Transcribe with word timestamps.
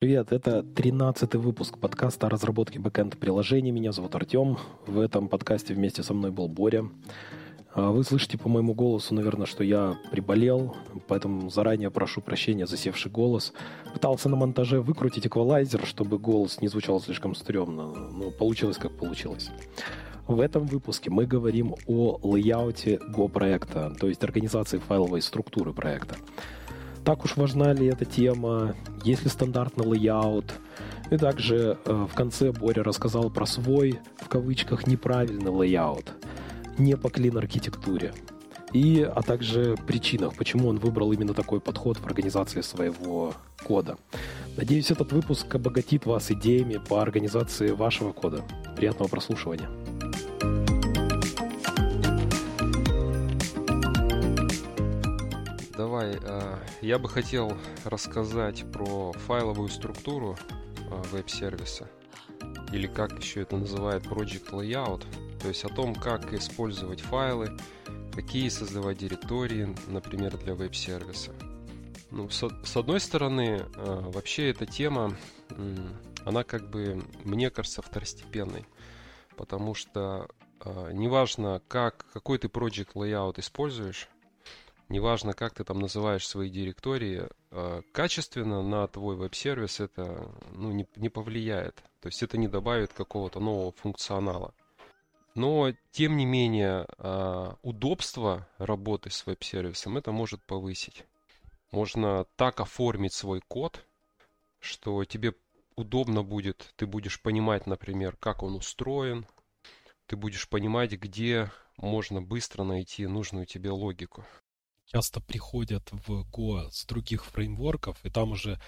Привет, 0.00 0.32
это 0.32 0.60
13-й 0.60 1.36
выпуск 1.36 1.76
подкаста 1.76 2.26
о 2.26 2.30
разработке 2.30 2.78
backend 2.78 3.18
приложений. 3.18 3.72
Меня 3.72 3.92
зовут 3.92 4.14
Артем. 4.14 4.56
В 4.86 4.98
этом 4.98 5.28
подкасте 5.28 5.74
вместе 5.74 6.02
со 6.02 6.14
мной 6.14 6.30
был 6.30 6.48
Боря. 6.48 6.88
А 7.74 7.90
вы 7.90 8.02
слышите 8.02 8.38
по 8.38 8.48
моему 8.48 8.72
голосу, 8.72 9.14
наверное, 9.14 9.44
что 9.44 9.62
я 9.62 9.98
приболел, 10.10 10.74
поэтому 11.06 11.50
заранее 11.50 11.90
прошу 11.90 12.22
прощения 12.22 12.66
за 12.66 12.78
севший 12.78 13.10
голос. 13.10 13.52
Пытался 13.92 14.30
на 14.30 14.36
монтаже 14.36 14.80
выкрутить 14.80 15.26
эквалайзер, 15.26 15.84
чтобы 15.84 16.18
голос 16.18 16.62
не 16.62 16.68
звучал 16.68 16.98
слишком 17.02 17.34
стрёмно, 17.34 17.88
но 17.88 18.30
получилось 18.30 18.78
как 18.78 18.96
получилось. 18.96 19.50
В 20.26 20.40
этом 20.40 20.64
выпуске 20.64 21.10
мы 21.10 21.26
говорим 21.26 21.74
о 21.86 22.18
layout 22.22 22.89
е 22.89 23.00
Go 23.14 23.28
проекта, 23.28 23.94
то 24.00 24.08
есть 24.08 24.24
организации 24.24 24.78
файловой 24.78 25.20
структуры 25.20 25.74
проекта 25.74 26.16
так 27.04 27.24
уж 27.24 27.36
важна 27.36 27.72
ли 27.72 27.86
эта 27.86 28.04
тема, 28.04 28.74
есть 29.04 29.24
ли 29.24 29.30
стандартный 29.30 29.86
layout. 29.86 30.52
И 31.10 31.16
также 31.16 31.78
э, 31.84 32.06
в 32.10 32.14
конце 32.14 32.52
Боря 32.52 32.82
рассказал 32.82 33.30
про 33.30 33.46
свой, 33.46 33.98
в 34.18 34.28
кавычках, 34.28 34.86
неправильный 34.86 35.50
layout, 35.50 36.12
не 36.78 36.96
по 36.96 37.10
clean-архитектуре. 37.10 38.12
И, 38.72 39.02
а 39.02 39.22
также 39.22 39.76
причинах, 39.86 40.36
почему 40.36 40.68
он 40.68 40.78
выбрал 40.78 41.10
именно 41.12 41.34
такой 41.34 41.60
подход 41.60 41.96
в 41.96 42.06
организации 42.06 42.60
своего 42.60 43.34
кода. 43.64 43.96
Надеюсь, 44.56 44.92
этот 44.92 45.12
выпуск 45.12 45.52
обогатит 45.52 46.06
вас 46.06 46.30
идеями 46.30 46.78
по 46.88 47.02
организации 47.02 47.72
вашего 47.72 48.12
кода. 48.12 48.44
Приятного 48.76 49.08
прослушивания. 49.08 49.68
Давай, 55.80 56.18
э, 56.22 56.58
я 56.82 56.98
бы 56.98 57.08
хотел 57.08 57.56
рассказать 57.86 58.70
про 58.70 59.12
файловую 59.12 59.70
структуру 59.70 60.36
э, 60.76 61.02
веб-сервиса, 61.10 61.88
или 62.70 62.86
как 62.86 63.18
еще 63.18 63.40
это 63.40 63.56
называют 63.56 64.04
Project 64.04 64.50
Layout, 64.50 65.06
то 65.40 65.48
есть 65.48 65.64
о 65.64 65.70
том, 65.70 65.94
как 65.94 66.34
использовать 66.34 67.00
файлы, 67.00 67.56
какие 68.14 68.50
создавать 68.50 68.98
директории, 68.98 69.74
например, 69.88 70.36
для 70.36 70.54
веб-сервиса. 70.54 71.32
Ну, 72.10 72.28
с, 72.28 72.76
одной 72.76 73.00
стороны, 73.00 73.64
э, 73.74 74.00
вообще 74.12 74.50
эта 74.50 74.66
тема, 74.66 75.16
она 76.26 76.44
как 76.44 76.68
бы, 76.68 77.02
мне 77.24 77.48
кажется, 77.48 77.80
второстепенной, 77.80 78.66
потому 79.34 79.74
что 79.74 80.28
неважно, 80.92 81.62
как, 81.68 82.04
какой 82.12 82.36
ты 82.36 82.48
Project 82.48 82.92
Layout 82.92 83.40
используешь, 83.40 84.10
неважно, 84.90 85.32
как 85.32 85.54
ты 85.54 85.64
там 85.64 85.78
называешь 85.78 86.26
свои 86.26 86.50
директории, 86.50 87.28
э, 87.50 87.82
качественно 87.92 88.62
на 88.62 88.86
твой 88.88 89.16
веб-сервис 89.16 89.80
это 89.80 90.30
ну, 90.52 90.72
не, 90.72 90.86
не 90.96 91.08
повлияет. 91.08 91.76
То 92.00 92.08
есть 92.08 92.22
это 92.22 92.36
не 92.36 92.48
добавит 92.48 92.92
какого-то 92.92 93.40
нового 93.40 93.72
функционала. 93.72 94.52
Но, 95.34 95.72
тем 95.92 96.16
не 96.16 96.26
менее, 96.26 96.86
э, 96.98 97.52
удобство 97.62 98.48
работы 98.58 99.10
с 99.10 99.24
веб-сервисом 99.26 99.96
это 99.96 100.12
может 100.12 100.42
повысить. 100.42 101.04
Можно 101.70 102.26
так 102.36 102.60
оформить 102.60 103.14
свой 103.14 103.40
код, 103.46 103.84
что 104.58 105.04
тебе 105.04 105.34
удобно 105.76 106.24
будет, 106.24 106.74
ты 106.76 106.86
будешь 106.86 107.22
понимать, 107.22 107.66
например, 107.66 108.16
как 108.16 108.42
он 108.42 108.56
устроен, 108.56 109.24
ты 110.06 110.16
будешь 110.16 110.48
понимать, 110.48 110.92
где 110.92 111.52
можно 111.76 112.20
быстро 112.20 112.64
найти 112.64 113.06
нужную 113.06 113.46
тебе 113.46 113.70
логику 113.70 114.26
часто 114.92 115.20
приходят 115.20 115.88
в 115.92 116.22
Go 116.30 116.70
с 116.70 116.84
других 116.84 117.24
фреймворков, 117.24 117.96
и 118.04 118.10
там 118.10 118.32
уже 118.32 118.60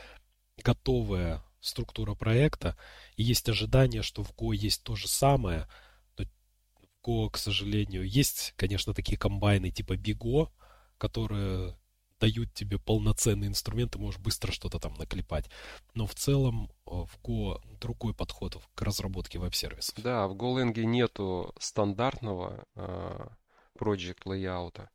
готовая 0.62 1.42
структура 1.60 2.14
проекта, 2.14 2.76
и 3.16 3.22
есть 3.22 3.48
ожидание, 3.48 4.02
что 4.02 4.22
в 4.22 4.32
Go 4.32 4.54
есть 4.54 4.82
то 4.82 4.94
же 4.94 5.08
самое, 5.08 5.68
но 6.16 6.24
в 6.24 7.06
Go, 7.06 7.30
к 7.30 7.38
сожалению, 7.38 8.08
есть, 8.08 8.54
конечно, 8.56 8.94
такие 8.94 9.18
комбайны 9.18 9.70
типа 9.70 9.94
Bigo, 9.94 10.48
которые 10.98 11.76
дают 12.20 12.54
тебе 12.54 12.78
полноценный 12.78 13.48
инструмент, 13.48 13.92
ты 13.92 13.98
можешь 13.98 14.20
быстро 14.20 14.52
что-то 14.52 14.78
там 14.78 14.94
наклепать. 14.94 15.50
Но 15.94 16.06
в 16.06 16.14
целом 16.14 16.70
э, 16.86 16.90
в 16.90 17.18
Go 17.24 17.60
другой 17.80 18.14
подход 18.14 18.58
к 18.76 18.82
разработке 18.82 19.40
веб-сервисов. 19.40 19.96
Да, 19.98 20.28
в 20.28 20.36
GoLang 20.36 20.72
нету 20.84 21.52
стандартного 21.58 22.64
э, 22.76 23.26
project 23.76 24.20
layout. 24.24 24.88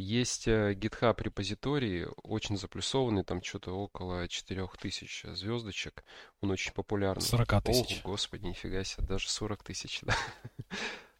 Есть 0.00 0.48
э, 0.48 0.72
GitHub 0.72 1.22
репозиторий, 1.22 2.06
очень 2.22 2.56
заплюсованный, 2.56 3.22
там 3.22 3.42
что-то 3.42 3.72
около 3.72 4.26
4000 4.26 5.34
звездочек. 5.34 6.04
Он 6.40 6.50
очень 6.50 6.72
популярный. 6.72 7.22
40 7.22 7.62
тысяч. 7.64 8.00
О, 8.02 8.08
господи, 8.08 8.46
нифига 8.46 8.82
себе, 8.82 9.06
даже 9.06 9.28
40 9.28 9.62
тысяч, 9.62 10.00
да. 10.02 10.16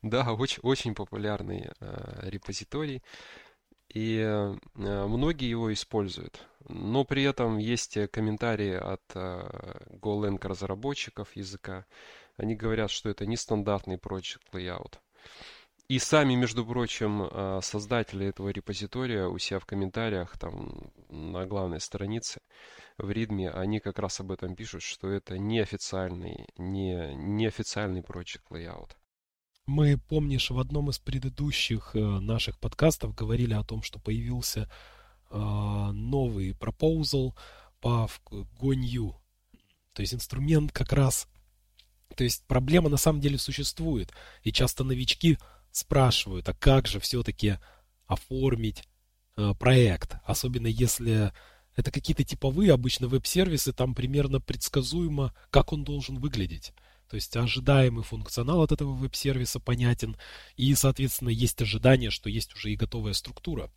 да, 0.01 0.33
очень, 0.33 0.61
очень 0.63 0.95
популярный 0.95 1.71
э, 1.79 2.21
репозиторий. 2.31 3.03
И 3.93 4.17
э, 4.19 4.57
многие 4.75 5.51
его 5.51 5.71
используют. 5.75 6.47
Но 6.67 7.05
при 7.05 7.25
этом 7.25 7.59
есть 7.59 7.99
комментарии 8.11 8.73
от 8.77 9.03
э, 9.15 9.99
GoLang 10.01 10.39
разработчиков 10.41 11.37
языка. 11.37 11.85
Они 12.39 12.55
говорят, 12.55 12.91
что 12.91 13.11
это 13.11 13.27
нестандартный 13.27 13.97
project 13.97 14.41
layout. 14.53 15.01
И 15.91 15.99
сами, 15.99 16.37
между 16.37 16.65
прочим, 16.65 17.25
э, 17.25 17.61
создатели 17.65 18.27
этого 18.27 18.51
репозитория 18.51 19.27
у 19.27 19.39
себя 19.39 19.59
в 19.59 19.67
комментариях 19.67 20.39
там 20.39 20.93
на 21.09 21.47
главной 21.47 21.81
странице 21.81 22.39
в 22.97 23.11
Ридме, 23.11 23.51
они 23.51 23.81
как 23.81 23.99
раз 23.99 24.21
об 24.21 24.31
этом 24.31 24.55
пишут, 24.55 24.83
что 24.83 25.09
это 25.09 25.37
неофициальный, 25.37 26.47
не, 26.57 27.13
неофициальный 27.17 28.03
project 28.03 28.43
layout. 28.53 28.93
Мы, 29.67 29.99
помнишь, 29.99 30.51
в 30.51 30.61
одном 30.61 30.91
из 30.91 31.01
предыдущих 31.01 31.97
э, 31.97 31.99
наших 31.99 32.61
подкастов 32.61 33.17
говорили 33.17 33.55
о 33.55 33.65
том, 33.65 33.83
что 33.83 33.99
появился 33.99 34.71
э, 35.29 35.37
новый 35.37 36.53
proposal 36.53 37.33
по 37.81 38.09
GoNew. 38.31 39.17
То 39.95 40.03
есть 40.03 40.15
инструмент 40.15 40.71
как 40.71 40.93
раз... 40.93 41.27
То 42.15 42.23
есть 42.23 42.47
проблема 42.47 42.89
на 42.91 42.97
самом 42.97 43.21
деле 43.21 43.39
существует. 43.39 44.13
И 44.45 44.53
часто 44.53 44.85
новички 44.85 45.37
спрашивают, 45.73 46.49
а 46.49 46.55
как 46.55 46.87
же 46.87 47.01
все-таки 47.01 47.59
оформить 48.07 48.85
э, 49.37 49.53
проект, 49.59 50.17
особенно 50.25 50.67
если 50.67 51.33
это 51.77 51.91
какие-то 51.91 52.25
типовые 52.25 52.73
обычно 52.73 53.09
веб-сервисы, 53.09 53.73
там 53.73 53.95
примерно 53.95 54.41
предсказуемо, 54.41 55.33
как 55.51 55.73
он 55.73 55.85
должен 55.85 56.19
выглядеть. 56.19 56.73
То 57.09 57.17
есть 57.17 57.37
ожидаемый 57.37 58.05
функционал 58.05 58.63
от 58.63 58.73
этого 58.73 58.93
веб-сервиса 58.93 59.61
понятен, 59.61 60.17
и, 60.57 60.75
соответственно, 60.75 61.31
есть 61.31 61.61
ожидание, 61.61 62.11
что 62.11 62.29
есть 62.29 62.55
уже 62.55 62.71
и 62.71 62.77
готовая 62.77 63.15
структура. 63.15 63.71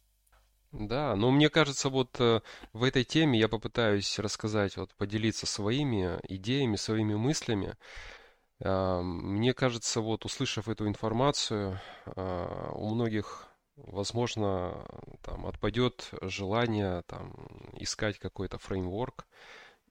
Да, 0.72 1.16
но 1.16 1.30
мне 1.30 1.50
кажется, 1.50 1.90
вот 1.90 2.20
э, 2.20 2.42
в 2.74 2.84
этой 2.84 3.04
теме 3.04 3.40
я 3.40 3.48
попытаюсь 3.48 4.18
рассказать, 4.18 4.76
вот 4.76 4.94
поделиться 4.96 5.46
своими 5.46 6.20
идеями, 6.28 6.78
своими 6.78 7.14
мыслями. 7.14 7.76
Мне 8.60 9.54
кажется, 9.54 10.00
вот 10.00 10.26
услышав 10.26 10.70
эту 10.70 10.88
информацию, 10.88 11.80
а, 12.06 12.72
у 12.74 12.94
многих, 12.94 13.48
возможно, 13.76 14.86
там 15.22 15.46
отпадет 15.46 16.10
желание 16.22 17.02
там 17.08 17.34
искать 17.74 18.20
какой-то 18.20 18.58
фреймворк. 18.60 19.28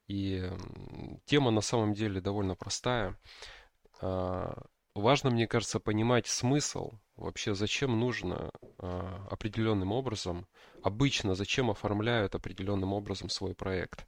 И 0.09 0.51
тема 1.27 1.51
на 1.51 1.61
самом 1.61 1.95
деле 1.95 2.21
довольно 2.21 2.55
простая. 2.55 3.19
А, 4.01 4.63
важно, 4.95 5.31
мне 5.31 5.47
кажется, 5.47 5.81
понимать 5.81 6.27
смысл, 6.27 6.93
вообще 7.17 7.55
зачем 7.55 7.99
нужно 7.99 8.51
а, 8.79 9.27
определенным 9.31 9.93
образом, 9.93 10.47
обычно 10.83 11.35
зачем 11.35 11.71
оформляют 11.71 12.35
определенным 12.35 12.93
образом 12.93 13.29
свой 13.29 13.55
проект. 13.55 14.07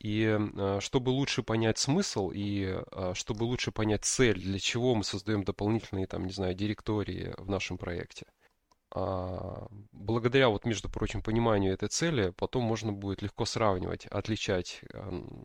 И 0.00 0.38
э, 0.38 0.78
чтобы 0.80 1.10
лучше 1.10 1.42
понять 1.42 1.78
смысл 1.78 2.30
и 2.32 2.80
э, 2.92 3.12
чтобы 3.14 3.44
лучше 3.44 3.72
понять 3.72 4.04
цель, 4.04 4.40
для 4.40 4.58
чего 4.58 4.94
мы 4.94 5.02
создаем 5.02 5.42
дополнительные, 5.42 6.06
там, 6.06 6.26
не 6.26 6.32
знаю, 6.32 6.54
директории 6.54 7.34
в 7.36 7.50
нашем 7.50 7.78
проекте, 7.78 8.26
а, 8.94 9.66
благодаря 9.92 10.48
вот, 10.48 10.64
между 10.64 10.88
прочим, 10.88 11.20
пониманию 11.20 11.74
этой 11.74 11.88
цели, 11.88 12.32
потом 12.36 12.62
можно 12.62 12.92
будет 12.92 13.22
легко 13.22 13.44
сравнивать, 13.44 14.06
отличать 14.06 14.82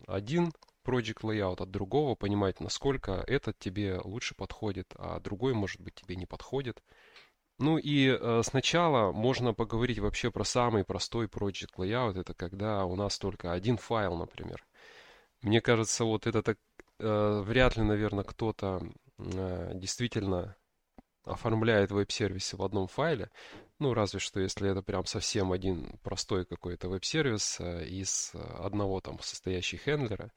один 0.08 0.54
project 0.86 1.22
layout 1.22 1.62
от 1.62 1.72
другого, 1.72 2.16
понимать, 2.16 2.60
насколько 2.60 3.24
этот 3.28 3.58
тебе 3.60 4.00
лучше 4.04 4.36
подходит, 4.36 4.94
а 4.98 5.20
другой, 5.20 5.54
может 5.54 5.82
быть, 5.82 5.96
тебе 5.96 6.16
не 6.16 6.26
подходит. 6.26 6.82
Ну 7.64 7.78
и 7.78 8.10
э, 8.10 8.42
сначала 8.44 9.14
можно 9.14 9.54
поговорить 9.54 10.00
вообще 10.00 10.30
про 10.32 10.44
самый 10.44 10.84
простой 10.84 11.28
project 11.28 11.78
layout. 11.78 12.20
Это 12.20 12.34
когда 12.34 12.84
у 12.84 12.98
нас 12.98 13.18
только 13.18 13.54
один 13.54 13.78
файл, 13.78 14.18
например. 14.18 14.66
Мне 15.42 15.62
кажется, 15.62 16.04
вот 16.04 16.28
это 16.28 16.44
так, 16.44 16.58
э, 17.00 17.42
вряд 17.46 17.78
ли, 17.78 17.84
наверное, 17.84 18.26
кто-то 18.26 18.82
э, 19.18 19.72
действительно 19.76 20.58
оформляет 21.24 21.92
веб-сервисы 21.92 22.58
в 22.58 22.64
одном 22.64 22.90
файле. 22.90 23.30
Ну, 23.80 23.94
разве 23.94 24.20
что, 24.20 24.42
если 24.42 24.70
это 24.70 24.82
прям 24.82 25.06
совсем 25.06 25.54
один 25.54 25.98
простой 26.04 26.46
какой-то 26.46 26.90
веб-сервис 26.90 27.62
э, 27.62 27.86
из 27.86 28.34
одного 28.60 29.00
там 29.00 29.22
состоящий 29.22 29.78
хендлера. 29.78 30.34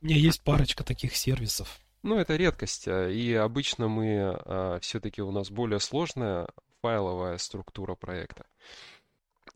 У 0.00 0.06
меня 0.06 0.16
есть 0.16 0.42
парочка 0.42 0.84
таких 0.84 1.16
сервисов. 1.16 1.80
Ну, 2.06 2.18
это 2.18 2.36
редкость. 2.36 2.86
И 2.86 3.34
обычно 3.34 3.88
мы 3.88 4.78
все-таки 4.80 5.22
у 5.22 5.32
нас 5.32 5.50
более 5.50 5.80
сложная 5.80 6.46
файловая 6.80 7.36
структура 7.38 7.96
проекта. 7.96 8.46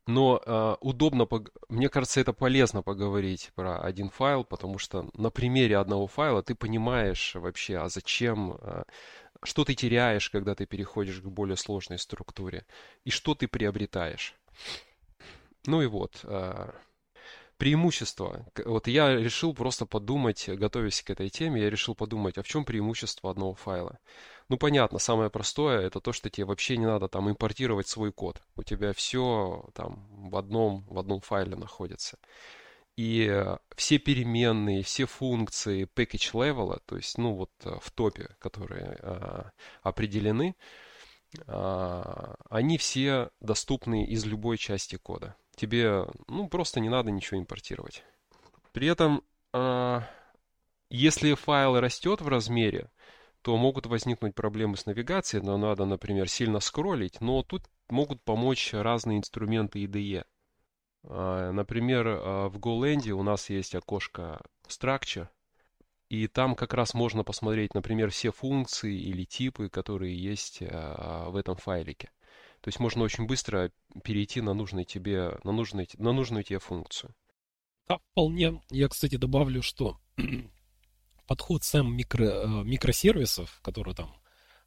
Но 0.08 0.42
э, 0.44 0.76
удобно, 0.80 1.28
мне 1.68 1.88
кажется, 1.88 2.20
это 2.20 2.32
полезно 2.32 2.82
поговорить 2.82 3.52
про 3.54 3.80
один 3.80 4.10
файл, 4.10 4.42
потому 4.42 4.78
что 4.78 5.08
на 5.14 5.30
примере 5.30 5.76
одного 5.76 6.08
файла 6.08 6.42
ты 6.42 6.56
понимаешь 6.56 7.36
вообще, 7.36 7.76
а 7.76 7.88
зачем, 7.88 8.58
э, 8.60 8.82
что 9.44 9.64
ты 9.64 9.74
теряешь, 9.74 10.28
когда 10.30 10.56
ты 10.56 10.66
переходишь 10.66 11.20
к 11.20 11.26
более 11.26 11.56
сложной 11.56 12.00
структуре, 12.00 12.66
и 13.04 13.10
что 13.10 13.36
ты 13.36 13.46
приобретаешь. 13.46 14.34
Ну 15.66 15.82
и 15.82 15.86
вот, 15.86 16.20
э, 16.24 16.72
преимущество. 17.60 18.46
Вот 18.64 18.88
я 18.88 19.14
решил 19.14 19.52
просто 19.52 19.84
подумать, 19.84 20.48
готовясь 20.48 21.02
к 21.02 21.10
этой 21.10 21.28
теме, 21.28 21.60
я 21.60 21.68
решил 21.68 21.94
подумать, 21.94 22.38
а 22.38 22.42
в 22.42 22.48
чем 22.48 22.64
преимущество 22.64 23.30
одного 23.30 23.54
файла. 23.54 23.98
Ну, 24.48 24.56
понятно, 24.56 24.98
самое 24.98 25.28
простое 25.28 25.82
это 25.82 26.00
то, 26.00 26.14
что 26.14 26.30
тебе 26.30 26.46
вообще 26.46 26.78
не 26.78 26.86
надо 26.86 27.08
там 27.08 27.28
импортировать 27.28 27.86
свой 27.86 28.12
код. 28.12 28.40
У 28.56 28.62
тебя 28.62 28.94
все 28.94 29.68
там 29.74 30.08
в 30.30 30.36
одном, 30.36 30.86
в 30.88 30.98
одном 30.98 31.20
файле 31.20 31.54
находится. 31.54 32.18
И 32.96 33.30
все 33.76 33.98
переменные, 33.98 34.82
все 34.82 35.04
функции 35.04 35.86
package 35.94 36.32
level, 36.32 36.80
то 36.86 36.96
есть, 36.96 37.18
ну, 37.18 37.34
вот 37.34 37.50
э, 37.64 37.76
в 37.80 37.90
топе, 37.92 38.28
которые 38.38 38.98
а, 39.02 39.52
определены, 39.82 40.56
а, 41.46 42.36
они 42.48 42.78
все 42.78 43.30
доступны 43.40 44.04
из 44.04 44.24
любой 44.24 44.56
части 44.56 44.96
кода. 44.96 45.36
Тебе, 45.60 46.06
ну, 46.26 46.48
просто 46.48 46.80
не 46.80 46.88
надо 46.88 47.10
ничего 47.10 47.38
импортировать. 47.38 48.02
При 48.72 48.86
этом, 48.86 49.22
а, 49.52 50.04
если 50.88 51.34
файл 51.34 51.78
растет 51.78 52.22
в 52.22 52.28
размере, 52.28 52.90
то 53.42 53.54
могут 53.58 53.84
возникнуть 53.84 54.34
проблемы 54.34 54.78
с 54.78 54.86
навигацией, 54.86 55.44
но 55.44 55.58
надо, 55.58 55.84
например, 55.84 56.30
сильно 56.30 56.60
скроллить, 56.60 57.20
но 57.20 57.42
тут 57.42 57.64
могут 57.90 58.22
помочь 58.22 58.72
разные 58.72 59.18
инструменты 59.18 59.84
IDE. 59.84 60.24
А, 61.04 61.52
например, 61.52 62.06
а, 62.08 62.48
в 62.48 62.56
GoLand 62.56 63.10
у 63.10 63.22
нас 63.22 63.50
есть 63.50 63.74
окошко 63.74 64.40
Structure, 64.66 65.28
и 66.08 66.26
там 66.26 66.54
как 66.54 66.72
раз 66.72 66.94
можно 66.94 67.22
посмотреть, 67.22 67.74
например, 67.74 68.10
все 68.12 68.32
функции 68.32 68.98
или 68.98 69.24
типы, 69.24 69.68
которые 69.68 70.16
есть 70.16 70.60
в 70.60 71.36
этом 71.36 71.56
файлике. 71.56 72.10
То 72.60 72.68
есть 72.68 72.78
можно 72.78 73.02
очень 73.02 73.26
быстро 73.26 73.72
перейти 74.04 74.40
на, 74.40 74.52
нужный 74.52 74.84
тебе, 74.84 75.38
на, 75.44 75.52
нужный, 75.52 75.88
на 75.96 76.12
нужную 76.12 76.44
тебе 76.44 76.58
функцию. 76.58 77.14
Да, 77.88 77.98
вполне. 78.12 78.62
Я, 78.70 78.88
кстати, 78.88 79.16
добавлю, 79.16 79.62
что 79.62 79.98
подход 81.26 81.64
сам 81.64 81.96
микро, 81.96 82.24
э, 82.24 82.46
микросервисов, 82.64 83.60
который 83.62 83.94
там 83.94 84.14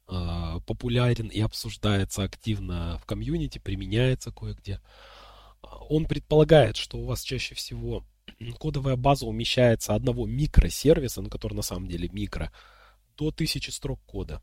э, 0.08 0.60
популярен 0.66 1.28
и 1.28 1.40
обсуждается 1.40 2.24
активно 2.24 2.98
в 2.98 3.06
комьюнити, 3.06 3.58
применяется 3.58 4.32
кое-где, 4.32 4.80
он 5.88 6.06
предполагает, 6.06 6.76
что 6.76 6.98
у 6.98 7.04
вас 7.04 7.22
чаще 7.22 7.54
всего 7.54 8.04
кодовая 8.58 8.96
база 8.96 9.26
умещается 9.26 9.94
одного 9.94 10.26
микросервиса, 10.26 11.22
ну, 11.22 11.30
который 11.30 11.54
на 11.54 11.62
самом 11.62 11.88
деле 11.88 12.08
микро, 12.12 12.52
до 13.16 13.30
тысячи 13.30 13.70
строк 13.70 14.00
кода. 14.04 14.42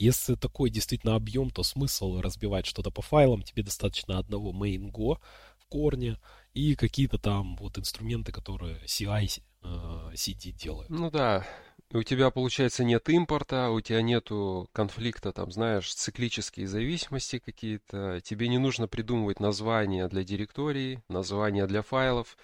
Если 0.00 0.34
такой 0.34 0.70
действительно 0.70 1.14
объем, 1.14 1.50
то 1.50 1.62
смысл 1.62 2.22
разбивать 2.22 2.64
что-то 2.64 2.90
по 2.90 3.02
файлам. 3.02 3.42
Тебе 3.42 3.62
достаточно 3.62 4.18
одного 4.18 4.50
main.go 4.50 5.18
в 5.58 5.66
корне 5.68 6.16
и 6.54 6.74
какие-то 6.74 7.18
там 7.18 7.54
вот 7.56 7.76
инструменты, 7.76 8.32
которые 8.32 8.78
CI 8.86 9.42
э, 9.62 9.66
CD 10.14 10.52
делают. 10.52 10.88
Ну 10.88 11.10
да, 11.10 11.46
у 11.92 12.02
тебя, 12.02 12.30
получается, 12.30 12.82
нет 12.82 13.10
импорта, 13.10 13.68
у 13.68 13.82
тебя 13.82 14.00
нету 14.00 14.70
конфликта, 14.72 15.32
там, 15.32 15.52
знаешь, 15.52 15.92
циклические 15.92 16.66
зависимости 16.66 17.38
какие-то. 17.38 18.22
Тебе 18.22 18.48
не 18.48 18.56
нужно 18.56 18.88
придумывать 18.88 19.38
названия 19.38 20.08
для 20.08 20.24
директорий, 20.24 21.00
названия 21.08 21.66
для 21.66 21.82
файлов. 21.82 22.38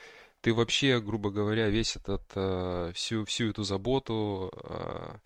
Ты 0.47 0.55
вообще, 0.55 1.01
грубо 1.01 1.31
говоря, 1.31 1.69
весь 1.71 1.97
этот, 1.97 2.23
э, 2.37 2.93
всю, 2.95 3.25
всю 3.25 3.51
эту 3.51 3.65
заботу, 3.65 4.53
э, 4.63 5.19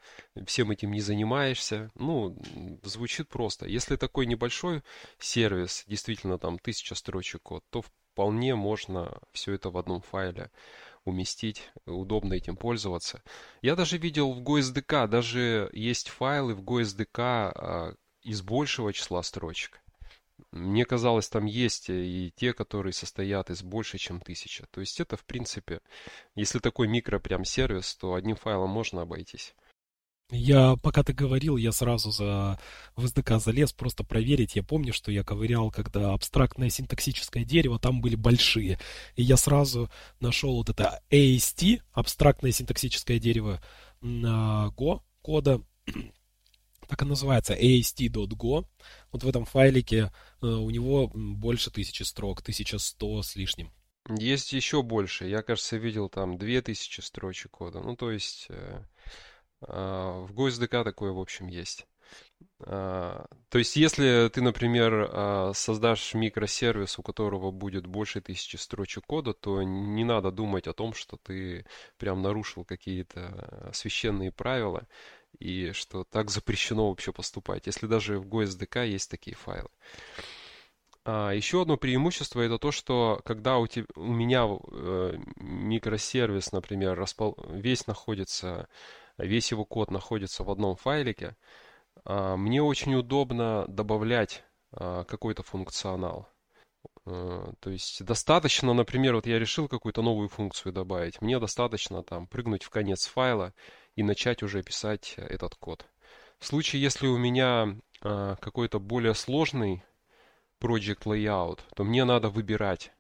всем 0.47 0.71
этим 0.71 0.93
не 0.93 1.03
занимаешься. 1.03 1.91
Ну, 1.95 2.39
звучит 2.85 3.29
просто. 3.29 3.67
Если 3.69 3.97
такой 3.97 4.25
небольшой 4.25 4.83
сервис, 5.19 5.85
действительно 5.87 6.39
там 6.39 6.59
тысяча 6.59 6.95
строчек 6.95 7.43
код, 7.43 7.63
то 7.69 7.83
вполне 7.83 8.55
можно 8.55 9.21
все 9.33 9.53
это 9.53 9.69
в 9.69 9.77
одном 9.77 10.01
файле 10.01 10.51
уместить, 11.05 11.71
удобно 11.85 12.33
этим 12.33 12.57
пользоваться. 12.57 13.23
Я 13.61 13.77
даже 13.77 13.99
видел 13.99 14.33
в 14.33 14.41
GoSDK, 14.41 15.07
даже 15.07 15.69
есть 15.75 16.09
файлы 16.09 16.55
в 16.55 16.63
GoSDK 16.63 17.13
а, 17.19 17.95
из 18.23 18.41
большего 18.41 18.91
числа 18.95 19.23
строчек. 19.23 19.80
Мне 20.53 20.85
казалось, 20.85 21.29
там 21.29 21.45
есть 21.45 21.91
и 21.91 22.33
те, 22.35 22.53
которые 22.53 22.93
состоят 22.93 23.51
из 23.51 23.63
больше, 23.63 23.99
чем 23.99 24.21
тысяча. 24.21 24.67
То 24.71 24.81
есть 24.81 24.99
это, 24.99 25.17
в 25.17 25.25
принципе, 25.25 25.81
если 26.35 26.59
такой 26.59 26.89
микро 26.89 27.21
прям 27.21 27.45
сервис, 27.45 27.95
то 27.95 28.15
одним 28.15 28.37
файлом 28.37 28.71
можно 28.71 29.03
обойтись. 29.03 29.55
Я, 30.33 30.77
пока 30.77 31.03
ты 31.03 31.13
говорил, 31.13 31.57
я 31.57 31.73
сразу 31.73 32.13
за 32.13 32.61
в 32.95 33.05
SDK 33.05 33.41
залез 33.41 33.73
просто 33.73 34.05
проверить. 34.05 34.55
Я 34.55 34.63
помню, 34.63 34.93
что 34.93 35.11
я 35.11 35.25
ковырял, 35.25 35.71
когда 35.73 36.13
абстрактное 36.13 36.69
синтаксическое 36.69 37.45
дерево, 37.45 37.81
там 37.81 38.01
были 38.01 38.15
большие. 38.15 38.79
И 39.17 39.23
я 39.23 39.37
сразу 39.37 39.91
нашел 40.21 40.57
вот 40.57 40.69
это 40.69 41.03
AST, 41.11 41.83
абстрактное 41.93 42.53
синтаксическое 42.53 43.19
дерево 43.19 43.61
на 44.01 44.73
Go 44.77 45.03
кода. 45.23 45.63
Так 46.91 47.03
и 47.03 47.05
называется, 47.05 47.55
ast.go. 47.55 48.67
Вот 49.13 49.23
в 49.23 49.29
этом 49.29 49.45
файлике 49.45 50.11
э, 50.43 50.47
у 50.47 50.69
него 50.71 51.09
больше 51.15 51.71
тысячи 51.71 52.03
строк, 52.03 52.41
1100 52.41 53.23
с 53.23 53.37
лишним. 53.37 53.73
Есть 54.09 54.53
еще 54.53 54.83
больше. 54.83 55.29
Я, 55.29 55.43
кажется, 55.43 55.77
видел 55.77 56.09
там 56.09 56.37
2000 56.37 57.01
строчек 57.01 57.53
кода. 57.53 57.81
Ну, 57.81 57.97
то 57.97 58.11
есть... 58.11 58.47
Э, 58.49 58.83
а, 59.63 60.25
в 60.27 60.33
GoSDK 60.33 60.85
такое, 60.85 61.13
в 61.13 61.21
общем, 61.21 61.47
есть. 61.47 61.87
А, 62.61 63.27
то 63.51 63.59
есть, 63.59 63.77
если 63.77 64.29
ты, 64.33 64.41
например, 64.41 65.09
а, 65.13 65.53
создашь 65.55 66.15
микросервис, 66.15 66.99
у 66.99 67.03
которого 67.03 67.51
будет 67.51 67.87
больше 67.87 68.21
тысячи 68.21 68.57
строчек 68.57 69.05
кода, 69.07 69.33
то 69.33 69.63
не 69.63 70.05
надо 70.05 70.31
думать 70.31 70.67
о 70.67 70.73
том, 70.73 70.95
что 70.95 71.19
ты 71.19 71.67
прям 71.99 72.23
нарушил 72.23 72.65
какие-то 72.65 73.71
священные 73.73 74.33
правила 74.33 74.87
и 75.39 75.73
что 75.73 76.05
так 76.05 76.31
запрещено 76.31 76.89
вообще 76.89 77.13
поступать, 77.13 77.67
если 77.67 77.87
даже 77.87 78.19
в 78.19 78.27
GoSDK 78.27 78.89
есть 78.89 79.11
такие 79.11 79.37
файлы. 79.37 79.69
А, 81.05 81.31
еще 81.33 81.63
одно 81.63 81.77
преимущество 81.77 82.41
это 82.41 82.59
то, 82.59 82.73
что 82.73 83.21
когда 83.25 83.59
у, 83.59 83.67
тебя, 83.67 83.87
у 83.95 84.13
меня 84.13 84.47
э, 84.47 85.19
микросервис, 85.37 86.53
например, 86.53 86.95
распол... 86.95 87.37
весь 87.49 87.87
находится 87.87 88.69
весь 89.25 89.51
его 89.51 89.65
код 89.65 89.91
находится 89.91 90.45
в 90.45 90.51
одном 90.51 90.77
файлике, 90.77 91.37
а, 92.05 92.37
мне 92.37 92.63
очень 92.63 92.95
удобно 92.95 93.65
добавлять 93.69 94.45
а, 94.73 95.05
какой-то 95.05 95.43
функционал. 95.43 96.29
А, 97.07 97.53
то 97.61 97.71
есть 97.71 98.05
достаточно, 98.05 98.73
например, 98.73 99.15
вот 99.15 99.27
я 99.27 99.39
решил 99.39 99.69
какую-то 99.69 100.03
новую 100.03 100.29
функцию 100.29 100.73
добавить, 100.73 101.21
мне 101.21 101.39
достаточно 101.39 102.03
там 102.03 102.27
прыгнуть 102.27 102.65
в 102.65 102.71
конец 102.71 103.07
файла 103.07 103.55
и 103.97 104.03
начать 104.03 104.43
уже 104.43 104.63
писать 104.63 105.15
этот 105.17 105.55
код. 105.55 105.87
В 106.39 106.47
случае, 106.47 106.83
если 106.83 107.07
у 107.07 107.19
меня 107.19 107.77
какой-то 108.01 108.81
более 108.81 109.15
сложный 109.15 109.85
project 110.61 111.05
layout, 111.05 111.61
то 111.75 111.85
мне 111.85 112.05
надо 112.05 112.29
выбирать. 112.31 112.93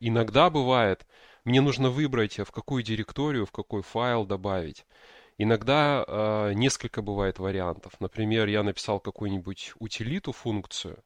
Иногда 0.00 0.50
бывает, 0.50 1.06
мне 1.44 1.60
нужно 1.60 1.90
выбрать, 1.90 2.38
в 2.38 2.50
какую 2.50 2.82
директорию, 2.82 3.46
в 3.46 3.52
какой 3.52 3.82
файл 3.82 4.26
добавить. 4.26 4.84
Иногда 5.38 6.02
э, 6.06 6.52
несколько 6.54 7.02
бывает 7.02 7.38
вариантов. 7.38 7.92
Например, 8.00 8.48
я 8.48 8.62
написал 8.62 9.00
какую-нибудь 9.00 9.74
утилиту 9.78 10.32
функцию, 10.32 11.04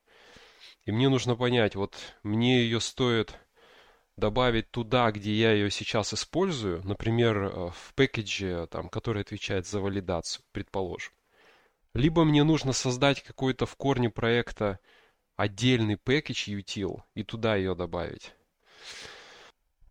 и 0.84 0.92
мне 0.92 1.08
нужно 1.08 1.34
понять, 1.34 1.74
вот 1.74 1.96
мне 2.22 2.60
ее 2.62 2.80
стоит 2.80 3.34
добавить 4.20 4.70
туда, 4.70 5.10
где 5.10 5.34
я 5.34 5.52
ее 5.52 5.70
сейчас 5.70 6.14
использую, 6.14 6.86
например, 6.86 7.36
э, 7.38 7.70
в 7.70 7.94
пэкэдже, 7.94 8.68
там, 8.70 8.88
который 8.88 9.22
отвечает 9.22 9.66
за 9.66 9.80
валидацию, 9.80 10.44
предположим. 10.52 11.12
Либо 11.94 12.24
мне 12.24 12.44
нужно 12.44 12.72
создать 12.72 13.22
какой-то 13.22 13.66
в 13.66 13.74
корне 13.74 14.10
проекта 14.10 14.78
отдельный 15.36 15.96
пэкэдж 15.96 16.50
util 16.50 17.02
и 17.14 17.24
туда 17.24 17.56
ее 17.56 17.74
добавить. 17.74 18.32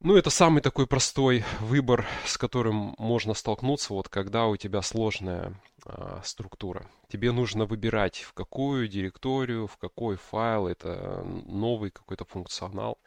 Ну, 0.01 0.15
это 0.15 0.29
самый 0.29 0.61
такой 0.61 0.87
простой 0.87 1.43
выбор, 1.59 2.07
с 2.25 2.37
которым 2.37 2.95
можно 2.97 3.33
столкнуться, 3.33 3.93
вот 3.93 4.07
когда 4.07 4.45
у 4.45 4.55
тебя 4.55 4.81
сложная 4.81 5.59
а, 5.85 6.21
структура. 6.23 6.89
Тебе 7.09 7.33
нужно 7.33 7.65
выбирать, 7.65 8.19
в 8.19 8.31
какую 8.31 8.87
директорию, 8.87 9.67
в 9.67 9.75
какой 9.75 10.15
файл 10.15 10.67
это 10.67 11.21
новый 11.45 11.91
какой-то 11.91 12.23
функционал 12.23 12.97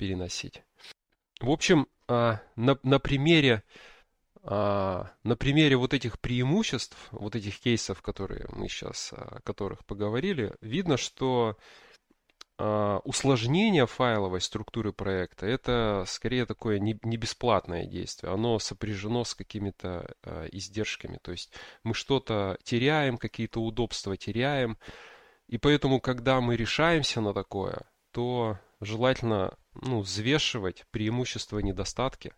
переносить. 0.00 0.62
В 1.40 1.50
общем, 1.50 1.86
а, 2.08 2.40
на, 2.56 2.78
на 2.82 2.98
примере 2.98 3.62
а, 4.42 5.10
на 5.22 5.36
примере 5.36 5.76
вот 5.76 5.92
этих 5.92 6.18
преимуществ, 6.18 6.96
вот 7.10 7.36
этих 7.36 7.60
кейсов, 7.60 8.00
которые 8.00 8.46
мы 8.52 8.68
сейчас 8.68 9.12
о 9.12 9.40
которых 9.44 9.84
поговорили, 9.84 10.54
видно, 10.62 10.96
что 10.96 11.58
а, 12.56 13.00
усложнение 13.04 13.86
файловой 13.86 14.40
структуры 14.40 14.94
проекта 14.94 15.44
это 15.44 16.04
скорее 16.06 16.46
такое 16.46 16.78
не, 16.78 16.98
не 17.02 17.18
бесплатное 17.18 17.84
действие. 17.84 18.32
Оно 18.32 18.58
сопряжено 18.58 19.24
с 19.24 19.34
какими-то 19.34 20.10
а, 20.22 20.46
издержками. 20.46 21.18
То 21.20 21.32
есть 21.32 21.52
мы 21.84 21.92
что-то 21.92 22.56
теряем, 22.62 23.18
какие-то 23.18 23.60
удобства 23.60 24.16
теряем. 24.16 24.78
И 25.46 25.58
поэтому, 25.58 26.00
когда 26.00 26.40
мы 26.40 26.56
решаемся 26.56 27.20
на 27.20 27.34
такое, 27.34 27.82
то 28.12 28.58
желательно 28.80 29.56
ну, 29.74 30.00
взвешивать 30.00 30.84
преимущества 30.90 31.58
и 31.58 31.62
недостатки. 31.62 32.32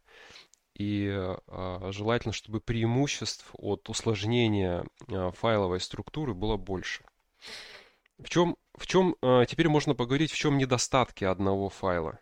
И 0.74 1.06
э, 1.08 1.92
желательно, 1.92 2.32
чтобы 2.32 2.60
преимуществ 2.60 3.50
от 3.52 3.88
усложнения 3.88 4.84
э, 5.08 5.30
файловой 5.32 5.80
структуры 5.80 6.34
было 6.34 6.56
больше. 6.56 7.04
В 8.18 8.28
чем, 8.28 8.56
в 8.76 8.86
чем 8.86 9.16
э, 9.20 9.44
теперь 9.48 9.68
можно 9.68 9.94
поговорить, 9.94 10.32
в 10.32 10.36
чем 10.36 10.56
недостатки 10.56 11.24
одного 11.24 11.68
файла? 11.68 12.20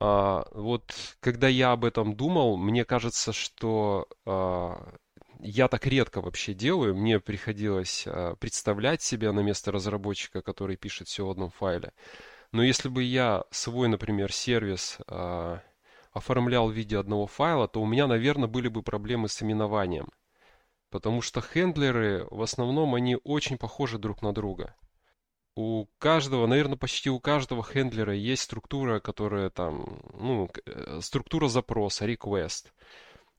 А, 0.00 0.46
вот 0.52 0.94
когда 1.20 1.46
я 1.46 1.72
об 1.72 1.84
этом 1.84 2.16
думал, 2.16 2.56
мне 2.56 2.86
кажется, 2.86 3.32
что 3.32 4.08
а, 4.24 4.94
я 5.40 5.68
так 5.68 5.86
редко 5.86 6.22
вообще 6.22 6.54
делаю. 6.54 6.96
Мне 6.96 7.20
приходилось 7.20 8.04
а, 8.06 8.34
представлять 8.36 9.02
себя 9.02 9.32
на 9.32 9.40
место 9.40 9.70
разработчика, 9.70 10.40
который 10.40 10.76
пишет 10.76 11.08
все 11.08 11.26
в 11.26 11.30
одном 11.30 11.50
файле. 11.50 11.92
Но 12.52 12.62
если 12.62 12.88
бы 12.88 13.02
я 13.02 13.44
свой, 13.50 13.88
например, 13.88 14.32
сервис 14.32 14.98
а, 15.06 15.60
оформлял 16.12 16.68
в 16.68 16.72
виде 16.72 16.98
одного 16.98 17.26
файла, 17.26 17.68
то 17.68 17.80
у 17.80 17.86
меня, 17.86 18.06
наверное, 18.06 18.48
были 18.48 18.68
бы 18.68 18.82
проблемы 18.82 19.28
с 19.28 19.42
именованием. 19.42 20.08
Потому 20.90 21.22
что 21.22 21.40
хендлеры, 21.40 22.26
в 22.30 22.42
основном, 22.42 22.96
они 22.96 23.16
очень 23.22 23.56
похожи 23.56 23.98
друг 23.98 24.22
на 24.22 24.34
друга. 24.34 24.74
У 25.54 25.86
каждого, 25.98 26.46
наверное, 26.46 26.76
почти 26.76 27.10
у 27.10 27.20
каждого 27.20 27.62
хендлера 27.62 28.14
есть 28.14 28.42
структура, 28.42 28.98
которая 28.98 29.50
там, 29.50 30.00
ну, 30.14 30.50
э, 30.66 31.00
структура 31.02 31.48
запроса, 31.48 32.06
request. 32.06 32.72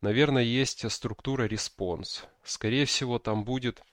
Наверное, 0.02 0.44
есть 0.44 0.90
структура 0.92 1.48
response. 1.48 2.26
Скорее 2.44 2.86
всего, 2.86 3.20
там 3.20 3.44
будет 3.44 3.84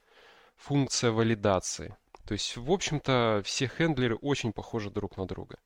функция 0.55 1.11
валидации. 1.11 1.97
То 2.29 2.33
есть, 2.33 2.55
в 2.55 2.71
общем-то, 2.71 3.41
все 3.43 3.67
хендлеры 3.67 4.15
очень 4.15 4.53
похожи 4.53 4.89
друг 4.89 5.17
на 5.17 5.25
друга. 5.25 5.57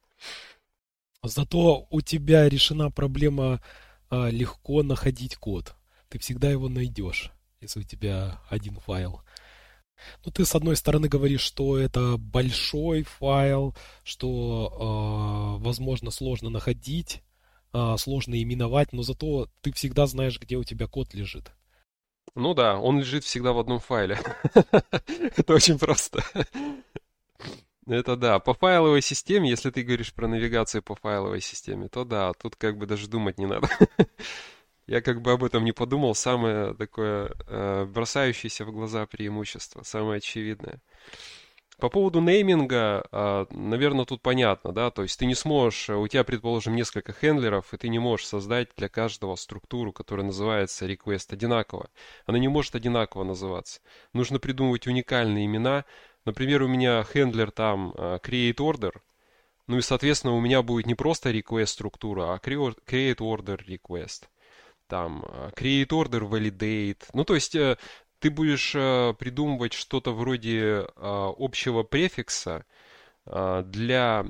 Зато 1.21 1.85
у 1.91 2.01
тебя 2.01 2.49
решена 2.49 2.89
проблема 2.89 3.61
а, 4.09 4.29
легко 4.29 4.81
находить 4.81 5.35
код. 5.35 5.75
Ты 6.09 6.17
всегда 6.19 6.49
его 6.49 6.69
найдешь 6.69 7.31
если 7.63 7.79
у 7.79 7.83
тебя 7.83 8.41
один 8.49 8.75
файл. 8.75 9.21
Ну, 10.25 10.31
ты, 10.31 10.45
с 10.45 10.53
одной 10.53 10.75
стороны, 10.75 11.07
говоришь, 11.07 11.41
что 11.41 11.77
это 11.77 12.17
большой 12.17 13.03
файл, 13.03 13.73
что, 14.03 15.57
э, 15.59 15.63
возможно, 15.63 16.11
сложно 16.11 16.49
находить, 16.49 17.23
э, 17.73 17.95
сложно 17.97 18.41
именовать, 18.41 18.91
но 18.91 19.01
зато 19.01 19.47
ты 19.61 19.71
всегда 19.71 20.05
знаешь, 20.07 20.39
где 20.39 20.57
у 20.57 20.63
тебя 20.63 20.87
код 20.87 21.13
лежит. 21.13 21.51
Ну 22.35 22.53
да, 22.53 22.79
он 22.79 22.99
лежит 22.99 23.23
всегда 23.23 23.53
в 23.53 23.59
одном 23.59 23.79
файле. 23.79 24.19
Это 25.37 25.53
очень 25.53 25.77
просто. 25.77 26.23
Это 27.85 28.15
да. 28.15 28.39
По 28.39 28.53
файловой 28.53 29.01
системе, 29.01 29.49
если 29.49 29.69
ты 29.69 29.83
говоришь 29.83 30.13
про 30.13 30.27
навигацию 30.27 30.81
по 30.81 30.95
файловой 30.95 31.41
системе, 31.41 31.89
то 31.89 32.05
да, 32.05 32.33
тут 32.33 32.55
как 32.55 32.77
бы 32.77 32.85
даже 32.85 33.07
думать 33.07 33.37
не 33.37 33.45
надо. 33.45 33.69
Я 34.87 35.01
как 35.01 35.21
бы 35.21 35.31
об 35.31 35.43
этом 35.43 35.63
не 35.63 35.73
подумал. 35.73 36.15
Самое 36.15 36.73
такое 36.73 37.31
э, 37.47 37.85
бросающееся 37.85 38.65
в 38.65 38.71
глаза 38.71 39.05
преимущество, 39.05 39.83
самое 39.83 40.17
очевидное. 40.17 40.81
По 41.83 41.89
поводу 41.89 42.21
нейминга, 42.21 43.03
э, 43.11 43.45
наверное, 43.51 44.05
тут 44.05 44.21
понятно, 44.21 44.71
да, 44.71 44.89
то 44.89 45.01
есть 45.01 45.19
ты 45.19 45.25
не 45.25 45.35
сможешь, 45.35 45.89
у 45.89 46.07
тебя, 46.07 46.23
предположим, 46.23 46.77
несколько 46.77 47.11
хендлеров, 47.11 47.73
и 47.73 47.77
ты 47.77 47.89
не 47.89 47.99
можешь 47.99 48.25
создать 48.25 48.69
для 48.77 48.87
каждого 48.87 49.35
структуру, 49.35 49.91
которая 49.91 50.25
называется 50.25 50.85
request 50.85 51.33
одинаково. 51.33 51.89
Она 52.25 52.39
не 52.39 52.47
может 52.47 52.75
одинаково 52.75 53.25
называться. 53.25 53.81
Нужно 54.13 54.39
придумывать 54.39 54.87
уникальные 54.87 55.45
имена. 55.45 55.83
Например, 56.23 56.61
у 56.63 56.69
меня 56.69 57.03
хендлер 57.03 57.51
там 57.51 57.93
э, 57.97 58.17
create 58.23 58.59
order, 58.59 58.93
ну 59.67 59.77
и, 59.77 59.81
соответственно, 59.81 60.35
у 60.35 60.39
меня 60.39 60.61
будет 60.61 60.85
не 60.85 60.95
просто 60.95 61.31
request 61.31 61.65
структура, 61.65 62.33
а 62.33 62.37
create 62.37 63.17
order 63.17 63.59
request 63.59 64.29
там 64.93 65.25
э, 65.27 65.49
create 65.55 65.87
order 65.87 66.29
validate. 66.29 67.01
Ну, 67.13 67.23
то 67.23 67.33
есть 67.33 67.55
э, 67.55 67.77
ты 68.23 68.29
будешь 68.29 68.73
э, 68.73 69.13
придумывать 69.19 69.73
что-то 69.73 70.13
вроде 70.13 70.87
общего 70.95 71.83
префикса 71.83 72.65
для 73.25 74.25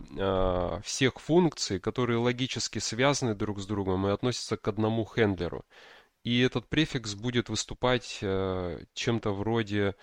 всех 0.84 1.20
функций, 1.20 1.80
которые 1.80 2.18
логически 2.18 2.80
связаны 2.80 3.34
друг 3.34 3.60
с 3.60 3.66
другом 3.66 4.08
и 4.08 4.12
относятся 4.12 4.56
к 4.58 4.68
одному 4.68 5.04
хендлеру. 5.04 5.66
И 6.24 6.42
этот 6.42 6.68
префикс 6.68 7.16
будет 7.16 7.50
выступать 7.50 8.20
чем-то 8.20 9.32
вроде 9.32 9.96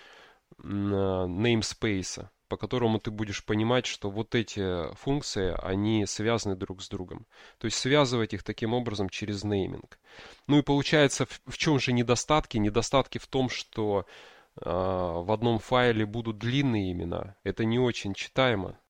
namespace 0.59 2.29
по 2.51 2.57
которому 2.57 2.99
ты 2.99 3.13
будешь 3.13 3.45
понимать, 3.45 3.87
что 3.87 4.11
вот 4.11 4.35
эти 4.35 4.93
функции, 4.97 5.55
они 5.63 6.05
связаны 6.05 6.57
друг 6.57 6.83
с 6.83 6.89
другом. 6.89 7.27
То 7.59 7.67
есть 7.67 7.79
связывать 7.79 8.35
их 8.35 8.43
таким 8.43 8.75
образом 8.75 9.09
через 9.09 9.45
нейминг. 9.45 10.01
Ну 10.49 10.59
и 10.59 10.63
получается, 10.63 11.27
в, 11.27 11.41
в 11.47 11.57
чем 11.57 11.79
же 11.79 11.93
недостатки? 11.93 12.59
Недостатки 12.59 13.19
в 13.19 13.29
том, 13.29 13.51
что 13.51 14.05
э, 14.57 14.69
в 14.69 15.31
одном 15.33 15.61
файле 15.61 16.05
будут 16.05 16.39
длинные 16.39 16.91
имена. 16.91 17.37
Это 17.45 17.65
не 17.65 17.79
очень 17.79 18.15
читаемо. 18.15 18.81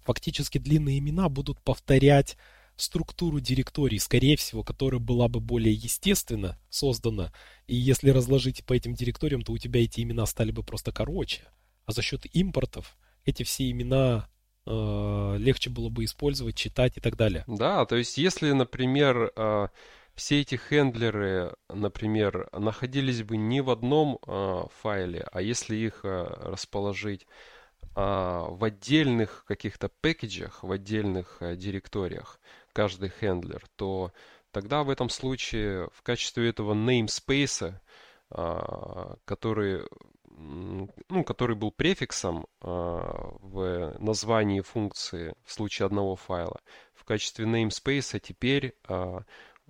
Фактически 0.00 0.58
длинные 0.58 0.98
имена 0.98 1.28
будут 1.28 1.60
повторять 1.60 2.36
структуру 2.74 3.38
директорий, 3.38 4.00
скорее 4.00 4.36
всего, 4.36 4.64
которая 4.64 5.00
была 5.00 5.28
бы 5.28 5.38
более 5.38 5.72
естественно 5.72 6.58
создана. 6.68 7.32
И 7.68 7.76
если 7.76 8.10
разложить 8.10 8.64
по 8.64 8.72
этим 8.72 8.94
директориям, 8.94 9.42
то 9.42 9.52
у 9.52 9.58
тебя 9.58 9.84
эти 9.84 10.00
имена 10.00 10.26
стали 10.26 10.50
бы 10.50 10.64
просто 10.64 10.90
короче 10.90 11.44
а 11.88 11.92
за 11.92 12.02
счет 12.02 12.26
импортов 12.34 12.96
эти 13.24 13.42
все 13.44 13.70
имена 13.70 14.28
э, 14.66 15.36
легче 15.38 15.70
было 15.70 15.88
бы 15.88 16.04
использовать, 16.04 16.54
читать 16.54 16.98
и 16.98 17.00
так 17.00 17.16
далее. 17.16 17.44
Да, 17.46 17.86
то 17.86 17.96
есть 17.96 18.18
если, 18.18 18.52
например, 18.52 19.32
э, 19.34 19.68
все 20.14 20.42
эти 20.42 20.56
хендлеры, 20.56 21.56
например, 21.70 22.50
находились 22.52 23.22
бы 23.22 23.38
не 23.38 23.62
в 23.62 23.70
одном 23.70 24.18
э, 24.26 24.64
файле, 24.82 25.26
а 25.32 25.40
если 25.40 25.76
их 25.76 26.04
э, 26.04 26.24
расположить 26.40 27.22
э, 27.22 27.86
в 27.94 28.62
отдельных 28.62 29.46
каких-то 29.46 29.88
пэкэджах, 29.88 30.62
в 30.62 30.70
отдельных 30.70 31.38
э, 31.40 31.56
директориях, 31.56 32.38
каждый 32.74 33.10
хендлер, 33.18 33.64
то 33.76 34.12
тогда 34.50 34.82
в 34.82 34.90
этом 34.90 35.08
случае 35.08 35.88
в 35.94 36.02
качестве 36.02 36.50
этого 36.50 36.74
namespace, 36.74 37.72
э, 38.30 39.14
который 39.24 39.84
ну, 40.38 41.24
который 41.24 41.56
был 41.56 41.70
префиксом 41.70 42.46
э, 42.60 42.66
в 42.66 43.96
названии 43.98 44.60
функции 44.60 45.34
в 45.44 45.52
случае 45.52 45.86
одного 45.86 46.16
файла, 46.16 46.60
в 46.94 47.04
качестве 47.04 47.44
namespace 47.44 48.20
теперь 48.20 48.74
э, 48.88 49.20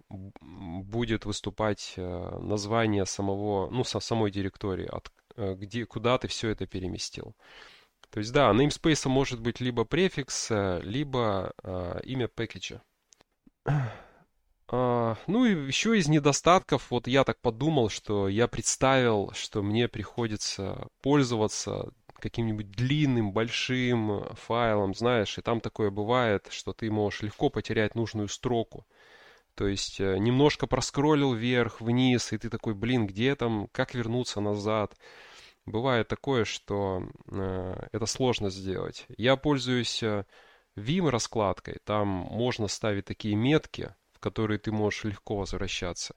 будет 0.09 1.25
выступать 1.25 1.95
э, 1.97 2.39
название 2.41 3.07
самого, 3.07 3.71
ну, 3.71 3.85
со, 3.85 4.01
самой 4.01 4.31
директории, 4.31 4.87
от, 4.87 5.11
э, 5.37 5.55
где, 5.55 5.87
куда 5.87 6.19
ты 6.19 6.29
все 6.29 6.51
это 6.51 6.67
переместил. 6.67 7.35
То 8.11 8.21
есть, 8.21 8.33
да, 8.33 8.51
namespace 8.53 9.09
может 9.09 9.41
быть 9.41 9.61
либо 9.61 9.85
префикс, 9.85 10.51
либо 10.83 11.53
э, 11.63 12.01
имя 12.05 12.29
пакетча. 12.29 12.83
А, 14.71 15.17
ну 15.27 15.47
и 15.47 15.67
еще 15.67 15.99
из 15.99 16.09
недостатков, 16.09 16.91
вот 16.91 17.07
я 17.07 17.25
так 17.25 17.41
подумал, 17.41 17.89
что 17.89 18.29
я 18.29 18.47
представил, 18.49 19.33
что 19.33 19.63
мне 19.63 19.89
приходится 19.89 20.89
пользоваться 21.01 21.93
каким-нибудь 22.19 22.71
длинным, 22.73 23.33
большим 23.33 24.25
файлом, 24.35 24.95
знаешь, 24.95 25.39
и 25.39 25.43
там 25.43 25.61
такое 25.61 25.91
бывает, 25.91 26.49
что 26.51 26.73
ты 26.73 26.91
можешь 26.91 27.23
легко 27.23 27.49
потерять 27.49 27.95
нужную 27.95 28.29
строку. 28.29 28.87
То 29.55 29.67
есть 29.67 30.01
э, 30.01 30.19
немножко 30.19 30.67
проскроллил 30.67 31.33
вверх, 31.33 31.81
вниз, 31.81 32.33
и 32.33 32.39
ты 32.39 32.51
такой, 32.51 32.75
блин, 32.75 33.07
где 33.07 33.35
там, 33.35 33.69
как 33.73 33.95
вернуться 33.95 34.41
назад. 34.41 34.95
Бывает 35.67 36.09
такое, 36.09 36.45
что 36.45 37.03
э, 37.31 37.89
это 37.93 38.07
сложно 38.07 38.51
сделать. 38.51 39.07
Я 39.17 39.37
пользуюсь 39.37 40.03
э, 40.03 40.25
Vim 40.77 41.09
раскладкой, 41.09 41.79
там 41.85 42.07
можно 42.07 42.69
ставить 42.69 43.07
такие 43.07 43.35
метки, 43.35 43.95
в 44.19 44.21
которые 44.21 44.59
ты 44.59 44.73
можешь 44.73 45.05
легко 45.05 45.37
возвращаться. 45.37 46.15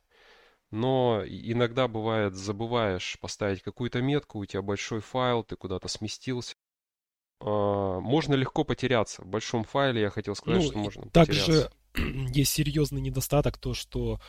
но 0.72 1.22
иногда 1.26 1.88
бывает, 1.88 2.34
забываешь 2.34 3.18
поставить 3.20 3.62
какую-то 3.62 4.02
метку, 4.02 4.40
у 4.40 4.46
тебя 4.46 4.62
большой 4.62 5.02
файл, 5.02 5.44
ты 5.44 5.56
куда-то 5.56 5.88
сместился. 5.88 6.56
А, 7.42 8.00
можно 8.00 8.34
легко 8.36 8.64
потеряться. 8.64 9.22
В 9.22 9.28
большом 9.28 9.64
файле 9.66 10.02
я 10.02 10.10
хотел 10.10 10.36
сказать, 10.36 10.64
ну, 10.64 10.70
что 10.70 10.78
можно 10.80 11.10
также 11.10 11.42
потеряться. 11.42 11.72
есть 12.34 12.52
серьезный 12.52 13.02
недостаток, 13.02 13.58
то 13.58 13.74
что 13.74 14.20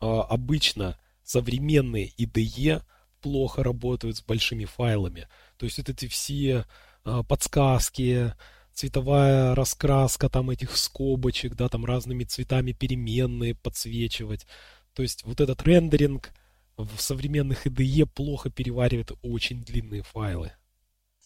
э, 0.00 0.06
обычно 0.06 0.98
современные 1.22 2.10
IDE 2.18 2.82
плохо 3.20 3.62
работают 3.62 4.16
с 4.16 4.22
большими 4.22 4.64
файлами. 4.64 5.28
То 5.58 5.66
есть 5.66 5.78
вот 5.78 5.88
эти 5.88 6.08
все 6.08 6.64
э, 7.04 7.22
подсказки, 7.28 8.34
цветовая 8.80 9.54
раскраска 9.54 10.30
там 10.30 10.48
этих 10.48 10.74
скобочек, 10.74 11.54
да, 11.54 11.68
там 11.68 11.84
разными 11.84 12.24
цветами 12.24 12.72
переменные 12.72 13.54
подсвечивать. 13.54 14.46
То 14.94 15.02
есть 15.02 15.22
вот 15.24 15.42
этот 15.42 15.62
рендеринг 15.64 16.30
в 16.78 16.98
современных 16.98 17.66
IDE 17.66 18.06
плохо 18.06 18.48
переваривает 18.48 19.12
очень 19.22 19.62
длинные 19.62 20.02
файлы. 20.02 20.52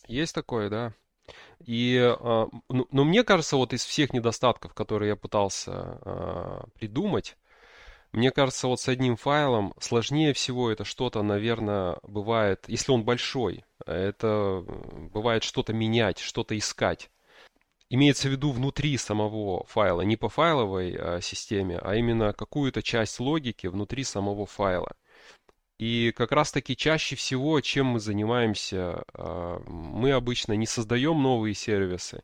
Есть 0.09 0.35
такое, 0.35 0.69
да. 0.69 0.95
И, 1.65 1.95
э, 1.97 2.47
ну, 2.69 2.89
но 2.91 3.05
мне 3.05 3.23
кажется, 3.23 3.57
вот 3.57 3.73
из 3.73 3.85
всех 3.85 4.13
недостатков, 4.13 4.75
которые 4.75 5.11
я 5.11 5.17
пытался 5.17 6.01
э, 6.05 6.65
придумать, 6.75 7.37
мне 8.11 8.33
кажется, 8.33 8.67
вот 8.67 8.81
с 8.81 8.89
одним 8.89 9.17
файлом 9.17 9.75
сложнее 9.79 10.33
всего 10.33 10.73
это 10.73 10.85
что-то, 10.85 11.23
наверное, 11.23 11.99
бывает, 12.03 12.65
если 12.67 12.91
он 12.91 13.05
большой, 13.05 13.65
это 13.87 14.65
бывает 15.13 15.45
что-то 15.45 15.73
менять, 15.73 16.19
что-то 16.19 16.59
искать 16.59 17.11
имеется 17.91 18.29
в 18.29 18.33
виду 18.33 18.51
внутри 18.51 18.97
самого 18.97 19.65
файла, 19.67 20.03
не 20.03 20.17
по 20.17 20.29
файловой 20.29 20.97
а, 20.99 21.21
системе, 21.21 21.79
а 21.79 21.95
именно 21.97 22.33
какую-то 22.33 22.83
часть 22.83 23.21
логики 23.21 23.67
внутри 23.67 24.05
самого 24.05 24.47
файла. 24.47 24.97
И 25.79 26.13
как 26.17 26.33
раз-таки 26.33 26.77
чаще 26.77 27.17
всего, 27.17 27.61
чем 27.61 27.87
мы 27.87 28.01
занимаемся, 28.01 29.05
а, 29.13 29.61
мы 29.67 30.13
обычно 30.13 30.53
не 30.55 30.67
создаем 30.67 31.23
новые 31.23 31.55
сервисы, 31.55 32.23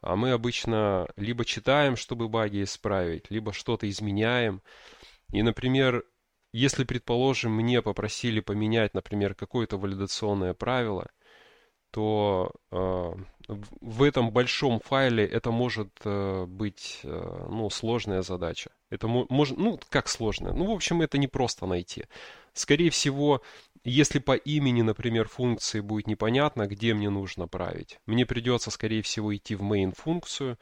а 0.00 0.16
мы 0.16 0.32
обычно 0.32 1.08
либо 1.16 1.44
читаем, 1.44 1.96
чтобы 1.96 2.28
баги 2.28 2.62
исправить, 2.62 3.30
либо 3.30 3.52
что-то 3.52 3.88
изменяем. 3.88 4.62
И, 5.32 5.42
например, 5.42 6.04
если, 6.52 6.84
предположим, 6.84 7.52
мне 7.52 7.80
попросили 7.80 8.40
поменять, 8.40 8.92
например, 8.94 9.34
какое-то 9.34 9.78
валидационное 9.78 10.52
правило, 10.52 11.08
то 11.92 12.50
э, 12.70 13.14
в 13.80 14.02
этом 14.02 14.30
большом 14.32 14.80
файле 14.80 15.26
это 15.26 15.50
может 15.50 15.90
э, 16.04 16.46
быть 16.46 17.00
э, 17.04 17.46
ну, 17.50 17.68
сложная 17.68 18.22
задача. 18.22 18.70
Это 18.90 19.06
может, 19.08 19.58
ну, 19.58 19.78
как 19.90 20.08
сложная? 20.08 20.52
Ну, 20.54 20.64
в 20.64 20.70
общем, 20.70 21.02
это 21.02 21.18
не 21.18 21.28
просто 21.28 21.66
найти. 21.66 22.06
Скорее 22.54 22.90
всего, 22.90 23.42
если 23.84 24.20
по 24.20 24.34
имени, 24.34 24.80
например, 24.80 25.28
функции 25.28 25.80
будет 25.80 26.06
непонятно, 26.06 26.66
где 26.66 26.94
мне 26.94 27.10
нужно 27.10 27.46
править, 27.46 28.00
мне 28.06 28.24
придется, 28.24 28.70
скорее 28.70 29.02
всего, 29.02 29.34
идти 29.36 29.54
в 29.54 29.62
main 29.62 29.94
функцию, 29.94 30.58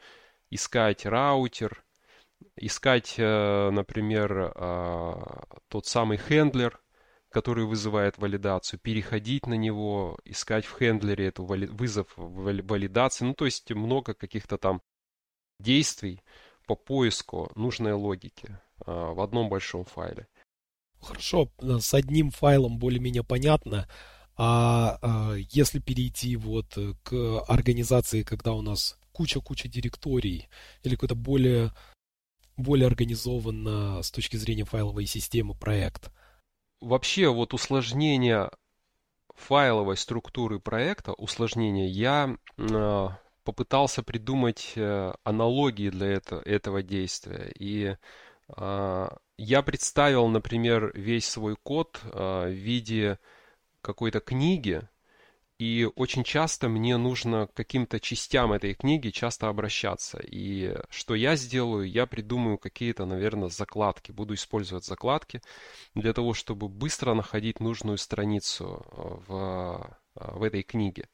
искать 0.49 1.05
раутер, 1.05 1.81
искать, 2.57 3.15
э, 3.17 3.69
например, 3.71 4.53
тот 5.69 5.85
самый 5.85 6.17
хендлер, 6.17 6.77
который 7.31 7.65
вызывает 7.65 8.17
валидацию, 8.17 8.79
переходить 8.79 9.47
на 9.47 9.53
него, 9.53 10.19
искать 10.25 10.65
в 10.65 10.77
хендлере 10.77 11.27
эту 11.27 11.45
вали... 11.45 11.65
вызов 11.65 12.07
валидации. 12.15 13.25
Ну, 13.25 13.33
то 13.33 13.45
есть 13.45 13.71
много 13.71 14.13
каких-то 14.13 14.57
там 14.57 14.81
действий 15.59 16.21
по 16.67 16.75
поиску 16.75 17.49
нужной 17.55 17.93
логики 17.93 18.59
а, 18.85 19.13
в 19.13 19.21
одном 19.21 19.49
большом 19.49 19.85
файле. 19.85 20.27
Хорошо, 20.99 21.49
э, 21.59 21.79
с 21.79 21.93
одним 21.93 22.31
файлом 22.31 22.77
более-менее 22.77 23.23
понятно. 23.23 23.87
А, 24.35 24.99
а 25.01 25.35
если 25.35 25.79
перейти 25.79 26.35
вот 26.35 26.77
к 27.03 27.39
организации, 27.47 28.23
когда 28.23 28.53
у 28.53 28.61
нас 28.61 28.99
куча-куча 29.13 29.69
директорий 29.69 30.49
или 30.83 30.95
какой-то 30.95 31.15
более, 31.15 31.71
более 32.57 32.87
организованно 32.87 34.01
с 34.03 34.11
точки 34.11 34.35
зрения 34.35 34.65
файловой 34.65 35.05
системы 35.05 35.55
проект– 35.55 36.11
вообще 36.81 37.29
вот 37.29 37.53
усложнение 37.53 38.51
файловой 39.35 39.97
структуры 39.97 40.59
проекта, 40.59 41.13
усложнение, 41.13 41.87
я 41.87 42.35
э, 42.57 43.07
попытался 43.43 44.03
придумать 44.03 44.73
э, 44.75 45.13
аналогии 45.23 45.89
для 45.89 46.07
это, 46.07 46.37
этого 46.37 46.83
действия. 46.83 47.51
И 47.57 47.95
э, 48.55 49.09
я 49.37 49.61
представил, 49.61 50.27
например, 50.27 50.91
весь 50.93 51.27
свой 51.27 51.55
код 51.55 51.99
э, 52.03 52.47
в 52.47 52.51
виде 52.51 53.19
какой-то 53.81 54.19
книги, 54.19 54.81
и 55.61 55.87
очень 55.95 56.23
часто 56.23 56.69
мне 56.69 56.97
нужно 56.97 57.45
к 57.45 57.53
каким-то 57.53 57.99
частям 57.99 58.51
этой 58.51 58.73
книги 58.73 59.11
часто 59.11 59.47
обращаться. 59.47 60.19
И 60.23 60.75
что 60.89 61.13
я 61.13 61.35
сделаю? 61.35 61.87
Я 61.87 62.07
придумаю 62.07 62.57
какие-то, 62.57 63.05
наверное, 63.05 63.49
закладки. 63.49 64.11
Буду 64.11 64.33
использовать 64.33 64.85
закладки 64.85 65.39
для 65.93 66.13
того, 66.13 66.33
чтобы 66.33 66.67
быстро 66.67 67.13
находить 67.13 67.59
нужную 67.59 67.99
страницу 67.99 68.83
э, 68.87 69.01
в, 69.27 69.97
э, 70.15 70.31
в 70.33 70.41
этой 70.41 70.63
книге. 70.63 71.07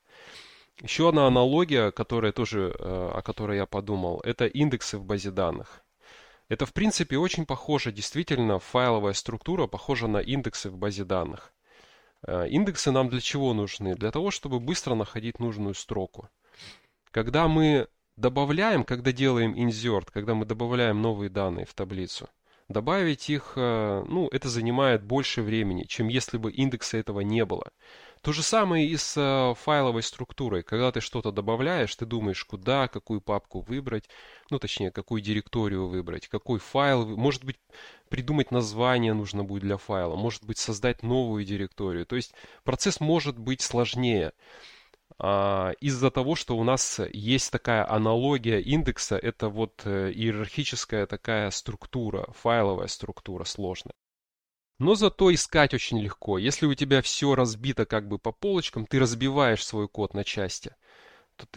Еще 0.82 1.10
одна 1.10 1.28
аналогия, 1.28 1.92
которая 1.92 2.32
тоже, 2.32 2.74
э, 2.80 3.12
о 3.16 3.22
которой 3.22 3.58
я 3.58 3.66
подумал, 3.66 4.22
это 4.24 4.46
индексы 4.46 4.98
в 4.98 5.04
базе 5.04 5.32
данных. 5.32 5.84
Это, 6.48 6.66
в 6.66 6.72
принципе, 6.72 7.18
очень 7.18 7.46
похоже, 7.46 7.92
действительно, 7.92 8.60
файловая 8.60 9.12
структура 9.12 9.68
похожа 9.68 10.08
на 10.08 10.20
индексы 10.20 10.70
в 10.70 10.78
базе 10.78 11.04
данных. 11.04 11.52
Э, 12.26 12.48
индексы 12.48 12.92
нам 12.92 13.10
для 13.10 13.22
чего 13.22 13.54
нужны? 13.54 13.96
Для 13.96 14.12
того, 14.12 14.32
чтобы 14.32 14.60
быстро 14.60 14.96
находить 14.96 15.40
нужную 15.40 15.74
строку. 15.74 16.30
Когда 17.12 17.48
мы 17.48 17.88
добавляем, 18.16 18.84
когда 18.84 19.12
делаем 19.12 19.54
insert, 19.54 20.08
когда 20.12 20.34
мы 20.34 20.46
добавляем 20.46 21.02
новые 21.02 21.30
данные 21.30 21.66
в 21.66 21.74
таблицу, 21.74 22.30
добавить 22.68 23.30
их, 23.30 23.54
э, 23.56 24.04
ну, 24.08 24.28
это 24.30 24.50
занимает 24.50 25.04
больше 25.04 25.42
времени, 25.42 25.84
чем 25.84 26.08
если 26.08 26.38
бы 26.38 26.52
индекса 26.52 26.98
этого 26.98 27.22
не 27.22 27.46
было. 27.46 27.72
То 28.22 28.34
же 28.34 28.44
самое 28.44 28.88
и 28.88 28.98
с 28.98 29.16
э, 29.18 29.56
файловой 29.56 30.04
структурой. 30.04 30.64
Когда 30.64 30.92
ты 30.92 31.02
что-то 31.02 31.32
добавляешь, 31.32 31.96
ты 31.96 32.06
думаешь, 32.06 32.44
куда, 32.46 32.88
какую 32.88 33.22
папку 33.22 33.62
выбрать, 33.62 34.10
ну, 34.50 34.60
точнее, 34.60 34.92
какую 34.92 35.22
директорию 35.22 35.88
выбрать, 35.88 36.28
какой 36.28 36.60
файл, 36.60 37.06
может 37.18 37.44
быть, 37.44 37.58
придумать 38.10 38.52
название 38.52 39.14
нужно 39.14 39.44
будет 39.44 39.64
для 39.64 39.78
файла, 39.78 40.16
может 40.16 40.46
быть, 40.46 40.58
создать 40.58 41.04
новую 41.04 41.46
директорию. 41.46 42.06
То 42.06 42.16
есть 42.16 42.34
процесс 42.64 43.00
может 43.00 43.38
быть 43.38 43.62
сложнее. 43.62 44.34
А, 45.20 45.72
из-за 45.82 46.12
того, 46.12 46.36
что 46.36 46.58
у 46.58 46.64
нас 46.64 47.00
есть 47.12 47.52
такая 47.52 47.90
аналогия 47.90 48.60
индекса, 48.60 49.18
это 49.18 49.50
вот 49.50 49.82
э, 49.86 50.12
иерархическая 50.12 51.06
такая 51.08 51.50
структура, 51.52 52.32
файловая 52.34 52.88
структура 52.88 53.44
сложная. 53.44 53.94
Но 54.80 54.94
зато 54.96 55.34
искать 55.34 55.74
очень 55.74 56.00
легко. 56.00 56.38
Если 56.38 56.68
у 56.68 56.76
тебя 56.76 57.02
все 57.02 57.34
разбито 57.34 57.86
как 57.86 58.08
бы 58.08 58.20
по 58.20 58.32
полочкам, 58.32 58.86
ты 58.86 59.00
разбиваешь 59.00 59.66
свой 59.66 59.88
код 59.88 60.14
на 60.14 60.24
части. 60.24 60.76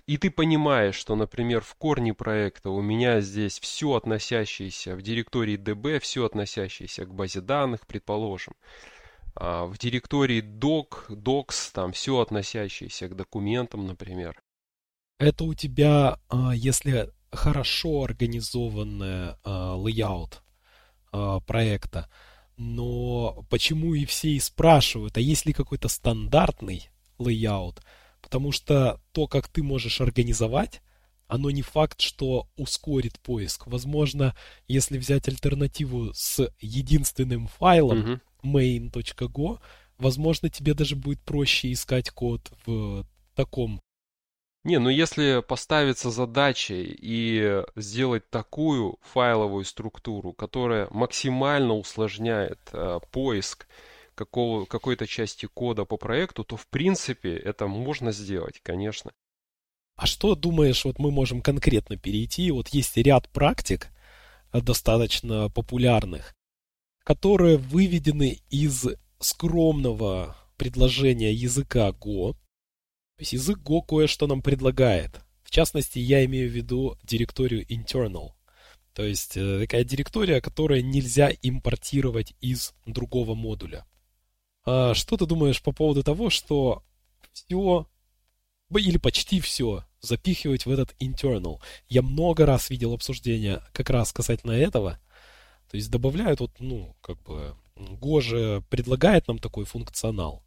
И 0.06 0.16
ты 0.18 0.30
понимаешь, 0.30 0.94
что, 0.94 1.16
например, 1.16 1.62
в 1.62 1.74
корне 1.74 2.12
проекта 2.12 2.70
у 2.70 2.80
меня 2.82 3.20
здесь 3.20 3.58
все 3.58 3.94
относящееся 3.94 4.94
в 4.94 5.02
директории 5.02 5.58
DB, 5.58 6.00
все 6.00 6.26
относящееся 6.26 7.06
к 7.06 7.14
базе 7.14 7.40
данных, 7.40 7.86
предположим. 7.86 8.54
А 9.34 9.64
в 9.64 9.78
директории 9.78 10.42
doc, 10.42 11.08
docs, 11.08 11.70
там 11.72 11.92
все 11.92 12.20
относящееся 12.20 13.08
к 13.08 13.16
документам, 13.16 13.86
например. 13.86 14.42
Это 15.18 15.44
у 15.44 15.54
тебя, 15.54 16.18
а, 16.28 16.54
если 16.54 17.10
хорошо 17.30 18.04
организованный 18.04 19.36
layout 19.44 20.38
а, 21.12 21.40
проекта, 21.40 22.10
но 22.60 23.42
почему 23.48 23.94
и 23.94 24.04
все 24.04 24.32
и 24.32 24.38
спрашивают, 24.38 25.16
а 25.16 25.20
есть 25.20 25.46
ли 25.46 25.54
какой-то 25.54 25.88
стандартный 25.88 26.90
лейаут? 27.18 27.80
Потому 28.20 28.52
что 28.52 29.00
то, 29.12 29.26
как 29.26 29.48
ты 29.48 29.62
можешь 29.62 30.02
организовать, 30.02 30.82
оно 31.26 31.50
не 31.50 31.62
факт, 31.62 32.02
что 32.02 32.48
ускорит 32.56 33.18
поиск. 33.20 33.66
Возможно, 33.66 34.36
если 34.68 34.98
взять 34.98 35.26
альтернативу 35.26 36.12
с 36.12 36.52
единственным 36.60 37.46
файлом 37.46 38.20
mm-hmm. 38.42 38.90
main.go, 38.92 39.58
возможно, 39.96 40.50
тебе 40.50 40.74
даже 40.74 40.96
будет 40.96 41.20
проще 41.20 41.72
искать 41.72 42.10
код 42.10 42.52
в 42.66 43.06
таком 43.34 43.80
не, 44.64 44.78
ну 44.78 44.90
если 44.90 45.42
поставиться 45.46 46.10
задачей 46.10 46.84
и 46.84 47.62
сделать 47.76 48.28
такую 48.28 48.98
файловую 49.00 49.64
структуру, 49.64 50.32
которая 50.32 50.88
максимально 50.90 51.74
усложняет 51.74 52.58
э, 52.72 53.00
поиск 53.10 53.66
какого, 54.14 54.66
какой-то 54.66 55.06
части 55.06 55.46
кода 55.46 55.86
по 55.86 55.96
проекту, 55.96 56.44
то 56.44 56.56
в 56.56 56.66
принципе 56.66 57.36
это 57.36 57.66
можно 57.66 58.12
сделать, 58.12 58.60
конечно. 58.62 59.12
А 59.96 60.06
что 60.06 60.34
думаешь, 60.34 60.84
вот 60.84 60.98
мы 60.98 61.10
можем 61.10 61.40
конкретно 61.40 61.96
перейти? 61.96 62.50
Вот 62.50 62.68
есть 62.68 62.96
ряд 62.98 63.30
практик, 63.30 63.88
э, 64.52 64.60
достаточно 64.60 65.48
популярных, 65.48 66.34
которые 67.04 67.56
выведены 67.56 68.40
из 68.50 68.86
скромного 69.20 70.36
предложения 70.58 71.32
языка 71.32 71.90
Go. 71.90 72.36
Язык 73.20 73.58
Go 73.58 73.82
кое-что 73.86 74.26
нам 74.26 74.42
предлагает. 74.42 75.20
В 75.42 75.50
частности, 75.50 75.98
я 75.98 76.24
имею 76.24 76.48
в 76.48 76.52
виду 76.52 76.96
директорию 77.02 77.66
internal. 77.66 78.32
То 78.94 79.04
есть 79.04 79.36
э, 79.36 79.60
такая 79.60 79.84
директория, 79.84 80.40
которую 80.40 80.84
нельзя 80.84 81.30
импортировать 81.42 82.34
из 82.40 82.74
другого 82.86 83.34
модуля. 83.34 83.84
А 84.64 84.94
что 84.94 85.16
ты 85.16 85.26
думаешь 85.26 85.62
по 85.62 85.72
поводу 85.72 86.02
того, 86.02 86.30
что 86.30 86.82
все 87.32 87.86
или 88.74 88.98
почти 88.98 89.40
все 89.40 89.84
запихивать 90.00 90.66
в 90.66 90.70
этот 90.70 90.94
internal? 91.00 91.60
Я 91.88 92.02
много 92.02 92.46
раз 92.46 92.70
видел 92.70 92.92
обсуждения 92.92 93.62
как 93.72 93.90
раз 93.90 94.12
касательно 94.12 94.52
этого. 94.52 95.00
То 95.70 95.76
есть 95.76 95.90
добавляют 95.90 96.40
вот, 96.40 96.52
ну, 96.58 96.96
как 97.00 97.22
бы, 97.22 97.56
Go 97.76 98.20
же 98.20 98.62
предлагает 98.70 99.28
нам 99.28 99.38
такой 99.38 99.64
функционал. 99.64 100.44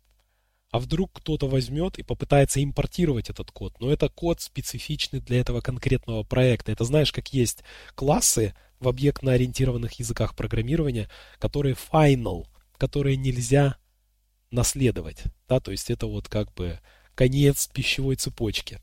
А 0.74 0.80
вдруг 0.80 1.12
кто-то 1.14 1.48
возьмет 1.48 2.00
и 2.00 2.04
попытается 2.04 2.64
импортировать 2.64 3.30
этот 3.30 3.52
код. 3.52 3.80
Но 3.80 3.92
это 3.92 4.10
код 4.10 4.42
специфичный 4.42 5.20
для 5.20 5.40
этого 5.40 5.62
конкретного 5.62 6.24
проекта. 6.24 6.72
Это 6.72 6.84
знаешь, 6.84 7.12
как 7.12 7.32
есть 7.32 7.64
классы 7.94 8.56
в 8.80 8.88
объектно-ориентированных 8.88 10.00
языках 10.00 10.36
программирования, 10.36 11.12
которые 11.38 11.76
final, 11.76 12.48
которые 12.78 13.18
нельзя 13.18 13.78
наследовать. 14.50 15.26
Да? 15.48 15.60
То 15.60 15.70
есть 15.70 15.92
это 15.92 16.08
вот 16.08 16.28
как 16.28 16.52
бы 16.56 16.80
конец 17.14 17.68
пищевой 17.68 18.16
цепочки. 18.16 18.82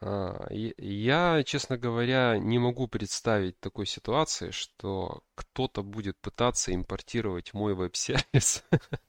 А, 0.00 0.46
я, 0.50 1.42
честно 1.44 1.76
говоря, 1.76 2.38
не 2.38 2.60
могу 2.60 2.86
представить 2.86 3.58
такой 3.58 3.86
ситуации, 3.86 4.52
что 4.52 5.22
кто-то 5.34 5.82
будет 5.82 6.16
пытаться 6.20 6.72
импортировать 6.72 7.52
мой 7.54 7.74
веб-сервис, 7.74 8.62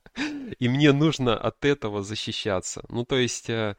и 0.59 0.69
мне 0.69 0.91
нужно 0.91 1.37
от 1.37 1.65
этого 1.65 2.03
защищаться. 2.03 2.83
Ну, 2.89 3.05
то 3.05 3.17
есть, 3.17 3.49
э, 3.49 3.75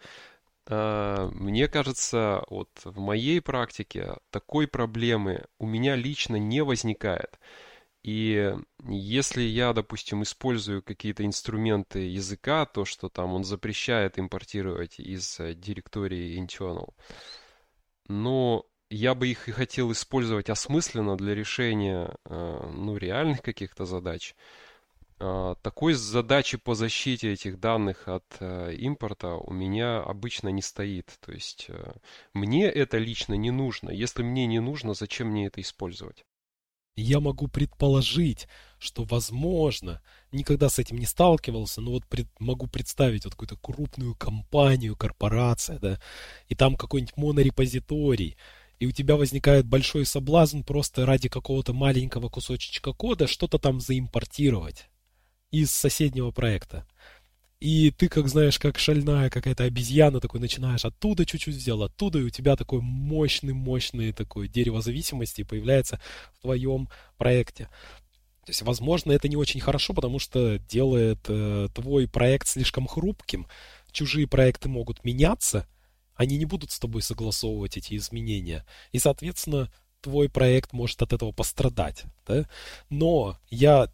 э, 0.66 1.30
мне 1.32 1.68
кажется, 1.68 2.44
вот 2.48 2.70
в 2.84 2.98
моей 2.98 3.40
практике 3.40 4.16
такой 4.30 4.66
проблемы 4.66 5.44
у 5.58 5.66
меня 5.66 5.96
лично 5.96 6.36
не 6.36 6.62
возникает. 6.62 7.38
И 8.02 8.54
если 8.88 9.42
я, 9.42 9.74
допустим, 9.74 10.22
использую 10.22 10.82
какие-то 10.82 11.26
инструменты 11.26 11.98
языка, 11.98 12.64
то, 12.64 12.86
что 12.86 13.10
там 13.10 13.34
он 13.34 13.44
запрещает 13.44 14.18
импортировать 14.18 14.98
из 14.98 15.38
э, 15.40 15.54
директории 15.54 16.42
internal, 16.42 16.94
но 18.08 18.64
я 18.88 19.14
бы 19.14 19.28
их 19.28 19.48
и 19.48 19.52
хотел 19.52 19.92
использовать 19.92 20.50
осмысленно 20.50 21.16
для 21.16 21.32
решения, 21.32 22.12
ну, 22.28 22.96
реальных 22.96 23.40
каких-то 23.40 23.84
задач, 23.84 24.34
такой 25.62 25.92
задачи 25.92 26.56
по 26.56 26.74
защите 26.74 27.32
этих 27.32 27.60
данных 27.60 28.08
от 28.08 28.24
э, 28.40 28.74
импорта 28.74 29.34
у 29.34 29.52
меня 29.52 30.00
обычно 30.00 30.48
не 30.48 30.62
стоит. 30.62 31.18
То 31.20 31.32
есть 31.32 31.68
мне 32.32 32.66
это 32.66 32.98
лично 32.98 33.34
не 33.34 33.50
нужно. 33.50 33.90
Если 33.90 34.22
мне 34.22 34.46
не 34.46 34.60
нужно, 34.60 34.94
зачем 34.94 35.28
мне 35.28 35.46
это 35.46 35.60
использовать? 35.60 36.24
Я 36.96 37.20
могу 37.20 37.48
предположить, 37.48 38.48
что, 38.78 39.04
возможно, 39.04 40.02
никогда 40.32 40.68
с 40.68 40.78
этим 40.78 40.98
не 40.98 41.06
сталкивался, 41.06 41.80
но 41.80 41.92
вот 41.92 42.06
пред, 42.06 42.28
могу 42.38 42.66
представить 42.66 43.24
вот 43.24 43.34
какую-то 43.34 43.56
крупную 43.56 44.14
компанию, 44.14 44.96
корпорация, 44.96 45.78
да, 45.78 46.00
и 46.48 46.54
там 46.54 46.76
какой-нибудь 46.76 47.16
монорепозиторий, 47.16 48.36
и 48.78 48.86
у 48.86 48.90
тебя 48.90 49.16
возникает 49.16 49.66
большой 49.66 50.04
соблазн 50.04 50.62
просто 50.62 51.06
ради 51.06 51.28
какого-то 51.28 51.72
маленького 51.72 52.28
кусочечка 52.28 52.92
кода 52.92 53.26
что-то 53.26 53.58
там 53.58 53.80
заимпортировать 53.80 54.89
из 55.50 55.70
соседнего 55.70 56.30
проекта. 56.30 56.86
И 57.60 57.90
ты, 57.90 58.08
как 58.08 58.26
знаешь, 58.28 58.58
как 58.58 58.78
шальная 58.78 59.28
какая-то 59.28 59.64
обезьяна, 59.64 60.20
такой 60.20 60.40
начинаешь 60.40 60.86
оттуда 60.86 61.26
чуть-чуть 61.26 61.56
взял, 61.56 61.82
оттуда, 61.82 62.18
и 62.18 62.22
у 62.22 62.30
тебя 62.30 62.56
такой 62.56 62.80
мощный-мощный 62.80 64.12
такой 64.12 64.48
дерево 64.48 64.80
зависимости 64.80 65.42
появляется 65.42 66.00
в 66.38 66.40
твоем 66.40 66.88
проекте. 67.18 67.64
То 68.46 68.52
есть, 68.52 68.62
возможно, 68.62 69.12
это 69.12 69.28
не 69.28 69.36
очень 69.36 69.60
хорошо, 69.60 69.92
потому 69.92 70.18
что 70.18 70.58
делает 70.58 71.18
э, 71.28 71.68
твой 71.74 72.08
проект 72.08 72.48
слишком 72.48 72.86
хрупким. 72.86 73.46
Чужие 73.92 74.26
проекты 74.26 74.70
могут 74.70 75.04
меняться, 75.04 75.68
они 76.14 76.38
не 76.38 76.46
будут 76.46 76.70
с 76.70 76.78
тобой 76.78 77.02
согласовывать 77.02 77.76
эти 77.76 77.94
изменения. 77.96 78.64
И, 78.92 78.98
соответственно, 78.98 79.70
твой 80.00 80.30
проект 80.30 80.72
может 80.72 81.02
от 81.02 81.12
этого 81.12 81.32
пострадать. 81.32 82.04
Да? 82.26 82.48
Но 82.88 83.38
я 83.50 83.92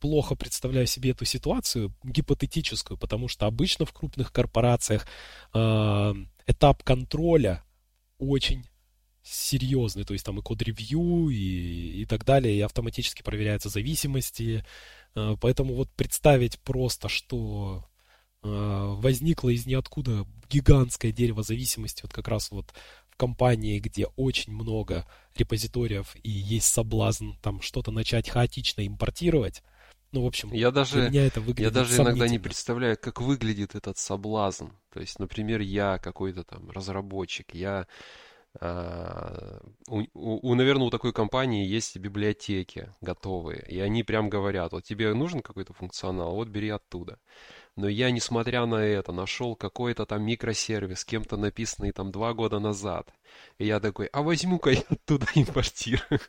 плохо 0.00 0.34
представляю 0.34 0.86
себе 0.86 1.10
эту 1.10 1.24
ситуацию, 1.24 1.94
гипотетическую, 2.02 2.98
потому 2.98 3.28
что 3.28 3.46
обычно 3.46 3.84
в 3.84 3.92
крупных 3.92 4.32
корпорациях 4.32 5.06
э, 5.54 6.14
этап 6.46 6.82
контроля 6.82 7.62
очень 8.18 8.64
серьезный, 9.22 10.04
то 10.04 10.14
есть 10.14 10.24
там 10.24 10.38
и 10.38 10.42
код-ревью 10.42 11.28
и, 11.28 12.02
и 12.02 12.06
так 12.06 12.24
далее, 12.24 12.56
и 12.56 12.60
автоматически 12.62 13.22
проверяются 13.22 13.68
зависимости, 13.68 14.64
э, 15.14 15.36
поэтому 15.40 15.74
вот 15.74 15.90
представить 15.90 16.58
просто, 16.60 17.08
что 17.08 17.84
э, 18.42 18.48
возникло 18.48 19.50
из 19.50 19.66
ниоткуда 19.66 20.26
гигантское 20.48 21.12
дерево 21.12 21.42
зависимости, 21.42 22.02
вот 22.02 22.12
как 22.12 22.28
раз 22.28 22.50
вот 22.50 22.72
компании, 23.16 23.78
где 23.78 24.06
очень 24.16 24.54
много 24.54 25.06
репозиториев 25.36 26.16
и 26.22 26.30
есть 26.30 26.66
соблазн 26.68 27.32
там 27.42 27.60
что-то 27.60 27.90
начать 27.90 28.30
хаотично 28.30 28.86
импортировать, 28.86 29.62
ну, 30.12 30.24
в 30.24 30.26
общем, 30.26 30.52
я 30.52 30.70
даже, 30.70 31.08
меня 31.08 31.26
это 31.26 31.40
выглядит 31.40 31.60
Я 31.60 31.70
даже 31.70 31.96
иногда 31.96 32.28
не 32.28 32.38
представляю, 32.38 32.96
как 32.96 33.20
выглядит 33.20 33.74
этот 33.74 33.98
соблазн. 33.98 34.66
То 34.92 35.00
есть, 35.00 35.18
например, 35.18 35.60
я 35.60 35.98
какой-то 35.98 36.44
там 36.44 36.70
разработчик, 36.70 37.54
я... 37.54 37.86
Uh, 38.60 39.64
у, 39.86 40.02
у, 40.12 40.54
наверное, 40.56 40.88
у 40.88 40.90
такой 40.90 41.12
компании 41.12 41.64
есть 41.64 41.96
библиотеки 41.96 42.92
готовые, 43.00 43.64
и 43.68 43.78
они 43.78 44.02
прям 44.02 44.28
говорят, 44.28 44.72
вот 44.72 44.82
тебе 44.82 45.14
нужен 45.14 45.40
какой-то 45.40 45.72
функционал, 45.72 46.34
вот 46.34 46.48
бери 46.48 46.68
оттуда. 46.70 47.20
Но 47.76 47.88
я, 47.88 48.10
несмотря 48.10 48.66
на 48.66 48.84
это, 48.84 49.12
нашел 49.12 49.54
какой-то 49.54 50.04
там 50.04 50.24
микросервис, 50.24 51.04
кем-то 51.04 51.36
написанный 51.36 51.92
там 51.92 52.10
два 52.10 52.34
года 52.34 52.58
назад. 52.58 53.14
И 53.58 53.66
я 53.66 53.78
такой, 53.78 54.06
а 54.06 54.22
возьму-ка 54.22 54.70
я 54.70 54.82
оттуда 54.88 55.26
импортирую. 55.34 56.20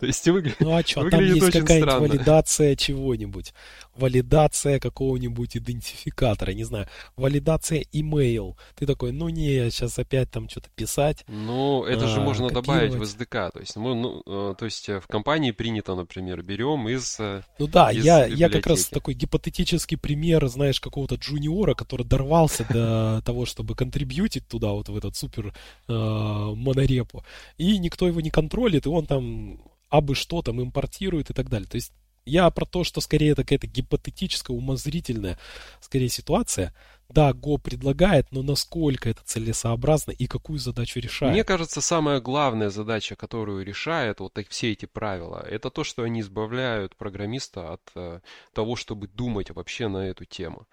То 0.00 0.06
есть 0.06 0.26
выгля... 0.26 0.54
Ну 0.60 0.74
а 0.74 0.82
что, 0.82 1.08
там 1.10 1.22
есть 1.22 1.50
какая-нибудь 1.50 2.10
валидация 2.10 2.74
чего-нибудь. 2.74 3.52
Валидация 3.94 4.80
какого-нибудь 4.80 5.58
идентификатора, 5.58 6.52
не 6.52 6.64
знаю. 6.64 6.88
Валидация 7.16 7.84
email. 7.92 8.56
Ты 8.76 8.86
такой, 8.86 9.12
ну 9.12 9.28
не, 9.28 9.70
сейчас 9.70 9.98
опять 9.98 10.30
там 10.30 10.48
что-то 10.48 10.70
писать. 10.74 11.24
Ну, 11.28 11.84
это 11.84 12.06
а, 12.06 12.08
же 12.08 12.22
можно 12.22 12.48
добавить 12.48 12.94
в 12.94 13.02
SDK. 13.02 13.50
То 13.52 13.60
есть, 13.60 13.76
ну, 13.76 13.94
ну, 13.94 14.22
э, 14.26 14.54
то 14.58 14.64
есть 14.64 14.88
э, 14.88 15.00
в 15.00 15.06
компании 15.06 15.50
принято, 15.50 15.94
например, 15.94 16.42
берем 16.42 16.88
из 16.88 17.20
э, 17.20 17.42
Ну 17.58 17.66
да, 17.66 17.92
из 17.92 18.02
я, 18.02 18.24
я 18.24 18.48
как 18.48 18.66
раз 18.66 18.86
такой 18.86 19.12
гипотетический 19.12 19.98
пример, 19.98 20.46
знаешь, 20.48 20.80
какого-то 20.80 21.16
джуниора, 21.16 21.74
который 21.74 22.06
дорвался 22.06 22.64
до 22.70 23.20
того, 23.26 23.44
чтобы 23.44 23.74
контрибьютить 23.74 24.48
туда, 24.48 24.68
вот 24.68 24.88
в 24.88 24.96
этот 24.96 25.14
супер 25.14 25.52
монорепу. 25.88 27.22
И 27.58 27.76
никто 27.76 28.06
его 28.06 28.22
не 28.22 28.30
контролит, 28.30 28.86
и 28.86 28.88
он 28.88 29.04
там 29.04 29.60
абы 29.90 30.14
что 30.14 30.42
там 30.42 30.62
импортирует 30.62 31.30
и 31.30 31.34
так 31.34 31.48
далее. 31.48 31.68
То 31.68 31.76
есть 31.76 31.92
я 32.24 32.50
про 32.50 32.64
то, 32.64 32.84
что 32.84 33.00
скорее 33.00 33.32
это 33.32 33.42
какая-то 33.42 33.66
гипотетическая, 33.66 34.56
умозрительная, 34.56 35.38
скорее 35.80 36.08
ситуация. 36.08 36.74
Да, 37.08 37.30
Go 37.32 37.58
предлагает, 37.58 38.30
но 38.30 38.42
насколько 38.42 39.08
это 39.10 39.22
целесообразно 39.24 40.12
и 40.12 40.28
какую 40.28 40.60
задачу 40.60 41.00
решает? 41.00 41.32
Мне 41.32 41.42
кажется, 41.42 41.80
самая 41.80 42.20
главная 42.20 42.70
задача, 42.70 43.16
которую 43.16 43.64
решает 43.64 44.20
вот 44.20 44.38
все 44.48 44.70
эти 44.70 44.86
правила, 44.86 45.44
это 45.50 45.70
то, 45.70 45.82
что 45.82 46.04
они 46.04 46.20
избавляют 46.20 46.94
программиста 46.94 47.72
от 47.72 47.82
э, 47.96 48.20
того, 48.54 48.76
чтобы 48.76 49.08
думать 49.08 49.50
вообще 49.50 49.88
на 49.88 50.06
эту 50.06 50.24
тему. 50.24 50.68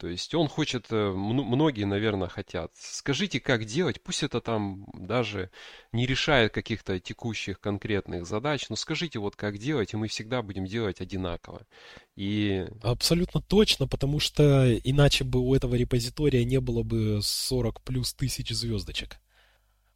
То 0.00 0.08
есть 0.08 0.34
он 0.34 0.48
хочет, 0.48 0.86
э, 0.90 1.12
многие, 1.12 1.84
наверное, 1.84 2.28
хотят. 2.28 2.72
Скажите, 2.74 3.38
как 3.38 3.66
делать, 3.66 4.02
пусть 4.02 4.22
это 4.22 4.40
там 4.40 4.86
даже 4.94 5.50
не 5.92 6.06
решает 6.06 6.54
каких-то 6.54 6.98
текущих 6.98 7.60
конкретных 7.60 8.24
задач, 8.24 8.70
но 8.70 8.76
скажите 8.76 9.18
вот 9.18 9.36
как 9.36 9.58
делать, 9.58 9.92
и 9.92 9.98
мы 9.98 10.08
всегда 10.08 10.40
будем 10.40 10.64
делать 10.64 11.02
одинаково. 11.02 11.66
И... 12.16 12.66
Абсолютно 12.82 13.42
точно, 13.42 13.86
потому 13.86 14.20
что 14.20 14.74
иначе 14.74 15.24
бы 15.24 15.38
у 15.38 15.54
этого 15.54 15.74
репозитория 15.74 16.46
не 16.46 16.60
было 16.60 16.82
бы 16.82 17.20
40 17.22 17.82
плюс 17.82 18.14
тысяч 18.14 18.48
звездочек. 18.48 19.18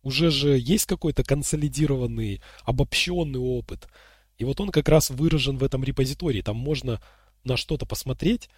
Уже 0.03 0.31
же 0.31 0.59
есть 0.59 0.85
какой-то 0.85 1.25
консолидированный, 1.25 2.43
обобщенный 2.65 3.41
опыт. 3.41 3.89
И 4.37 4.45
вот 4.45 4.61
он 4.61 4.69
как 4.69 4.91
раз 4.91 5.09
выражен 5.09 5.57
в 5.57 5.65
этом 5.65 5.83
репозитории. 5.83 6.43
Там 6.43 6.57
можно 6.57 7.01
на 7.43 7.57
что-то 7.57 7.87
посмотреть, 7.87 8.51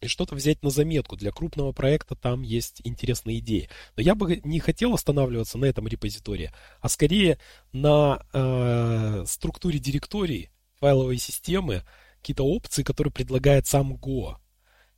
и 0.00 0.08
что-то 0.08 0.34
взять 0.34 0.62
на 0.62 0.70
заметку. 0.70 1.16
Для 1.16 1.30
крупного 1.32 1.72
проекта 1.72 2.14
там 2.14 2.42
есть 2.42 2.80
интересные 2.84 3.38
идеи. 3.38 3.68
Но 3.96 4.02
я 4.02 4.14
бы 4.14 4.40
не 4.44 4.60
хотел 4.60 4.94
останавливаться 4.94 5.58
на 5.58 5.66
этом 5.66 5.88
репозитории, 5.88 6.52
а 6.80 6.88
скорее 6.88 7.38
на 7.72 8.24
э, 8.32 9.24
структуре 9.26 9.78
директории, 9.78 10.50
файловой 10.78 11.18
системы 11.18 11.82
какие-то 12.18 12.44
опции, 12.44 12.82
которые 12.82 13.12
предлагает 13.12 13.66
сам 13.66 13.94
Go. 13.94 14.36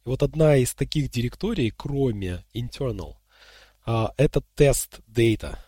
И 0.04 0.08
вот 0.08 0.22
одна 0.22 0.56
из 0.56 0.74
таких 0.74 1.10
директорий, 1.10 1.72
кроме 1.76 2.44
internal, 2.54 3.16
а, 3.84 4.12
это 4.16 4.42
test 4.56 5.00
data. 5.08 5.58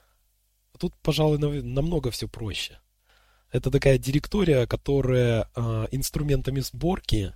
Тут, 0.79 0.95
пожалуй, 1.03 1.38
намного 1.38 2.11
все 2.11 2.29
проще. 2.29 2.79
Это 3.51 3.71
такая 3.71 3.99
директория, 3.99 4.67
которая 4.67 5.49
а, 5.55 5.88
инструментами 5.91 6.61
сборки 6.61 7.35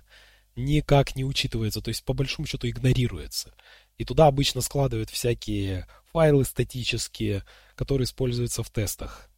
никак 0.55 1.15
не 1.15 1.23
учитывается, 1.23 1.81
то 1.81 1.89
есть 1.89 2.03
по 2.03 2.13
большому 2.13 2.47
счету 2.47 2.67
игнорируется. 2.67 3.53
И 3.97 4.05
туда 4.05 4.27
обычно 4.27 4.61
складывают 4.61 5.09
всякие 5.09 5.87
файлы 6.11 6.45
статические, 6.45 7.43
которые 7.75 8.05
используются 8.05 8.63
в 8.63 8.69
тестах. 8.69 9.29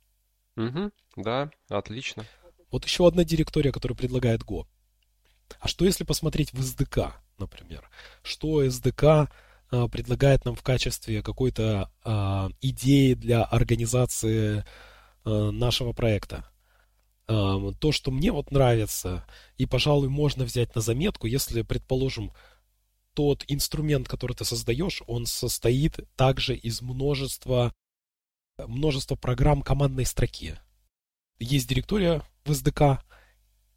Угу, 0.58 0.91
да, 1.17 1.51
отлично. 1.69 2.25
Вот 2.71 2.86
еще 2.86 3.08
одна 3.08 3.23
директория, 3.23 3.71
которую 3.71 3.97
предлагает 3.97 4.41
Go. 4.41 4.65
А 5.60 5.67
что 5.67 5.86
если 5.86 6.04
посмотреть 6.04 6.54
в 6.54 6.60
SDK, 6.60 7.12
например? 7.38 7.89
Что 8.23 8.63
SDK 8.63 9.30
а, 9.71 9.88
предлагает 9.88 10.45
нам 10.45 10.56
в 10.56 10.63
качестве 10.63 11.21
какой-то 11.21 11.91
а, 12.04 12.49
идеи 12.62 13.13
для 13.13 13.43
организации 13.43 14.65
а, 15.23 15.51
нашего 15.51 15.93
проекта? 15.93 16.49
То, 17.28 17.92
что 17.92 18.12
мне 18.12 18.32
вот 18.32 18.52
нравится, 18.52 19.26
и, 19.58 19.66
пожалуй, 19.66 20.10
можно 20.10 20.46
взять 20.46 20.76
на 20.76 20.82
заметку, 20.82 21.26
если, 21.28 21.64
предположим, 21.64 22.32
тот 23.14 23.44
инструмент, 23.48 24.08
который 24.08 24.36
ты 24.36 24.46
создаешь, 24.46 25.02
он 25.08 25.26
состоит 25.26 26.00
также 26.16 26.56
из 26.56 26.82
множества, 26.82 27.74
множества 28.58 29.16
программ 29.16 29.62
командной 29.62 30.06
строки. 30.06 30.60
Есть 31.40 31.68
директория 31.68 32.22
в 32.44 32.52
SDK 32.52 33.00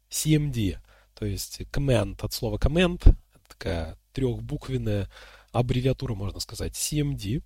CMD, 0.09 0.77
то 1.15 1.25
есть 1.25 1.61
command 1.71 2.23
от 2.23 2.33
слова 2.33 2.57
command, 2.57 3.15
такая 3.47 3.97
трехбуквенная 4.13 5.09
аббревиатура, 5.51 6.13
можно 6.13 6.39
сказать, 6.39 6.73
CMD. 6.73 7.43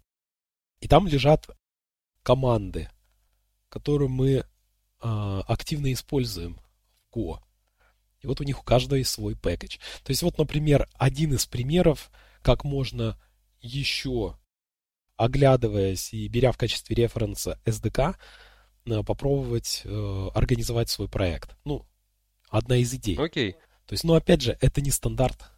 И 0.81 0.87
там 0.87 1.07
лежат 1.07 1.47
команды, 2.23 2.89
которые 3.69 4.09
мы 4.09 4.45
активно 5.03 5.91
используем 5.91 6.59
в 7.11 7.17
Go. 7.17 7.39
И 8.21 8.27
вот 8.27 8.39
у 8.39 8.43
них 8.43 8.61
у 8.61 8.63
каждого 8.63 8.97
есть 8.97 9.11
свой 9.11 9.35
пэкэдж. 9.35 9.77
То 10.03 10.11
есть 10.11 10.23
вот, 10.23 10.37
например, 10.37 10.87
один 10.93 11.33
из 11.33 11.45
примеров, 11.45 12.09
как 12.41 12.63
можно 12.63 13.19
еще, 13.59 14.37
оглядываясь 15.17 16.13
и 16.13 16.27
беря 16.27 16.51
в 16.51 16.57
качестве 16.57 16.95
референса 16.95 17.59
SDK, 17.65 18.15
э, 18.85 19.03
попробовать 19.03 19.81
э, 19.83 20.29
организовать 20.33 20.89
свой 20.89 21.09
проект. 21.09 21.55
Ну, 21.65 21.85
одна 22.49 22.77
из 22.77 22.93
идей. 22.93 23.17
Окей. 23.17 23.53
То 23.85 23.93
есть, 23.93 24.05
ну, 24.05 24.13
опять 24.13 24.41
же, 24.41 24.57
это 24.61 24.81
не 24.81 24.91
стандарт. 24.91 25.51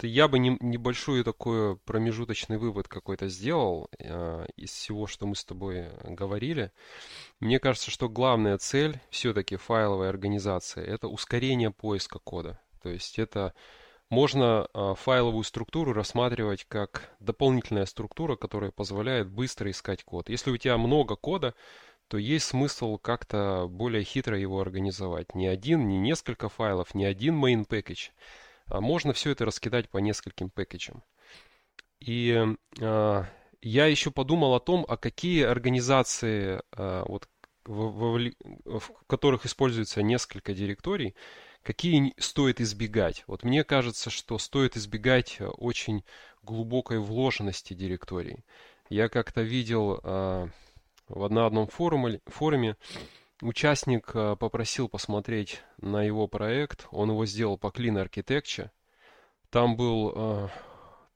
Я 0.00 0.26
бы 0.26 0.38
не, 0.38 0.56
небольшой 0.60 1.22
такой 1.22 1.76
промежуточный 1.76 2.58
вывод 2.58 2.88
какой-то 2.88 3.28
сделал 3.28 3.88
э, 3.98 4.46
из 4.56 4.70
всего, 4.70 5.06
что 5.06 5.26
мы 5.26 5.36
с 5.36 5.44
тобой 5.44 5.90
говорили. 6.04 6.72
Мне 7.38 7.60
кажется, 7.60 7.90
что 7.90 8.08
главная 8.08 8.58
цель 8.58 9.00
все-таки 9.10 9.56
файловой 9.56 10.08
организации– 10.08 10.84
это 10.86 11.08
ускорение 11.08 11.70
поиска 11.70 12.18
кода. 12.18 12.60
То 12.82 12.88
есть 12.88 13.18
это 13.18 13.54
можно 14.10 14.68
э, 14.74 14.94
файловую 14.96 15.44
структуру 15.44 15.92
рассматривать 15.92 16.66
как 16.68 17.14
дополнительная 17.20 17.86
структура, 17.86 18.36
которая 18.36 18.70
позволяет 18.70 19.30
быстро 19.30 19.70
искать 19.70 20.04
код. 20.04 20.28
Если 20.28 20.50
у 20.50 20.56
тебя 20.56 20.76
много 20.78 21.16
кода, 21.16 21.54
то 22.08 22.18
есть 22.18 22.44
смысл 22.44 22.98
как-то 22.98 23.68
более 23.70 24.04
хитро 24.04 24.38
его 24.38 24.60
организовать. 24.60 25.34
Не 25.34 25.46
один, 25.46 25.88
не 25.88 25.98
несколько 25.98 26.50
файлов, 26.50 26.94
не 26.94 27.06
один 27.06 27.42
main 27.42 27.66
package, 27.66 28.10
можно 28.68 29.12
все 29.12 29.30
это 29.30 29.44
раскидать 29.44 29.88
по 29.88 29.98
нескольким 29.98 30.50
пэкэджам. 30.50 31.02
И 32.00 32.44
э, 32.80 33.24
я 33.62 33.86
еще 33.86 34.10
подумал 34.10 34.54
о 34.54 34.60
том, 34.60 34.84
а 34.88 34.96
какие 34.96 35.44
организации, 35.44 36.60
э, 36.76 37.04
вот, 37.06 37.28
в, 37.64 37.90
в, 37.90 38.80
в 38.80 38.90
которых 39.06 39.46
используется 39.46 40.02
несколько 40.02 40.52
директорий, 40.52 41.14
какие 41.62 42.12
стоит 42.18 42.60
избегать. 42.60 43.22
Вот 43.28 43.44
мне 43.44 43.62
кажется, 43.62 44.10
что 44.10 44.38
стоит 44.38 44.76
избегать 44.76 45.38
очень 45.40 46.04
глубокой 46.42 46.98
вложенности 46.98 47.72
директорий. 47.72 48.44
Я 48.88 49.08
как-то 49.08 49.42
видел 49.42 50.00
э, 50.02 50.48
в 51.08 51.24
одном 51.24 51.68
форуме, 51.68 52.20
форуме 52.26 52.76
участник 53.42 54.10
э, 54.14 54.36
попросил 54.36 54.88
посмотреть 54.88 55.62
на 55.78 56.02
его 56.02 56.28
проект. 56.28 56.86
Он 56.90 57.10
его 57.10 57.26
сделал 57.26 57.58
по 57.58 57.68
Clean 57.68 58.02
Architecture. 58.02 58.70
Там 59.50 59.76
был 59.76 60.12
э, 60.14 60.48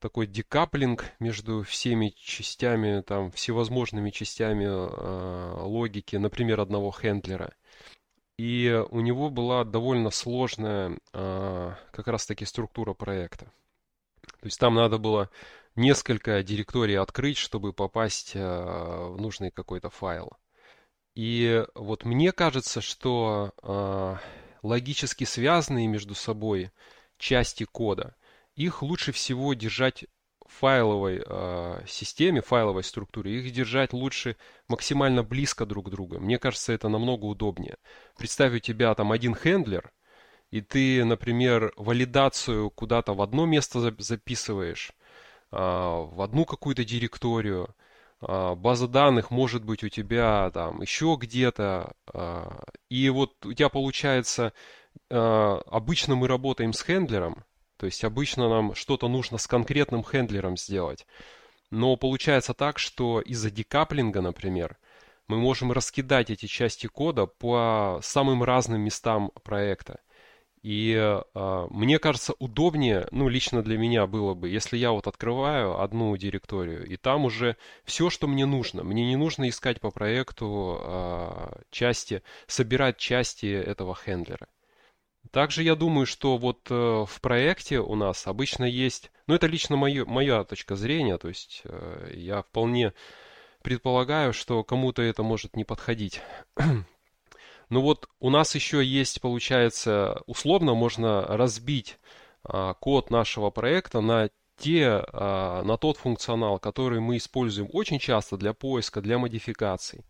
такой 0.00 0.26
декаплинг 0.26 1.04
между 1.20 1.62
всеми 1.62 2.10
частями, 2.16 3.00
там, 3.00 3.30
всевозможными 3.30 4.10
частями 4.10 4.64
э, 4.64 5.62
логики, 5.62 6.16
например, 6.16 6.60
одного 6.60 6.90
хендлера. 6.90 7.54
И 8.38 8.84
у 8.90 9.00
него 9.00 9.30
была 9.30 9.64
довольно 9.64 10.10
сложная 10.10 10.98
э, 11.12 11.72
как 11.92 12.06
раз-таки 12.08 12.44
структура 12.44 12.92
проекта. 12.92 13.46
То 14.40 14.46
есть 14.46 14.60
там 14.60 14.74
надо 14.74 14.98
было 14.98 15.30
несколько 15.74 16.42
директорий 16.42 16.98
открыть, 16.98 17.38
чтобы 17.38 17.72
попасть 17.72 18.32
э, 18.34 18.40
в 18.40 19.16
нужный 19.18 19.50
какой-то 19.50 19.88
файл. 19.88 20.32
И 21.16 21.64
вот 21.74 22.04
мне 22.04 22.30
кажется, 22.30 22.82
что 22.82 23.52
э, 23.62 24.16
логически 24.62 25.24
связанные 25.24 25.86
между 25.86 26.14
собой 26.14 26.70
части 27.16 27.64
кода, 27.64 28.14
их 28.54 28.82
лучше 28.82 29.12
всего 29.12 29.54
держать 29.54 30.04
в 30.46 30.52
файловой 30.52 31.22
э, 31.26 31.84
системе, 31.88 32.42
файловой 32.42 32.84
структуре, 32.84 33.40
их 33.40 33.50
держать 33.50 33.94
лучше 33.94 34.36
максимально 34.68 35.22
близко 35.22 35.64
друг 35.64 35.86
к 35.86 35.90
другу. 35.90 36.20
Мне 36.20 36.38
кажется, 36.38 36.74
это 36.74 36.90
намного 36.90 37.24
удобнее. 37.24 37.78
Представь, 38.18 38.52
у 38.52 38.58
тебя 38.58 38.94
там 38.94 39.10
один 39.10 39.34
хендлер, 39.34 39.90
и 40.50 40.60
ты, 40.60 41.02
например, 41.02 41.72
валидацию 41.78 42.68
куда-то 42.68 43.14
в 43.14 43.22
одно 43.22 43.46
место 43.46 43.80
записываешь, 43.98 44.92
а, 45.50 46.02
в 46.02 46.20
одну 46.20 46.44
какую-то 46.44 46.84
директорию, 46.84 47.74
база 48.26 48.88
данных 48.88 49.30
может 49.30 49.64
быть 49.64 49.84
у 49.84 49.88
тебя 49.88 50.50
там 50.52 50.80
еще 50.82 51.16
где-то, 51.18 51.94
а, 52.12 52.64
и 52.88 53.08
вот 53.10 53.44
у 53.46 53.52
тебя 53.52 53.68
получается, 53.68 54.52
обычно 55.08 56.16
мы 56.16 56.26
работаем 56.26 56.72
с 56.72 56.82
хендлером, 56.82 57.44
то 57.76 57.86
есть 57.86 58.02
обычно 58.02 58.48
нам 58.48 58.74
что-то 58.74 59.08
нужно 59.08 59.38
с 59.38 59.46
конкретным 59.46 60.02
хендлером 60.02 60.56
сделать, 60.56 61.06
но 61.70 61.96
получается 61.96 62.54
так, 62.54 62.78
что 62.78 63.20
из-за 63.20 63.50
декаплинга, 63.50 64.20
например, 64.20 64.78
мы 65.28 65.38
можем 65.38 65.72
раскидать 65.72 66.30
эти 66.30 66.46
части 66.46 66.86
кода 66.86 67.26
по 67.26 68.00
самым 68.02 68.42
разным 68.42 68.80
местам 68.80 69.32
проекта. 69.42 70.00
И 70.66 70.96
э, 70.96 71.66
мне 71.70 72.00
кажется, 72.00 72.34
удобнее, 72.40 73.06
ну, 73.12 73.28
лично 73.28 73.62
для 73.62 73.78
меня 73.78 74.08
было 74.08 74.34
бы, 74.34 74.48
если 74.48 74.76
я 74.76 74.90
вот 74.90 75.06
открываю 75.06 75.80
одну 75.80 76.16
директорию, 76.16 76.84
и 76.84 76.96
там 76.96 77.24
уже 77.24 77.56
все, 77.84 78.10
что 78.10 78.26
мне 78.26 78.46
нужно. 78.46 78.82
Мне 78.82 79.06
не 79.06 79.14
нужно 79.14 79.48
искать 79.48 79.80
по 79.80 79.92
проекту 79.92 80.80
э, 80.82 81.62
части, 81.70 82.20
собирать 82.48 82.96
части 82.96 83.46
этого 83.46 83.94
хендлера. 83.94 84.48
Также 85.30 85.62
я 85.62 85.76
думаю, 85.76 86.04
что 86.04 86.36
вот 86.36 86.66
э, 86.68 86.74
в 86.74 87.20
проекте 87.20 87.78
у 87.78 87.94
нас 87.94 88.26
обычно 88.26 88.64
есть, 88.64 89.12
ну, 89.28 89.36
это 89.36 89.46
лично 89.46 89.76
мое, 89.76 90.04
моя 90.04 90.42
точка 90.42 90.74
зрения, 90.74 91.16
то 91.16 91.28
есть 91.28 91.60
э, 91.62 92.10
я 92.12 92.42
вполне 92.42 92.92
предполагаю, 93.62 94.32
что 94.32 94.64
кому-то 94.64 95.00
это 95.00 95.22
может 95.22 95.54
не 95.54 95.62
подходить. 95.62 96.20
Ну 97.68 97.80
вот 97.80 98.08
у 98.20 98.30
нас 98.30 98.54
еще 98.54 98.84
есть, 98.84 99.20
получается, 99.20 100.22
условно 100.26 100.74
можно 100.74 101.22
разбить 101.26 101.98
а, 102.44 102.74
код 102.74 103.10
нашего 103.10 103.50
проекта 103.50 104.00
на 104.00 104.30
те, 104.56 105.04
а, 105.12 105.62
на 105.62 105.76
тот 105.76 105.96
функционал, 105.96 106.58
который 106.58 107.00
мы 107.00 107.16
используем 107.16 107.68
очень 107.72 107.98
часто 107.98 108.36
для 108.36 108.52
поиска, 108.52 109.00
для 109.00 109.18
модификаций. 109.18 110.04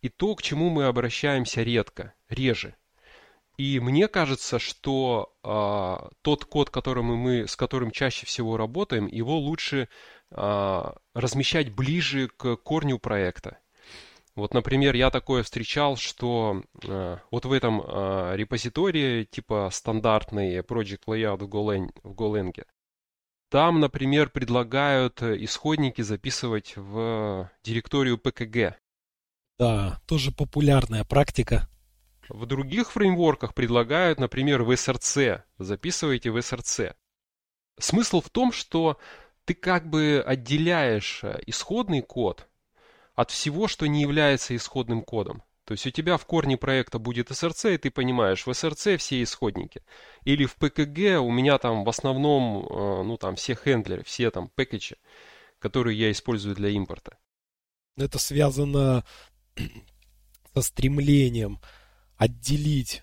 И 0.00 0.08
то, 0.08 0.34
к 0.36 0.42
чему 0.42 0.70
мы 0.70 0.84
обращаемся 0.84 1.62
редко, 1.62 2.14
реже. 2.28 2.76
И 3.56 3.80
мне 3.80 4.06
кажется, 4.06 4.58
что 4.58 5.34
а, 5.42 6.10
тот 6.22 6.44
код, 6.44 6.70
которым 6.70 7.06
мы, 7.16 7.48
с 7.48 7.56
которым 7.56 7.90
чаще 7.90 8.26
всего 8.26 8.56
работаем, 8.56 9.06
его 9.06 9.38
лучше 9.38 9.88
а, 10.30 10.94
размещать 11.14 11.74
ближе 11.74 12.28
к 12.28 12.56
корню 12.56 12.98
проекта. 12.98 13.58
Вот, 14.36 14.52
например, 14.52 14.94
я 14.94 15.10
такое 15.10 15.42
встречал, 15.42 15.96
что 15.96 16.62
э, 16.84 17.16
вот 17.30 17.46
в 17.46 17.52
этом 17.52 17.80
э, 17.80 18.36
репозитории, 18.36 19.24
типа 19.24 19.70
стандартный 19.72 20.58
Project 20.58 21.04
Layout 21.06 21.38
в 21.38 21.48
Golang, 21.48 21.90
в 22.02 22.12
Golang, 22.12 22.52
там, 23.48 23.80
например, 23.80 24.28
предлагают 24.28 25.22
исходники 25.22 26.02
записывать 26.02 26.74
в 26.76 27.50
директорию 27.64 28.18
PKG. 28.18 28.74
Да, 29.58 30.02
тоже 30.06 30.32
популярная 30.32 31.04
практика. 31.04 31.66
В 32.28 32.44
других 32.44 32.92
фреймворках 32.92 33.54
предлагают, 33.54 34.20
например, 34.20 34.64
в 34.64 34.70
SRC. 34.70 35.42
Записывайте 35.56 36.30
в 36.30 36.36
SRC. 36.36 36.94
Смысл 37.78 38.20
в 38.20 38.28
том, 38.28 38.52
что 38.52 38.98
ты 39.46 39.54
как 39.54 39.88
бы 39.88 40.22
отделяешь 40.26 41.20
э, 41.22 41.40
исходный 41.46 42.02
код 42.02 42.46
от 43.16 43.30
всего, 43.30 43.66
что 43.66 43.86
не 43.86 44.02
является 44.02 44.54
исходным 44.54 45.02
кодом. 45.02 45.42
То 45.64 45.72
есть 45.72 45.84
у 45.86 45.90
тебя 45.90 46.16
в 46.16 46.26
корне 46.26 46.56
проекта 46.56 47.00
будет 47.00 47.32
SRC, 47.32 47.74
и 47.74 47.78
ты 47.78 47.90
понимаешь, 47.90 48.46
в 48.46 48.50
SRC 48.50 48.98
все 48.98 49.20
исходники. 49.20 49.82
Или 50.22 50.44
в 50.44 50.56
PKG 50.58 51.16
у 51.16 51.32
меня 51.32 51.58
там 51.58 51.82
в 51.82 51.88
основном, 51.88 52.66
э, 52.66 53.02
ну 53.02 53.16
там 53.16 53.34
все 53.34 53.56
хендлеры, 53.56 54.04
все 54.04 54.30
там 54.30 54.48
пэкэджи, 54.54 54.96
которые 55.58 55.98
я 55.98 56.12
использую 56.12 56.54
для 56.54 56.68
импорта. 56.68 57.18
Это 57.96 58.18
связано 58.20 59.04
со 60.54 60.62
стремлением 60.62 61.58
отделить, 62.16 63.02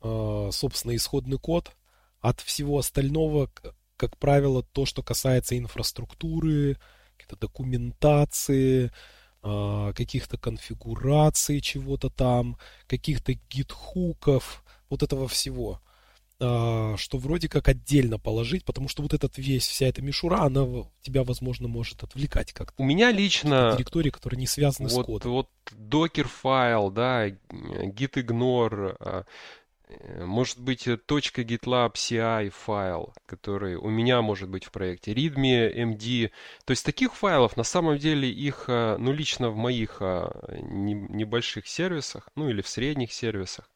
э, 0.00 0.48
собственно, 0.50 0.96
исходный 0.96 1.38
код 1.38 1.76
от 2.20 2.40
всего 2.40 2.78
остального, 2.78 3.48
как 3.96 4.16
правило, 4.16 4.64
то, 4.64 4.86
что 4.86 5.04
касается 5.04 5.56
инфраструктуры, 5.56 6.78
какой-то 7.16 7.36
документации, 7.46 8.90
каких-то 9.42 10.38
конфигураций 10.38 11.60
чего-то 11.60 12.10
там, 12.10 12.56
каких-то 12.86 13.34
гитхуков, 13.50 14.62
вот 14.88 15.02
этого 15.02 15.26
всего 15.26 15.80
э, 16.38 16.94
что 16.98 17.18
вроде 17.18 17.48
как 17.48 17.68
отдельно 17.68 18.18
положить, 18.18 18.64
потому 18.64 18.88
что 18.88 19.02
вот 19.02 19.14
этот 19.14 19.38
весь, 19.38 19.66
вся 19.66 19.86
эта 19.86 20.02
мишура, 20.02 20.42
она 20.42 20.66
тебя, 21.00 21.24
возможно, 21.24 21.68
может 21.68 22.02
отвлекать 22.02 22.52
как-то. 22.52 22.82
У 22.82 22.84
меня 22.84 23.10
лично... 23.10 23.72
Директории, 23.76 24.10
которые 24.10 24.38
не 24.38 24.46
связаны 24.46 24.88
вот, 24.88 25.04
с 25.04 25.06
кодом. 25.06 25.32
Вот 25.32 25.48
докер 25.72 26.28
файл, 26.28 26.90
да, 26.90 27.28
gitignore, 27.28 28.96
Э, 29.00 29.22
может 30.18 30.60
быть, 30.60 30.86
.gitlab 30.86 31.94
CI 31.94 32.50
файл, 32.50 33.12
который 33.26 33.76
у 33.76 33.88
меня 33.88 34.22
может 34.22 34.48
быть 34.48 34.64
в 34.64 34.70
проекте, 34.70 35.12
readme, 35.12 35.72
md. 35.74 36.30
То 36.64 36.70
есть 36.70 36.84
таких 36.84 37.14
файлов, 37.14 37.56
на 37.56 37.64
самом 37.64 37.98
деле, 37.98 38.30
их, 38.30 38.64
э, 38.68 38.96
ну, 38.98 39.12
лично 39.12 39.50
в 39.50 39.56
моих 39.56 39.98
э, 40.00 40.30
небольших 40.60 41.66
сервисах, 41.66 42.28
ну, 42.36 42.48
или 42.48 42.62
в 42.62 42.68
средних 42.68 43.12
сервисах, 43.12 43.68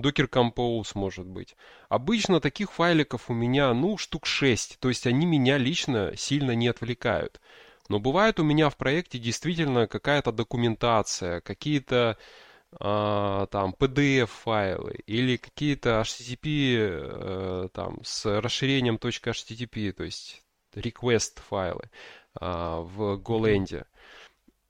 Docker 0.00 0.28
Compose 0.28 0.92
может 0.94 1.26
быть. 1.26 1.56
Обычно 1.88 2.40
таких 2.40 2.72
файликов 2.72 3.30
у 3.30 3.34
меня, 3.34 3.72
ну, 3.74 3.96
штук 3.96 4.26
6. 4.26 4.78
То 4.80 4.88
есть 4.88 5.06
они 5.06 5.26
меня 5.26 5.56
лично 5.56 6.12
сильно 6.16 6.52
не 6.52 6.68
отвлекают. 6.68 7.40
Но 7.88 8.00
бывает 8.00 8.40
у 8.40 8.44
меня 8.44 8.70
в 8.70 8.76
проекте 8.76 9.18
действительно 9.18 9.86
какая-то 9.86 10.32
документация, 10.32 11.40
какие-то 11.42 12.16
там 12.78 13.74
PDF-файлы 13.78 14.98
или 15.06 15.36
какие-то 15.36 16.00
HTTP 16.00 16.76
э, 16.78 17.68
там 17.72 17.98
с 18.02 18.40
расширением 18.40 18.96
.http, 18.96 19.92
то 19.92 20.04
есть 20.04 20.42
request 20.74 21.40
файлы 21.48 21.90
а, 22.34 22.80
в 22.80 23.18
GoLand. 23.18 23.86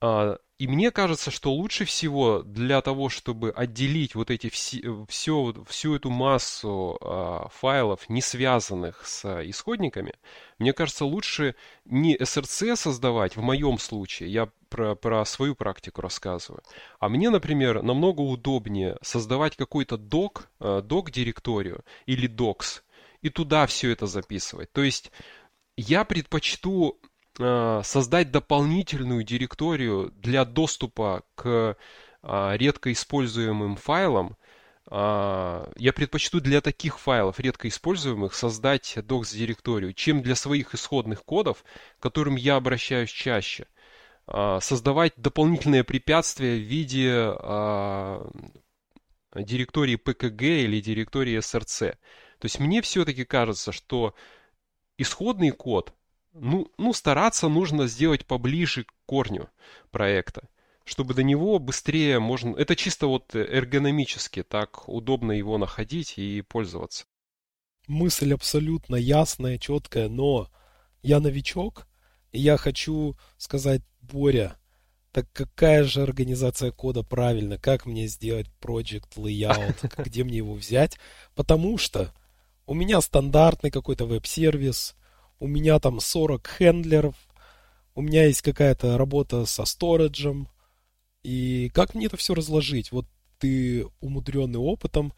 А, 0.00 0.38
и 0.58 0.68
мне 0.68 0.90
кажется, 0.90 1.30
что 1.30 1.52
лучше 1.52 1.84
всего 1.84 2.42
для 2.42 2.80
того, 2.80 3.08
чтобы 3.08 3.50
отделить 3.50 4.14
вот 4.14 4.30
эти 4.30 4.48
все, 4.48 5.04
все, 5.08 5.52
всю 5.66 5.96
эту 5.96 6.10
массу 6.10 6.96
э, 7.00 7.48
файлов, 7.50 8.08
не 8.08 8.20
связанных 8.20 9.04
с 9.06 9.24
исходниками, 9.44 10.14
мне 10.58 10.72
кажется, 10.72 11.04
лучше 11.04 11.56
не 11.84 12.16
SRC 12.16 12.76
создавать, 12.76 13.36
в 13.36 13.42
моем 13.42 13.78
случае, 13.78 14.30
я 14.30 14.48
про, 14.74 14.94
про 14.94 15.24
свою 15.24 15.54
практику 15.54 16.00
рассказываю, 16.00 16.62
а 16.98 17.08
мне, 17.08 17.30
например, 17.30 17.82
намного 17.82 18.20
удобнее 18.20 18.98
создавать 19.02 19.56
какой-то 19.56 19.96
док, 19.96 20.48
э, 20.60 20.82
док-директорию 20.84 21.84
или 22.06 22.28
docs, 22.28 22.82
и 23.22 23.30
туда 23.30 23.66
все 23.66 23.90
это 23.90 24.06
записывать. 24.06 24.72
То 24.72 24.82
есть 24.82 25.12
я 25.76 26.04
предпочту 26.04 27.00
Э, 27.38 27.80
создать 27.82 28.30
дополнительную 28.30 29.24
директорию 29.24 30.12
для 30.16 30.44
доступа 30.44 31.24
к 31.34 31.76
а, 32.22 32.56
редко 32.56 32.92
используемым 32.92 33.76
файлам, 33.76 34.37
а, 34.87 35.68
я 35.76 35.92
предпочту 35.92 36.40
для 36.40 36.60
таких 36.60 36.98
файлов, 37.00 37.40
редко 37.40 37.66
используемых, 37.68 38.34
создать 38.34 38.96
docs-директорию, 38.96 39.94
чем 39.94 40.22
для 40.22 40.37
своих 40.37 40.74
исходных 40.74 41.24
кодов, 41.24 41.64
к 41.98 42.02
которым 42.02 42.37
я 42.37 42.56
обращаюсь 42.56 43.10
чаще. 43.10 43.66
А, 44.26 44.60
создавать 44.60 45.12
дополнительные 45.16 45.84
препятствия 45.84 46.56
в 46.56 46.62
виде 46.62 47.10
директории 49.34 49.96
PKG 49.96 50.64
или 50.64 50.80
директории 50.80 51.38
SRC. 51.38 51.90
То 52.38 52.44
есть 52.44 52.60
мне 52.60 52.82
все-таки 52.82 53.24
кажется, 53.24 53.72
что 53.72 54.14
исходный 54.96 55.50
код 55.50 55.92
ну, 56.34 56.70
ну, 56.78 56.92
стараться 56.92 57.48
нужно 57.48 57.87
сделать 57.87 58.26
поближе 58.26 58.84
к 58.84 58.92
корню 59.06 59.48
проекта, 59.90 60.48
чтобы 60.84 61.14
до 61.14 61.22
него 61.22 61.58
быстрее 61.58 62.18
можно... 62.18 62.56
Это 62.56 62.76
чисто 62.76 63.06
вот 63.06 63.34
эргономически, 63.34 64.42
так 64.42 64.88
удобно 64.88 65.32
его 65.32 65.58
находить 65.58 66.18
и 66.18 66.42
пользоваться. 66.42 67.04
Мысль 67.87 68.34
абсолютно 68.34 68.96
ясная, 68.96 69.58
четкая, 69.58 70.08
но 70.08 70.50
я 71.02 71.20
новичок, 71.20 71.87
и 72.32 72.40
я 72.40 72.56
хочу 72.56 73.16
сказать, 73.37 73.82
Боря, 74.12 74.56
так 75.12 75.26
какая 75.32 75.84
же 75.84 76.02
организация 76.02 76.72
кода 76.72 77.02
правильно? 77.02 77.58
Как 77.58 77.86
мне 77.86 78.06
сделать 78.06 78.46
project 78.60 79.16
layout? 79.16 80.02
Где 80.04 80.24
мне 80.24 80.38
его 80.38 80.54
взять? 80.54 80.98
Потому 81.34 81.78
что 81.78 82.12
у 82.66 82.74
меня 82.74 83.00
стандартный 83.00 83.70
какой-то 83.70 84.06
веб-сервис, 84.06 84.96
у 85.38 85.46
меня 85.46 85.78
там 85.78 86.00
40 86.00 86.46
хендлеров, 86.46 87.14
у 87.94 88.02
меня 88.02 88.26
есть 88.26 88.42
какая-то 88.42 88.98
работа 88.98 89.46
со 89.46 89.64
сториджем, 89.64 90.48
и 91.22 91.70
как 91.74 91.94
мне 91.94 92.06
это 92.06 92.16
все 92.16 92.34
разложить? 92.34 92.92
Вот 92.92 93.06
ты 93.38 93.86
умудренный 94.00 94.58
опытом, 94.58 95.12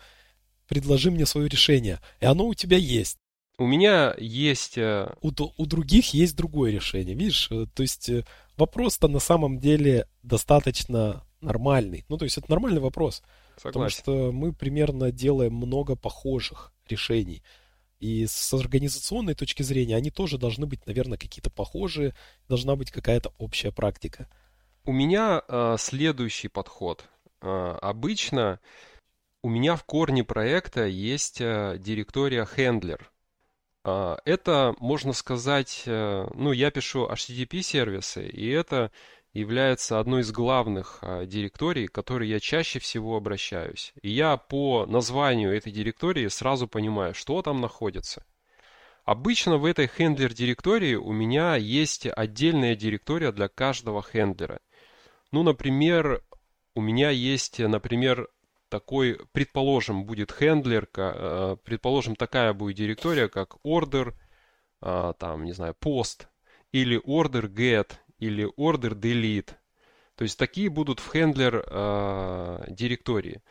предложи 0.69 1.11
мне 1.11 1.27
свое 1.27 1.49
решение. 1.49 2.01
И 2.21 2.27
оно 2.27 2.47
у 2.47 2.55
тебя 2.55 2.77
есть. 2.77 3.19
У 3.59 3.67
меня 3.67 4.15
есть... 4.19 4.77
Э, 4.79 5.15
у, 5.23 5.31
у 5.31 5.67
других 5.67 6.13
есть 6.15 6.37
другое 6.37 6.73
решение, 6.73 7.15
видишь? 7.15 7.51
Э, 7.51 7.67
то 7.75 7.83
есть 7.83 8.09
э, 8.09 8.25
вопрос-то 8.57 9.09
на 9.09 9.19
самом 9.19 9.59
деле 9.59 10.09
достаточно 10.23 11.25
нормальный. 11.41 12.05
Ну, 12.09 12.19
то 12.19 12.25
есть 12.25 12.39
это 12.39 12.51
нормальный 12.51 12.81
вопрос. 12.81 13.23
Согласен. 13.57 13.73
Потому 13.73 13.89
что 13.89 14.33
мы 14.33 14.53
примерно 14.53 15.11
делаем 15.11 15.55
много 15.55 15.97
похожих 15.97 16.73
решений. 16.89 17.43
И 17.99 18.27
с 18.27 18.53
организационной 18.53 19.35
точки 19.35 19.63
зрения 19.63 19.97
они 19.97 20.11
тоже 20.11 20.37
должны 20.37 20.67
быть, 20.67 20.87
наверное, 20.87 21.17
какие-то 21.17 21.51
похожие, 21.51 22.15
должна 22.49 22.77
быть 22.77 22.91
какая-то 22.91 23.33
общая 23.39 23.73
практика. 23.73 24.29
У 24.85 24.93
меня 24.93 25.43
э, 25.49 25.77
следующий 25.79 26.49
подход. 26.49 27.05
Э, 27.41 27.79
обычно 27.81 28.61
у 29.43 29.49
меня 29.49 29.77
в 29.77 29.85
корне 29.85 30.25
проекта 30.25 30.85
есть 30.85 31.41
э, 31.41 31.79
директория 31.79 32.47
handler. 32.57 33.01
Э, 33.87 34.17
это, 34.25 34.75
можно 34.81 35.13
сказать, 35.13 35.85
э, 35.87 36.27
ну, 36.35 36.53
я 36.53 36.71
пишу 36.71 37.07
HTTP-сервисы, 37.07 38.29
и 38.29 38.49
это 38.49 38.91
является 39.33 40.01
одной 40.01 40.23
из 40.23 40.33
главных 40.33 40.99
а, 41.03 41.27
директорий, 41.27 41.89
к 41.89 41.93
которой 41.93 42.27
я 42.27 42.41
чаще 42.41 42.79
всего 42.79 43.19
обращаюсь. 43.19 43.93
И 44.01 44.09
я 44.11 44.39
по 44.39 44.87
названию 44.87 45.55
этой 45.55 45.73
директории 45.73 46.27
сразу 46.29 46.67
понимаю, 46.67 47.13
что 47.13 47.43
там 47.43 47.61
находится. 47.61 48.25
Обычно 49.05 49.59
в 49.59 49.67
этой 49.67 49.89
хендлер 49.89 50.33
директории 50.33 50.95
у 50.95 51.13
меня 51.13 51.55
есть 51.57 52.07
отдельная 52.07 52.75
директория 52.75 53.31
для 53.31 53.49
каждого 53.49 54.03
хендлера. 54.03 54.59
Ну, 55.33 55.43
например, 55.43 56.23
у 56.75 56.81
меня 56.81 57.11
есть, 57.11 57.59
например, 57.59 58.29
такой, 58.69 59.21
предположим, 59.33 60.05
будет 60.05 60.33
хендлер, 60.33 60.89
а, 60.97 61.57
предположим, 61.57 62.17
такая 62.17 62.53
будет 62.53 62.77
директория, 62.77 63.29
как 63.29 63.57
order, 63.65 64.15
а, 64.81 65.13
там, 65.15 65.45
не 65.45 65.53
знаю, 65.53 65.75
post, 65.81 66.27
или 66.73 67.01
order 67.05 67.49
get, 67.49 67.93
или 68.19 68.47
order 68.57 68.95
delete. 68.95 69.55
То 70.17 70.25
есть 70.25 70.39
такие 70.39 70.71
будут 70.71 70.99
в 70.99 71.11
хендлер 71.11 71.63
э, 71.67 72.65
директории. 72.69 73.43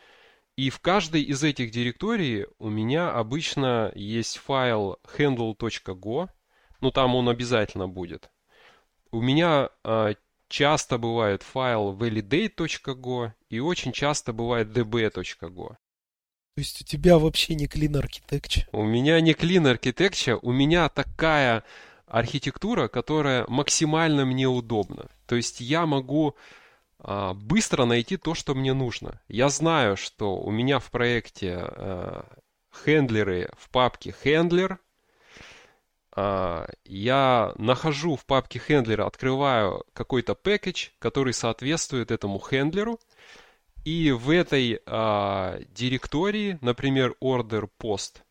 И 0.55 0.69
в 0.69 0.79
каждой 0.79 1.21
из 1.21 1.43
этих 1.43 1.69
директорий 1.69 2.47
у 2.57 2.69
меня 2.69 3.11
обычно 3.11 3.91
есть 3.93 4.37
файл 4.37 4.97
handle.go. 5.17 6.29
Ну, 6.81 6.91
там 6.91 7.15
он 7.15 7.29
обязательно 7.29 7.87
будет. 7.87 8.31
У 9.11 9.21
меня 9.21 9.69
э, 9.83 10.15
часто 10.47 10.97
бывает 10.97 11.43
файл 11.43 11.95
validate.go 11.95 13.31
и 13.55 13.59
очень 13.59 13.91
часто 13.91 14.33
бывает 14.33 14.67
db.go. 14.69 15.75
То 16.55 16.61
есть 16.61 16.81
у 16.81 16.85
тебя 16.85 17.17
вообще 17.17 17.55
не 17.55 17.67
clean 17.67 18.01
architecture? 18.01 18.63
У 18.71 18.83
меня 18.83 19.19
не 19.19 19.33
clean 19.33 19.63
architecture, 19.63 20.39
у 20.41 20.51
меня 20.51 20.87
такая 20.89 21.63
архитектура, 22.07 22.87
которая 22.87 23.45
максимально 23.47 24.25
мне 24.25 24.47
удобна. 24.47 25.07
То 25.25 25.35
есть 25.35 25.59
я 25.59 25.85
могу 25.85 26.35
а, 26.99 27.33
быстро 27.33 27.85
найти 27.85 28.17
то, 28.17 28.35
что 28.35 28.55
мне 28.55 28.73
нужно. 28.73 29.21
Я 29.27 29.49
знаю, 29.49 29.97
что 29.97 30.37
у 30.37 30.49
меня 30.49 30.79
в 30.79 30.91
проекте 30.91 31.57
а, 31.57 32.25
хендлеры 32.73 33.49
в 33.57 33.69
папке 33.69 34.15
хендлер. 34.23 34.79
А, 36.11 36.67
я 36.85 37.53
нахожу 37.57 38.15
в 38.15 38.25
папке 38.25 38.59
хендлера, 38.59 39.05
открываю 39.05 39.83
какой-то 39.93 40.35
пакет, 40.35 40.93
который 40.99 41.33
соответствует 41.33 42.11
этому 42.11 42.39
хендлеру. 42.39 42.99
И 43.85 44.11
в 44.11 44.31
этой 44.31 44.81
директории, 45.73 46.57
например, 46.61 47.15
order 47.21 47.69
post, 47.79 48.23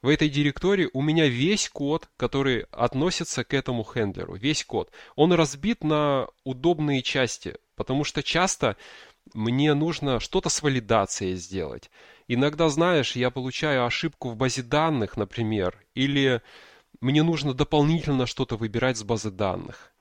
в 0.00 0.08
этой 0.08 0.30
директории 0.30 0.88
у 0.94 1.02
меня 1.02 1.26
весь 1.26 1.68
код, 1.68 2.08
который 2.16 2.66
относится 2.70 3.44
к 3.44 3.52
этому 3.52 3.84
хендлеру, 3.84 4.36
весь 4.36 4.64
код. 4.64 4.90
Он 5.14 5.32
разбит 5.32 5.84
на 5.84 6.28
удобные 6.44 7.02
части, 7.02 7.58
потому 7.74 8.04
что 8.04 8.22
часто 8.22 8.76
мне 9.34 9.74
нужно 9.74 10.18
что-то 10.18 10.48
с 10.48 10.62
валидацией 10.62 11.34
сделать. 11.34 11.90
Иногда, 12.26 12.68
знаешь, 12.70 13.16
я 13.16 13.30
получаю 13.30 13.84
ошибку 13.84 14.30
в 14.30 14.36
базе 14.36 14.62
данных, 14.62 15.16
например, 15.16 15.84
или 15.94 16.40
мне 17.00 17.22
нужно 17.22 17.52
дополнительно 17.52 18.26
что-то 18.26 18.56
выбирать 18.56 18.96
с 18.96 19.02
базы 19.02 19.30
данных. 19.30 19.92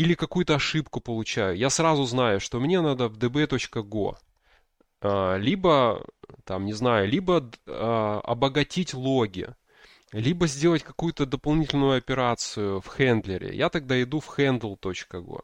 Или 0.00 0.14
какую-то 0.14 0.54
ошибку 0.54 0.98
получаю. 0.98 1.58
Я 1.58 1.68
сразу 1.68 2.04
знаю, 2.04 2.40
что 2.40 2.58
мне 2.58 2.80
надо 2.80 3.08
в 3.08 3.18
db.go. 3.18 4.16
А, 5.02 5.36
либо, 5.36 6.06
там, 6.44 6.64
не 6.64 6.72
знаю, 6.72 7.06
либо 7.06 7.50
а, 7.66 8.20
обогатить 8.24 8.94
логи, 8.94 9.54
либо 10.12 10.46
сделать 10.46 10.84
какую-то 10.84 11.26
дополнительную 11.26 11.98
операцию 11.98 12.80
в 12.80 12.88
хендлере. 12.88 13.54
Я 13.54 13.68
тогда 13.68 14.02
иду 14.02 14.20
в 14.20 14.38
handle.go. 14.38 15.42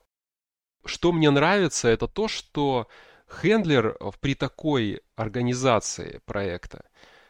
Что 0.86 1.12
мне 1.12 1.28
нравится, 1.28 1.88
это 1.88 2.08
то, 2.08 2.26
что 2.26 2.88
хендлер 3.28 3.98
при 4.22 4.34
такой 4.34 5.02
организации 5.16 6.22
проекта, 6.24 6.86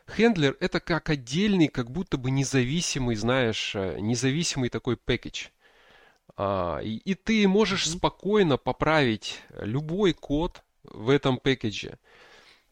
хендлер 0.08 0.56
это 0.60 0.78
как 0.78 1.10
отдельный, 1.10 1.66
как 1.66 1.90
будто 1.90 2.18
бы 2.18 2.30
независимый, 2.30 3.16
знаешь, 3.16 3.74
э, 3.74 3.98
независимый 3.98 4.68
такой 4.68 4.96
пакетч. 4.96 5.50
А, 6.36 6.78
и, 6.82 6.96
и 6.96 7.14
ты 7.14 7.46
можешь 7.48 7.88
спокойно 7.88 8.56
поправить 8.56 9.40
любой 9.60 10.12
код 10.12 10.62
в 10.82 11.10
этом 11.10 11.38
пэкэдже 11.38 11.98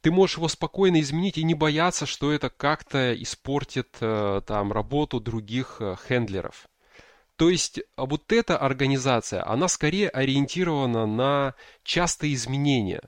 ты 0.04 0.10
можешь 0.10 0.36
его 0.36 0.48
спокойно 0.48 1.00
изменить 1.00 1.38
и 1.38 1.44
не 1.44 1.54
бояться, 1.54 2.04
что 2.04 2.30
это 2.30 2.50
как-то 2.50 3.14
испортит 3.14 3.96
э, 4.00 4.42
там 4.46 4.70
работу 4.70 5.18
других 5.18 5.78
э, 5.80 5.96
хендлеров. 5.96 6.68
То 7.36 7.48
есть 7.48 7.80
а 7.96 8.04
вот 8.04 8.30
эта 8.30 8.58
организация, 8.58 9.48
она 9.48 9.66
скорее 9.66 10.10
ориентирована 10.10 11.06
на 11.06 11.54
частые 11.84 12.34
изменения. 12.34 13.00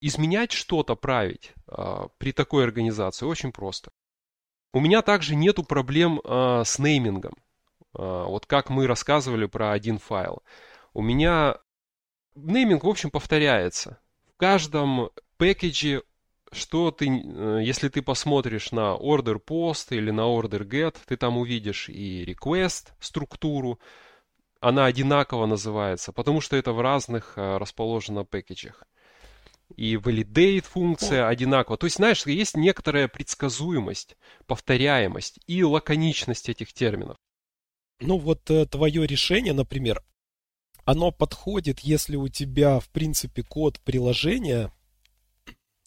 Изменять 0.00 0.50
что-то, 0.50 0.96
править 0.96 1.52
э, 1.68 2.08
при 2.18 2.32
такой 2.32 2.64
организации 2.64 3.24
очень 3.24 3.52
просто. 3.52 3.92
У 4.72 4.80
меня 4.80 5.02
также 5.02 5.36
нету 5.36 5.62
проблем 5.62 6.20
с 6.24 6.78
неймингом. 6.80 7.34
Вот 7.94 8.46
как 8.46 8.70
мы 8.70 8.86
рассказывали 8.86 9.46
про 9.46 9.72
один 9.72 9.98
файл. 9.98 10.42
У 10.92 11.02
меня 11.02 11.56
нейминг, 12.34 12.84
в 12.84 12.88
общем, 12.88 13.10
повторяется. 13.10 13.98
В 14.34 14.36
каждом 14.36 15.10
пэкэдже 15.36 16.02
что 16.52 16.90
ты, 16.90 17.08
э, 17.08 17.60
если 17.62 17.88
ты 17.88 18.02
посмотришь 18.02 18.72
на 18.72 18.96
order 18.96 19.40
post 19.44 19.88
или 19.90 20.10
на 20.10 20.22
order 20.22 20.66
get, 20.66 20.96
ты 21.06 21.16
там 21.16 21.38
увидишь 21.38 21.88
и 21.88 22.24
request 22.24 22.92
структуру, 23.00 23.78
она 24.60 24.86
одинаково 24.86 25.46
называется, 25.46 26.12
потому 26.12 26.40
что 26.40 26.56
это 26.56 26.72
в 26.72 26.80
разных 26.80 27.34
э, 27.36 27.58
расположено 27.58 28.24
пэкэджах. 28.24 28.84
И 29.76 29.96
validate 29.96 30.62
функция 30.62 31.28
одинакова. 31.28 31.76
То 31.76 31.84
есть, 31.86 31.96
знаешь, 31.96 32.24
есть 32.24 32.56
некоторая 32.56 33.06
предсказуемость, 33.06 34.16
повторяемость 34.46 35.40
и 35.46 35.62
лаконичность 35.62 36.48
этих 36.48 36.72
терминов. 36.72 37.18
Ну 38.00 38.18
вот 38.18 38.50
э, 38.50 38.66
твое 38.66 39.06
решение, 39.06 39.52
например, 39.52 40.02
оно 40.84 41.10
подходит, 41.10 41.80
если 41.80 42.16
у 42.16 42.28
тебя, 42.28 42.80
в 42.80 42.88
принципе, 42.88 43.42
код 43.42 43.80
приложения 43.80 44.72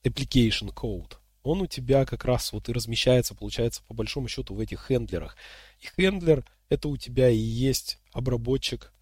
application 0.03 0.73
code, 0.73 1.15
он 1.43 1.61
у 1.61 1.67
тебя 1.67 2.05
как 2.05 2.25
раз 2.25 2.51
вот 2.53 2.69
и 2.69 2.73
размещается, 2.73 3.33
получается, 3.33 3.83
по 3.87 3.93
большому 3.93 4.27
счету 4.27 4.53
в 4.53 4.59
этих 4.59 4.85
хендлерах. 4.87 5.35
И 5.79 5.87
хендлер 5.87 6.45
это 6.69 6.87
у 6.87 6.97
тебя 6.97 7.29
и 7.29 7.37
есть 7.37 7.99
обработчик 8.13 8.93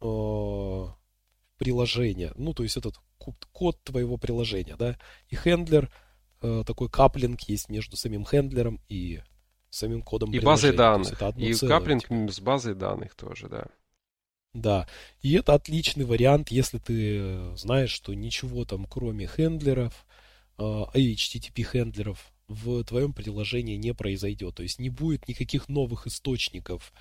э, 0.00 0.86
приложения. 1.58 2.32
Ну, 2.36 2.52
то 2.54 2.62
есть 2.62 2.76
этот 2.76 2.96
код 3.52 3.82
твоего 3.82 4.16
приложения, 4.16 4.76
да. 4.76 4.98
И 5.28 5.36
хендлер, 5.36 5.90
э, 6.42 6.64
такой 6.66 6.88
каплинг 6.88 7.40
есть 7.42 7.68
между 7.68 7.96
самим 7.96 8.24
хендлером 8.24 8.80
и 8.88 9.20
самим 9.78 10.02
кодом 10.02 10.30
И 10.32 10.40
базой 10.40 10.72
данных. 10.72 11.20
И 11.36 11.54
каплинг 11.54 12.32
с 12.32 12.40
базой 12.40 12.74
данных 12.74 13.14
тоже, 13.14 13.48
да. 13.48 13.66
Да, 14.54 14.88
и 15.20 15.34
это 15.34 15.54
отличный 15.54 16.04
вариант, 16.04 16.50
если 16.50 16.78
ты 16.78 17.54
знаешь, 17.56 17.90
что 17.90 18.14
ничего 18.14 18.64
там 18.64 18.86
кроме 18.86 19.26
хендлеров, 19.26 20.06
а, 20.56 20.90
HTTP 20.94 21.62
хендлеров 21.62 22.32
в 22.48 22.82
твоем 22.84 23.12
приложении 23.12 23.76
не 23.76 23.92
произойдет. 23.92 24.56
То 24.56 24.62
есть 24.62 24.78
не 24.78 24.88
будет 24.88 25.28
никаких 25.28 25.68
новых 25.68 26.06
источников, 26.06 26.92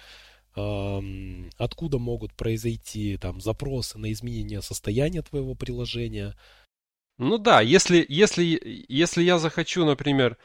откуда 0.53 1.99
могут 1.99 2.33
произойти 2.33 3.17
там 3.17 3.39
запросы 3.39 3.99
на 3.99 4.11
изменение 4.11 4.61
состояния 4.61 5.21
твоего 5.21 5.53
приложения. 5.53 6.35
Ну 7.19 7.37
да, 7.37 7.61
если, 7.61 8.03
если, 8.09 8.85
если 8.89 9.23
я 9.23 9.37
захочу, 9.37 9.85
например, 9.85 10.37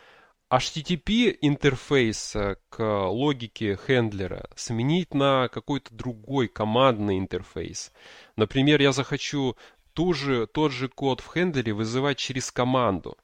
HTTP 0.52 1.38
интерфейс 1.40 2.36
э, 2.36 2.56
к 2.68 2.84
логике 3.08 3.74
хендлера 3.74 4.50
сменить 4.54 5.14
на 5.14 5.48
какой-то 5.48 5.94
другой 5.94 6.48
командный 6.48 7.18
интерфейс. 7.18 7.90
Например, 8.36 8.78
я 8.82 8.92
захочу 8.92 9.56
ту 9.94 10.12
же, 10.12 10.46
тот 10.46 10.72
же 10.72 10.88
код 10.88 11.20
в 11.20 11.28
хендлере 11.28 11.72
вызывать 11.72 12.18
через 12.18 12.52
команду, 12.52 13.16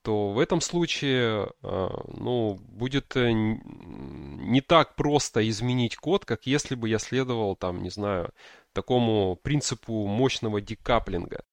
то 0.00 0.30
в 0.30 0.38
этом 0.38 0.62
случае 0.62 1.50
а, 1.62 2.02
ну, 2.08 2.54
будет 2.54 3.14
э, 3.16 3.32
не 3.32 4.62
так 4.62 4.96
просто 4.96 5.46
изменить 5.46 5.96
код, 5.96 6.24
как 6.24 6.46
если 6.46 6.74
бы 6.74 6.88
я 6.88 6.98
следовал, 6.98 7.54
там, 7.54 7.82
не 7.82 7.90
знаю, 7.90 8.32
такому 8.72 9.36
принципу 9.36 10.06
мощного 10.06 10.62
декаплинга. 10.62 11.44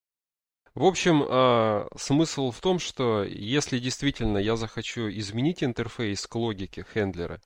В 0.75 0.85
общем, 0.85 1.23
а, 1.29 1.87
смысл 1.95 2.49
в 2.49 2.59
том, 2.59 2.79
что 2.79 3.23
если 3.23 3.77
действительно 3.77 4.39
я 4.39 4.55
захочу 4.55 5.07
изменить 5.09 5.63
интерфейс 5.63 6.25
к 6.25 6.33
логике 6.35 6.83
хендлера, 6.83 7.39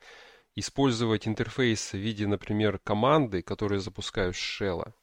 использовать 0.55 1.27
интерфейс 1.27 1.91
в 1.91 1.97
виде, 1.97 2.25
например, 2.25 2.79
команды, 2.79 3.41
которую 3.41 3.81
запускаю 3.81 4.33
с 4.33 4.37
шелла, 4.37 4.93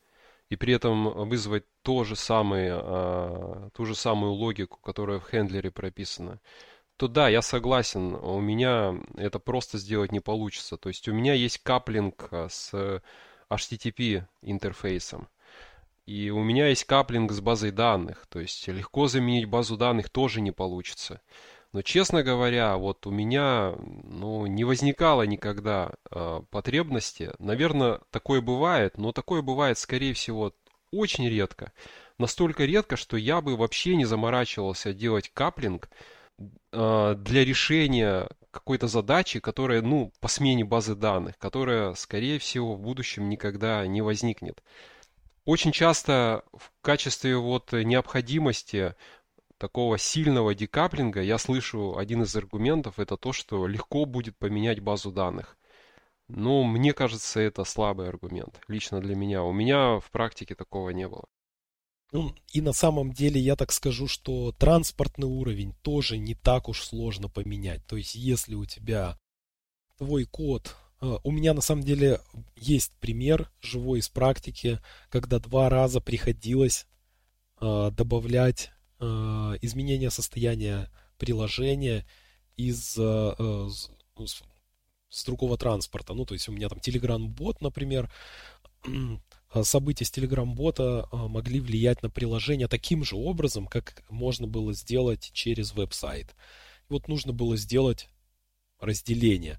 и 0.48 0.56
при 0.56 0.72
этом 0.72 1.28
вызвать 1.28 1.64
то 1.82 2.04
же 2.04 2.16
самое, 2.16 2.72
а, 2.74 3.68
ту 3.74 3.84
же 3.84 3.94
самую 3.94 4.32
логику, 4.32 4.78
которая 4.80 5.18
в 5.18 5.24
хендлере 5.24 5.70
прописана, 5.70 6.40
то 6.96 7.08
да, 7.08 7.28
я 7.28 7.42
согласен, 7.42 8.14
у 8.14 8.40
меня 8.40 8.94
это 9.16 9.38
просто 9.38 9.76
сделать 9.76 10.12
не 10.12 10.20
получится. 10.20 10.78
То 10.78 10.88
есть 10.88 11.08
у 11.08 11.12
меня 11.12 11.34
есть 11.34 11.58
каплинг 11.58 12.28
а, 12.30 12.48
с 12.48 12.72
HTTP 13.50 14.24
интерфейсом. 14.42 15.28
И 16.06 16.30
у 16.30 16.42
меня 16.42 16.68
есть 16.68 16.84
каплинг 16.84 17.32
с 17.32 17.40
базой 17.40 17.70
данных. 17.70 18.26
То 18.28 18.40
есть 18.40 18.68
легко 18.68 19.08
заменить 19.08 19.46
базу 19.46 19.76
данных 19.76 20.10
тоже 20.10 20.40
не 20.40 20.50
получится. 20.50 21.20
Но, 21.72 21.82
честно 21.82 22.22
говоря, 22.22 22.76
вот 22.76 23.06
у 23.06 23.10
меня 23.10 23.74
ну, 23.78 24.46
не 24.46 24.64
возникало 24.64 25.22
никогда 25.22 25.92
э, 26.10 26.40
потребности. 26.50 27.32
Наверное, 27.40 28.00
такое 28.10 28.40
бывает, 28.40 28.96
но 28.96 29.10
такое 29.10 29.42
бывает, 29.42 29.76
скорее 29.76 30.14
всего, 30.14 30.52
очень 30.92 31.28
редко. 31.28 31.72
Настолько 32.18 32.64
редко, 32.64 32.96
что 32.96 33.16
я 33.16 33.40
бы 33.40 33.56
вообще 33.56 33.96
не 33.96 34.04
заморачивался 34.04 34.92
делать 34.94 35.30
каплинг 35.34 35.88
э, 36.70 37.14
для 37.18 37.44
решения 37.44 38.28
какой-то 38.52 38.86
задачи, 38.86 39.40
которая, 39.40 39.82
ну, 39.82 40.12
по 40.20 40.28
смене 40.28 40.64
базы 40.64 40.94
данных, 40.94 41.36
которая, 41.38 41.94
скорее 41.94 42.38
всего, 42.38 42.76
в 42.76 42.80
будущем 42.80 43.28
никогда 43.28 43.84
не 43.86 44.00
возникнет. 44.00 44.62
Очень 45.44 45.72
часто 45.72 46.42
в 46.52 46.72
качестве 46.80 47.36
вот 47.36 47.72
необходимости 47.72 48.94
такого 49.58 49.98
сильного 49.98 50.54
декаплинга 50.54 51.20
я 51.20 51.36
слышу 51.36 51.98
один 51.98 52.22
из 52.22 52.34
аргументов, 52.34 52.98
это 52.98 53.16
то, 53.16 53.32
что 53.32 53.66
легко 53.66 54.06
будет 54.06 54.38
поменять 54.38 54.80
базу 54.80 55.12
данных. 55.12 55.58
Но 56.28 56.64
мне 56.64 56.94
кажется, 56.94 57.40
это 57.40 57.64
слабый 57.64 58.08
аргумент, 58.08 58.58
лично 58.68 59.00
для 59.00 59.14
меня. 59.14 59.42
У 59.42 59.52
меня 59.52 60.00
в 60.00 60.10
практике 60.10 60.54
такого 60.54 60.90
не 60.90 61.06
было. 61.06 61.24
Ну, 62.12 62.34
и 62.52 62.62
на 62.62 62.72
самом 62.72 63.12
деле 63.12 63.40
я 63.40 63.56
так 63.56 63.72
скажу, 63.72 64.06
что 64.06 64.52
транспортный 64.52 65.28
уровень 65.28 65.74
тоже 65.82 66.16
не 66.16 66.34
так 66.34 66.68
уж 66.68 66.82
сложно 66.82 67.28
поменять. 67.28 67.84
То 67.86 67.96
есть, 67.96 68.14
если 68.14 68.54
у 68.54 68.64
тебя 68.64 69.18
твой 69.98 70.24
код... 70.24 70.74
Э, 71.04 71.18
у 71.22 71.30
меня 71.30 71.52
на 71.52 71.60
самом 71.60 71.84
деле 71.84 72.20
есть 72.56 72.92
пример 73.00 73.50
живой 73.60 73.98
из 73.98 74.08
практики, 74.08 74.80
когда 75.10 75.38
два 75.38 75.68
раза 75.68 76.00
приходилось 76.00 76.86
э, 77.60 77.90
добавлять 77.92 78.70
э, 79.00 79.04
изменения 79.60 80.10
состояния 80.10 80.90
приложения 81.18 82.06
из 82.56 82.96
э, 82.98 83.68
с, 84.18 84.42
с 85.10 85.24
другого 85.24 85.58
транспорта. 85.58 86.14
Ну, 86.14 86.24
то 86.24 86.34
есть 86.34 86.48
у 86.48 86.52
меня 86.52 86.68
там 86.68 86.78
Telegram-бот, 86.78 87.60
например, 87.60 88.10
события 89.62 90.04
с 90.04 90.12
Telegram-бота 90.12 91.08
могли 91.12 91.60
влиять 91.60 92.02
на 92.02 92.10
приложение 92.10 92.68
таким 92.68 93.04
же 93.04 93.16
образом, 93.16 93.66
как 93.66 94.02
можно 94.08 94.46
было 94.46 94.72
сделать 94.72 95.30
через 95.32 95.74
веб-сайт. 95.74 96.34
Вот 96.88 97.08
нужно 97.08 97.32
было 97.32 97.56
сделать 97.56 98.08
разделение. 98.78 99.58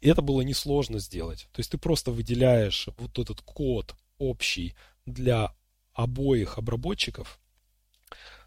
Это 0.00 0.22
было 0.22 0.40
несложно 0.40 0.98
сделать. 0.98 1.48
То 1.52 1.60
есть 1.60 1.70
ты 1.70 1.78
просто 1.78 2.10
выделяешь 2.10 2.88
вот 2.96 3.18
этот 3.18 3.40
код 3.42 3.94
общий 4.18 4.74
для 5.06 5.54
обоих 5.92 6.58
обработчиков, 6.58 7.40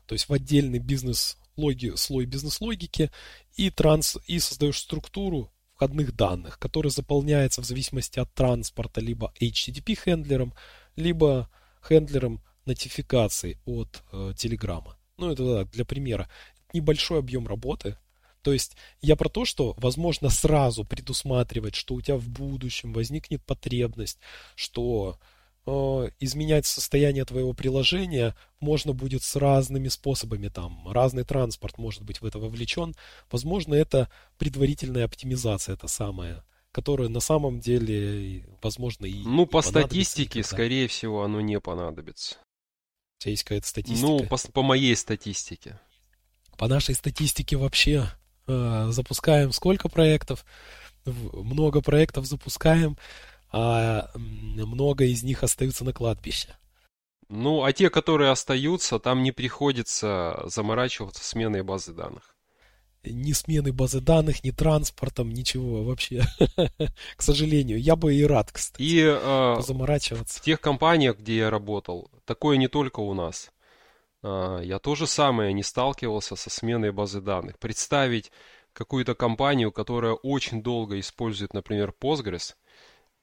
то 0.06 0.14
есть 0.14 0.30
в 0.30 0.34
отдельный 0.34 0.80
бизнес 0.80 1.38
логи, 1.56 1.94
слой 1.96 2.26
бизнес-логики 2.26 3.12
и, 3.56 3.70
транс, 3.70 4.18
и 4.28 4.40
создаешь 4.40 4.80
структуру 4.80 5.52
входных 5.76 6.16
данных, 6.16 6.60
которая 6.60 6.92
заполняется 6.92 7.62
в 7.62 7.66
зависимости 7.66 8.20
от 8.20 8.34
транспорта 8.34 9.02
либо 9.02 9.34
HTTP-хендлером, 9.40 10.54
либо 10.96 11.50
хендлером 11.82 12.42
нотификаций 12.66 13.58
от 13.66 14.04
э, 14.12 14.34
Телеграма. 14.38 14.98
Ну, 15.18 15.32
это 15.32 15.66
для 15.66 15.86
примера. 15.86 16.30
Небольшой 16.74 17.20
объем 17.20 17.48
работы, 17.48 17.98
то 18.44 18.54
есть 18.54 18.76
я 19.02 19.16
про 19.16 19.30
то, 19.30 19.46
что 19.46 19.74
возможно 19.78 20.30
сразу 20.30 20.84
предусматривать, 20.84 21.76
что 21.76 21.96
у 21.96 22.02
тебя 22.02 22.18
в 22.18 22.30
будущем 22.30 22.94
возникнет 22.94 23.44
потребность, 23.44 24.20
что 24.56 25.18
э, 25.66 26.10
изменять 26.20 26.66
состояние 26.66 27.24
твоего 27.26 27.54
приложения 27.54 28.36
можно 28.60 28.94
будет 28.94 29.24
с 29.24 29.36
разными 29.38 29.88
способами. 29.88 30.50
Там 30.50 30.88
разный 30.90 31.24
транспорт 31.24 31.78
может 31.78 32.04
быть 32.04 32.22
в 32.22 32.26
это 32.26 32.38
вовлечен. 32.38 32.96
Возможно, 33.32 33.74
это 33.74 34.10
предварительная 34.38 35.06
оптимизация, 35.06 35.74
это 35.74 35.88
самое 35.88 36.44
которая 36.74 37.08
на 37.08 37.20
самом 37.20 37.60
деле, 37.60 38.48
возможно, 38.64 39.06
и 39.06 39.22
Ну, 39.24 39.46
по 39.46 39.62
статистике, 39.62 40.40
никогда. 40.40 40.56
скорее 40.56 40.88
всего, 40.88 41.22
оно 41.24 41.40
не 41.40 41.60
понадобится. 41.60 42.38
У 43.20 43.22
тебя 43.22 43.30
есть 43.30 43.44
какая-то 43.44 43.68
статистика? 43.68 44.08
Ну, 44.08 44.26
по, 44.26 44.38
по 44.38 44.64
моей 44.64 44.96
статистике. 44.96 45.80
По 46.58 46.68
нашей 46.68 46.96
статистике 46.96 47.58
вообще 47.58 48.10
запускаем 48.48 49.52
сколько 49.52 49.90
проектов, 49.90 50.46
много 51.06 51.82
проектов 51.82 52.26
запускаем, 52.26 52.98
а 53.52 54.10
много 54.16 55.06
из 55.06 55.24
них 55.24 55.44
остаются 55.44 55.86
на 55.86 55.94
кладбище. 55.94 56.56
Ну, 57.30 57.64
а 57.64 57.74
те, 57.74 57.90
которые 57.90 58.32
остаются, 58.32 59.00
там 59.00 59.24
не 59.24 59.32
приходится 59.32 60.44
заморачиваться 60.46 61.24
сменой 61.24 61.64
базы 61.64 61.94
данных. 61.94 62.36
Ни 63.06 63.34
смены 63.34 63.74
базы 63.74 64.00
данных, 64.00 64.44
ни 64.44 64.52
транспортом, 64.52 65.30
ничего 65.30 65.84
вообще. 65.84 66.24
К 67.18 67.22
сожалению, 67.22 67.80
я 67.80 67.96
бы 67.96 68.16
и 68.16 68.24
рад, 68.24 68.52
кстати, 68.52 68.82
и, 68.82 69.02
э, 69.04 69.62
заморачиваться. 69.62 70.40
В 70.40 70.42
тех 70.42 70.62
компаниях, 70.62 71.20
где 71.20 71.38
я 71.38 71.50
работал, 71.50 72.10
такое 72.26 72.58
не 72.58 72.68
только 72.68 73.02
у 73.02 73.14
нас. 73.14 73.52
А, 74.24 74.60
я 74.62 74.80
тоже 74.80 75.06
самое 75.06 75.54
не 75.54 75.64
сталкивался 75.64 76.36
со 76.36 76.50
сменой 76.50 76.92
базы 76.92 77.22
данных. 77.22 77.60
Представить 77.60 78.32
какую-то 78.72 79.14
компанию, 79.14 79.72
которая 79.72 80.14
очень 80.14 80.64
долго 80.64 81.00
использует, 81.00 81.54
например, 81.54 81.94
Postgres, 82.00 82.56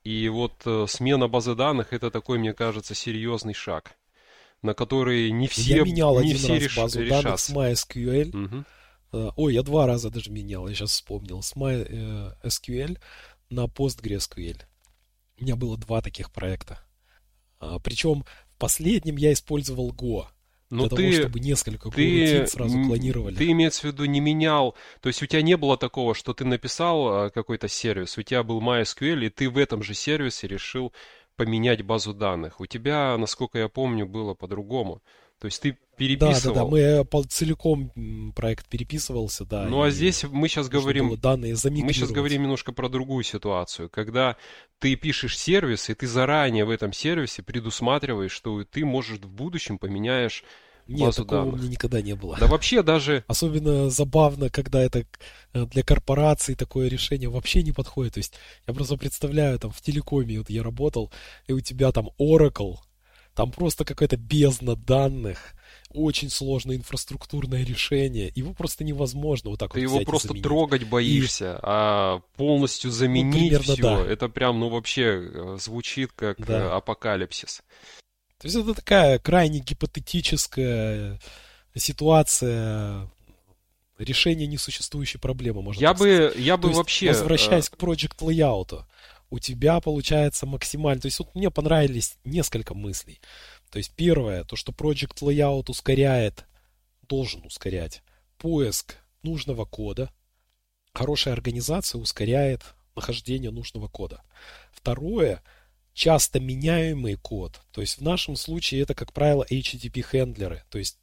и 0.05 0.29
вот 0.29 0.63
э, 0.65 0.87
смена 0.89 1.29
базы 1.29 1.55
данных 1.55 1.93
это 1.93 2.11
такой, 2.11 2.39
мне 2.39 2.55
кажется, 2.55 2.95
серьезный 2.95 3.53
шаг, 3.53 3.97
на 4.63 4.75
который 4.75 5.31
не 5.31 5.49
все, 5.49 5.79
я 5.79 5.83
менял 5.83 6.15
не 6.15 6.31
один 6.31 6.37
все 6.37 6.53
раз 6.55 6.63
реш... 6.63 6.77
базу 6.77 7.01
решатся. 7.03 7.23
данных 7.23 7.41
с 7.41 7.51
MySQL. 7.51 8.45
Угу. 8.45 9.33
Ой, 9.37 9.55
я 9.55 9.63
два 9.63 9.87
раза 9.87 10.09
даже 10.09 10.31
менял, 10.31 10.69
я 10.69 10.75
сейчас 10.75 10.93
вспомнил. 10.93 11.43
С 11.43 11.55
MySQL 11.57 12.99
на 13.51 13.65
PostgreSQL. 13.65 14.63
У 15.39 15.43
меня 15.43 15.57
было 15.57 15.77
два 15.77 16.01
таких 16.01 16.31
проекта. 16.31 16.79
А, 17.59 17.79
Причем 17.81 18.25
в 18.55 18.59
последнем 18.59 19.17
я 19.17 19.33
использовал 19.33 19.93
Go. 19.93 20.27
Но 20.71 20.89
для 20.89 20.97
ты, 20.97 21.11
того, 21.11 21.23
чтобы 21.23 21.41
несколько 21.41 21.91
ты, 21.91 22.47
сразу 22.47 22.83
клонировали. 22.85 23.35
Ты 23.35 23.51
имеется 23.51 23.83
в 23.83 23.85
виду 23.85 24.05
не 24.05 24.21
менял, 24.21 24.77
то 25.01 25.09
есть 25.09 25.21
у 25.21 25.27
тебя 25.27 25.43
не 25.43 25.57
было 25.57 25.77
такого, 25.77 26.15
что 26.15 26.33
ты 26.33 26.45
написал 26.45 27.09
а, 27.09 27.31
какой-то 27.31 27.67
сервис, 27.67 28.17
у 28.17 28.23
тебя 28.23 28.45
был 28.45 28.61
MySQL, 28.63 29.27
и 29.27 29.31
ты 29.31 29.51
в 29.51 29.59
этом 29.59 29.83
же 29.83 29.95
сервисе 29.95 30.47
решил 30.47 30.93
поменять 31.35 31.83
базу 31.83 32.15
данных. 32.15 32.61
У 32.61 32.67
тебя, 32.67 33.17
насколько 33.19 33.59
я 33.59 33.69
помню, 33.69 34.07
было 34.07 34.35
по-другому. 34.35 35.03
То 35.41 35.47
есть 35.47 35.63
ты 35.63 35.79
переписывал. 35.97 36.55
Да, 36.55 36.61
да, 36.61 36.65
да, 36.65 36.71
мы 36.71 36.79
э, 36.81 37.23
целиком 37.29 38.33
проект 38.37 38.69
переписывался, 38.69 39.47
да. 39.47 39.65
Ну 39.65 39.83
а 39.83 39.91
здесь 39.91 40.25
мы 40.25 40.49
сейчас 40.49 40.69
говорим, 40.69 41.17
данные 41.17 41.57
мы 41.65 41.93
сейчас 41.93 42.11
говорим 42.11 42.43
немножко 42.43 42.73
про 42.73 42.91
другую 42.91 43.25
ситуацию, 43.25 43.89
когда 43.89 44.37
ты 44.79 44.97
пишешь 44.97 45.39
сервис 45.39 45.89
и 45.89 45.95
ты 45.95 46.07
заранее 46.07 46.67
в 46.67 46.71
этом 46.71 46.93
сервисе 46.93 47.43
предусматриваешь, 47.43 48.33
что 48.33 48.65
ты 48.65 48.85
можешь 48.85 49.19
в 49.19 49.29
будущем 49.29 49.79
поменяешь 49.79 50.45
нет, 50.87 51.01
базу 51.01 51.25
такого 51.25 51.43
данных. 51.43 51.55
у 51.55 51.57
меня 51.59 51.71
никогда 51.71 52.03
не 52.03 52.15
было. 52.15 52.37
Да 52.39 52.47
вообще 52.47 52.83
даже... 52.83 53.25
Особенно 53.29 53.91
забавно, 53.91 54.51
когда 54.51 54.83
это 54.83 55.07
э, 55.53 55.67
для 55.67 55.83
корпорации 55.83 56.55
такое 56.55 56.89
решение 56.89 57.29
вообще 57.29 57.63
не 57.63 57.73
подходит. 57.73 58.15
То 58.15 58.19
есть 58.19 58.35
я 58.67 58.75
просто 58.75 58.97
представляю, 58.97 59.59
там 59.59 59.71
в 59.71 59.81
телекоме 59.81 60.39
вот 60.39 60.51
я 60.51 60.63
работал, 60.63 61.13
и 61.47 61.53
у 61.53 61.61
тебя 61.61 61.93
там 61.93 62.11
Oracle, 62.19 62.77
там 63.35 63.53
просто 63.53 63.85
какая-то 63.85 64.17
бездна 64.17 64.77
данных, 64.77 65.55
очень 65.93 66.31
сложное 66.31 66.77
инфраструктурное 66.77 67.65
решение. 67.65 68.31
Его 68.35 68.55
просто 68.55 68.85
невозможно 68.85 69.51
вот 69.51 69.59
так 69.59 69.73
Ты 69.73 69.87
вот 69.87 70.01
его 70.01 70.05
просто 70.05 70.35
трогать 70.35 70.85
боишься, 70.85 71.55
и... 71.55 71.59
а 71.63 72.21
полностью 72.37 72.91
заменить 72.91 73.53
ну, 73.53 73.61
все, 73.61 73.83
да. 73.83 74.07
это 74.07 74.29
прям, 74.29 74.61
ну 74.61 74.69
вообще 74.69 75.31
э, 75.33 75.57
звучит 75.61 76.13
как 76.13 76.45
да. 76.45 76.59
Э, 76.59 76.69
апокалипсис. 76.77 77.63
То 78.39 78.47
есть 78.47 78.57
это 78.57 78.75
такая 78.75 79.19
крайне 79.19 79.59
гипотетическая 79.59 81.21
ситуация 81.75 83.11
решения 83.99 84.47
несуществующей 84.47 85.21
проблемы, 85.21 85.63
можно 85.63 85.81
я 85.81 85.95
бы, 85.95 86.33
Я 86.37 86.57
бы 86.57 86.71
То 86.71 86.77
вообще... 86.77 87.09
Возвращаясь 87.09 87.69
э, 87.69 87.77
к 87.77 87.79
Project 87.79 88.19
Layout, 88.21 88.85
у 89.31 89.39
тебя 89.39 89.81
получается 89.81 90.47
максимально... 90.47 91.01
То 91.01 91.07
есть 91.07 91.19
вот 91.19 91.35
мне 91.35 91.51
понравились 91.51 92.17
несколько 92.25 92.75
мыслей. 92.75 93.21
То 93.71 93.79
есть 93.79 93.93
первое, 93.95 94.45
то, 94.45 94.57
что 94.57 94.73
Project 94.73 95.21
Layout 95.21 95.71
ускоряет, 95.71 96.45
должен 97.03 97.45
ускорять 97.47 98.03
поиск 98.39 98.97
нужного 99.23 99.65
кода. 99.65 100.11
Хорошая 100.93 101.35
организация 101.35 102.01
ускоряет 102.01 102.63
нахождение 102.97 103.51
нужного 103.51 103.87
кода. 103.87 104.23
Второе, 104.73 105.43
часто 105.95 106.41
меняемый 106.41 107.15
код. 107.15 107.61
То 107.71 107.81
есть 107.81 107.99
в 107.99 108.03
нашем 108.03 108.35
случае 108.35 108.83
это, 108.83 108.95
как 108.95 109.13
правило, 109.13 109.47
HTTP 109.49 110.03
хендлеры. 110.03 110.65
То 110.71 110.79
есть 110.79 110.99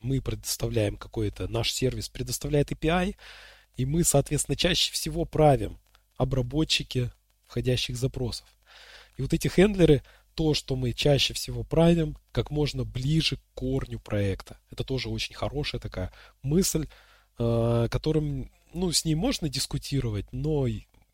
мы 0.00 0.20
предоставляем 0.20 0.96
какой-то, 0.96 1.48
наш 1.48 1.72
сервис 1.72 2.08
предоставляет 2.08 2.70
API, 2.70 3.16
и 3.74 3.84
мы, 3.84 4.04
соответственно, 4.04 4.56
чаще 4.56 4.92
всего 4.92 5.24
правим 5.24 5.78
обработчики 6.16 7.10
входящих 7.46 7.96
запросов. 7.96 8.46
И 9.16 9.22
вот 9.22 9.32
эти 9.32 9.48
хендлеры, 9.48 10.02
то, 10.34 10.52
что 10.52 10.76
мы 10.76 10.92
чаще 10.92 11.32
всего 11.34 11.64
правим, 11.64 12.16
как 12.32 12.50
можно 12.50 12.84
ближе 12.84 13.36
к 13.36 13.40
корню 13.54 13.98
проекта. 13.98 14.58
Это 14.70 14.84
тоже 14.84 15.08
очень 15.08 15.34
хорошая 15.34 15.80
такая 15.80 16.12
мысль, 16.42 16.88
э, 17.38 17.88
которым, 17.90 18.50
ну, 18.74 18.92
с 18.92 19.04
ней 19.04 19.14
можно 19.14 19.48
дискутировать, 19.48 20.26
но 20.32 20.66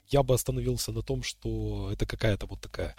я 0.08 0.22
бы 0.22 0.34
остановился 0.34 0.90
на 0.92 1.02
том, 1.02 1.22
что 1.22 1.90
это 1.92 2.04
какая-то 2.04 2.46
вот 2.46 2.60
такая 2.60 2.96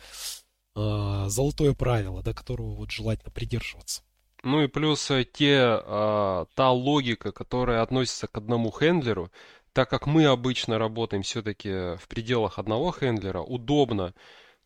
э, 0.76 1.26
золотое 1.28 1.74
правило, 1.74 2.24
до 2.24 2.34
которого 2.34 2.74
вот 2.74 2.92
желательно 2.92 3.32
придерживаться. 3.32 4.02
Ну 4.44 4.62
и 4.62 4.68
плюс 4.68 5.10
э, 5.10 5.24
те, 5.24 5.60
а, 5.62 6.46
та 6.56 6.72
логика, 6.72 7.32
которая 7.32 7.82
относится 7.82 8.28
к 8.28 8.38
одному 8.38 8.72
хендлеру, 8.72 9.32
так 9.74 9.90
как 9.90 10.06
мы 10.08 10.26
обычно 10.26 10.78
работаем 10.78 11.24
все-таки 11.24 11.98
в 11.98 12.08
пределах 12.08 12.60
одного 12.60 12.92
хендлера, 12.92 13.42
удобно, 13.42 14.14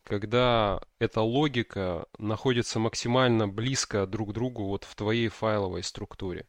когда 0.04 0.80
эта 0.98 1.22
логика 1.22 2.06
находится 2.18 2.78
максимально 2.78 3.48
близко 3.48 4.06
друг 4.06 4.30
к 4.30 4.32
другу 4.32 4.64
вот 4.64 4.84
в 4.84 4.94
твоей 4.94 5.28
файловой 5.28 5.82
структуре. 5.82 6.46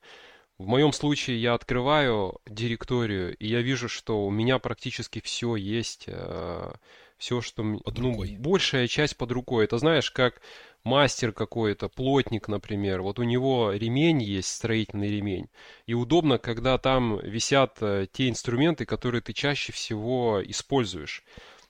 В 0.58 0.68
моем 0.68 0.92
случае 0.92 1.42
я 1.42 1.54
открываю 1.54 2.42
директорию, 2.46 3.36
и 3.38 3.48
я 3.48 3.62
вижу, 3.62 3.88
что 3.88 4.26
у 4.26 4.30
меня 4.30 4.60
практически 4.60 5.22
все 5.22 5.56
есть, 5.56 6.04
э, 6.08 6.74
все, 7.18 7.42
что... 7.42 7.64
Под 7.64 7.98
ну, 7.98 8.12
рукой. 8.12 8.36
большая 8.38 8.88
часть 8.88 9.16
под 9.16 9.32
рукой. 9.32 9.64
Это 9.64 9.78
знаешь, 9.78 10.12
как 10.12 10.42
мастер 10.84 11.32
какой-то, 11.32 11.90
плотник, 11.90 12.48
например, 12.48 13.02
вот 13.02 13.20
у 13.20 13.24
него 13.24 13.72
ремень 13.72 14.22
есть, 14.22 14.50
строительный 14.50 15.10
ремень, 15.10 15.50
и 15.86 15.94
удобно, 15.94 16.38
когда 16.38 16.78
там 16.78 17.20
висят 17.20 17.78
э, 17.82 18.08
те 18.12 18.30
инструменты, 18.30 18.86
которые 18.86 19.22
ты 19.22 19.34
чаще 19.34 19.72
всего 19.72 20.42
используешь. 20.44 21.24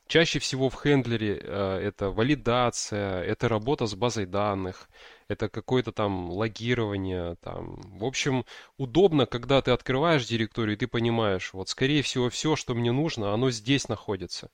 Чаще 0.08 0.40
всего 0.40 0.70
в 0.70 0.76
хендлере 0.76 1.40
э, 1.40 1.80
это 1.84 2.10
валидация, 2.10 3.22
это 3.22 3.48
работа 3.48 3.86
с 3.86 3.94
базой 3.94 4.26
данных, 4.26 4.90
это 5.28 5.50
какое-то 5.50 5.92
там 5.92 6.32
логирование, 6.32 7.36
там, 7.42 7.80
в 8.00 8.04
общем, 8.04 8.44
удобно, 8.78 9.28
когда 9.28 9.62
ты 9.62 9.70
открываешь 9.70 10.26
директорию, 10.26 10.76
и 10.76 10.80
ты 10.80 10.88
понимаешь, 10.88 11.54
вот, 11.54 11.70
скорее 11.70 12.02
всего, 12.02 12.30
все, 12.30 12.56
что 12.56 12.74
мне 12.74 12.92
нужно, 12.92 13.34
оно 13.34 13.52
здесь 13.52 13.88
находится. 13.88 14.50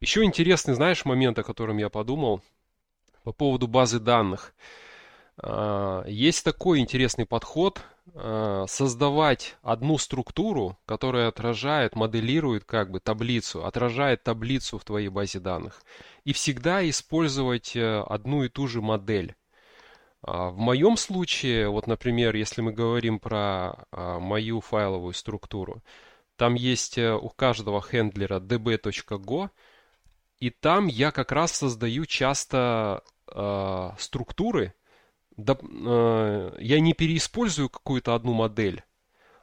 Еще 0.00 0.22
интересный, 0.22 0.74
знаешь, 0.74 1.04
момент, 1.04 1.40
о 1.40 1.42
котором 1.42 1.78
я 1.78 1.88
подумал, 1.88 2.40
по 3.28 3.32
поводу 3.32 3.66
базы 3.66 4.00
данных. 4.00 4.54
А, 5.36 6.02
есть 6.06 6.42
такой 6.46 6.78
интересный 6.78 7.26
подход 7.26 7.82
а, 8.14 8.64
создавать 8.66 9.58
одну 9.60 9.98
структуру, 9.98 10.78
которая 10.86 11.28
отражает, 11.28 11.94
моделирует 11.94 12.64
как 12.64 12.90
бы 12.90 13.00
таблицу, 13.00 13.66
отражает 13.66 14.22
таблицу 14.22 14.78
в 14.78 14.84
твоей 14.84 15.10
базе 15.10 15.40
данных. 15.40 15.82
И 16.24 16.32
всегда 16.32 16.88
использовать 16.88 17.76
э, 17.76 18.00
одну 18.00 18.44
и 18.44 18.48
ту 18.48 18.66
же 18.66 18.80
модель. 18.80 19.34
А, 20.22 20.48
в 20.48 20.56
моем 20.56 20.96
случае, 20.96 21.68
вот, 21.68 21.86
например, 21.86 22.34
если 22.34 22.62
мы 22.62 22.72
говорим 22.72 23.18
про 23.18 23.84
мою 23.92 24.62
файловую 24.62 25.12
структуру, 25.12 25.82
там 26.36 26.54
есть 26.54 26.96
э, 26.96 27.12
у 27.12 27.28
каждого 27.28 27.82
хендлера 27.82 28.40
db.go, 28.40 29.50
и 30.40 30.48
там 30.48 30.86
я 30.86 31.10
как 31.10 31.32
раз 31.32 31.52
создаю 31.52 32.06
часто 32.06 33.02
э, 33.32 33.90
структуры. 33.98 34.74
Да, 35.36 35.56
э, 35.60 36.56
я 36.58 36.80
не 36.80 36.94
переиспользую 36.94 37.68
какую-то 37.68 38.14
одну 38.14 38.32
модель, 38.32 38.82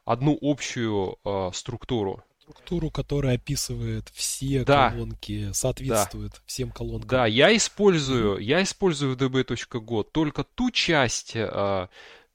одну 0.04 0.38
общую 0.42 1.18
э, 1.24 1.52
структуру. 1.54 2.24
Структуру, 2.42 2.92
которая 2.92 3.36
описывает 3.36 4.10
все 4.10 4.64
да. 4.64 4.92
колонки, 4.92 5.52
соответствует 5.54 6.34
да. 6.34 6.38
всем 6.46 6.72
колонкам. 6.72 7.10
Да, 7.10 7.26
я 7.26 7.56
использую, 7.56 8.38
я 8.38 8.62
использую 8.62 9.16
в 9.16 9.18
db.go 9.18 10.04
только 10.04 10.44
ту 10.44 10.70
часть 10.70 11.36
э, 11.36 11.88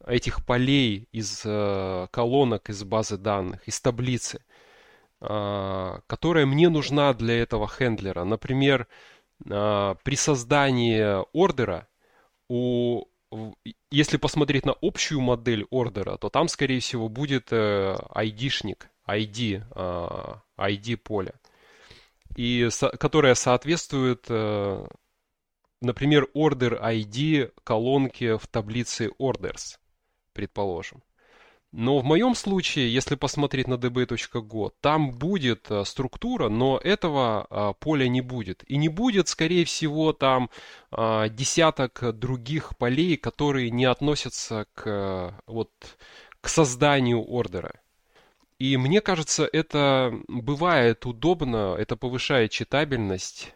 этих 0.07 0.45
полей 0.45 1.09
из 1.13 1.43
э, 1.45 2.07
колонок 2.11 2.71
из 2.71 2.83
базы 2.83 3.19
данных, 3.19 3.67
из 3.69 3.81
таблицы, 3.81 4.43
а, 5.21 6.01
которая 6.07 6.47
мне 6.47 6.69
нужна 6.71 7.13
для 7.13 7.41
этого 7.41 7.69
хендлера. 7.69 8.25
Например, 8.25 8.87
при 9.45 10.15
создании 10.17 11.25
ордера, 11.37 11.89
у, 12.49 13.05
если 13.91 14.17
посмотреть 14.17 14.67
на 14.67 14.75
общую 14.83 15.21
модель 15.21 15.67
ордера, 15.71 16.17
то 16.17 16.29
там, 16.29 16.49
скорее 16.49 16.81
всего, 16.81 17.09
будет 17.09 17.53
ID-шник, 17.53 18.89
ID, 19.09 19.63
ID 20.59 20.97
поля, 20.99 21.35
и, 22.37 22.69
которая 22.99 23.35
соответствует, 23.35 24.27
э, 24.29 24.87
например, 25.81 26.29
order 26.35 26.81
ID 26.81 27.53
колонки 27.65 28.37
в 28.37 28.47
таблице 28.47 29.11
orders, 29.19 29.79
предположим. 30.33 31.03
Но 31.73 32.01
в 32.01 32.05
моем 32.05 32.35
случае, 32.35 32.93
если 32.93 33.15
посмотреть 33.15 33.69
на 33.69 33.75
db.go, 33.75 34.73
там 34.81 35.13
будет 35.13 35.71
э, 35.71 35.85
структура, 35.85 36.49
но 36.49 36.81
этого 36.83 37.47
а, 37.49 37.73
поля 37.75 38.09
не 38.09 38.21
будет. 38.21 38.65
И 38.67 38.77
не 38.77 38.89
будет, 38.89 39.29
скорее 39.29 39.65
всего, 39.65 40.13
там 40.13 40.51
а, 40.91 41.29
десяток 41.29 42.19
других 42.19 42.77
полей, 42.77 43.17
которые 43.17 43.71
не 43.71 43.85
относятся 43.85 44.67
к, 44.75 45.41
вот, 45.47 45.71
к 46.41 46.49
созданию 46.49 47.25
ордера. 47.25 47.81
И 48.59 48.77
мне 48.77 49.01
кажется, 49.01 49.49
это 49.51 50.13
бывает 50.27 51.07
удобно, 51.07 51.77
это 51.79 51.95
повышает 51.95 52.51
читабельность. 52.51 53.55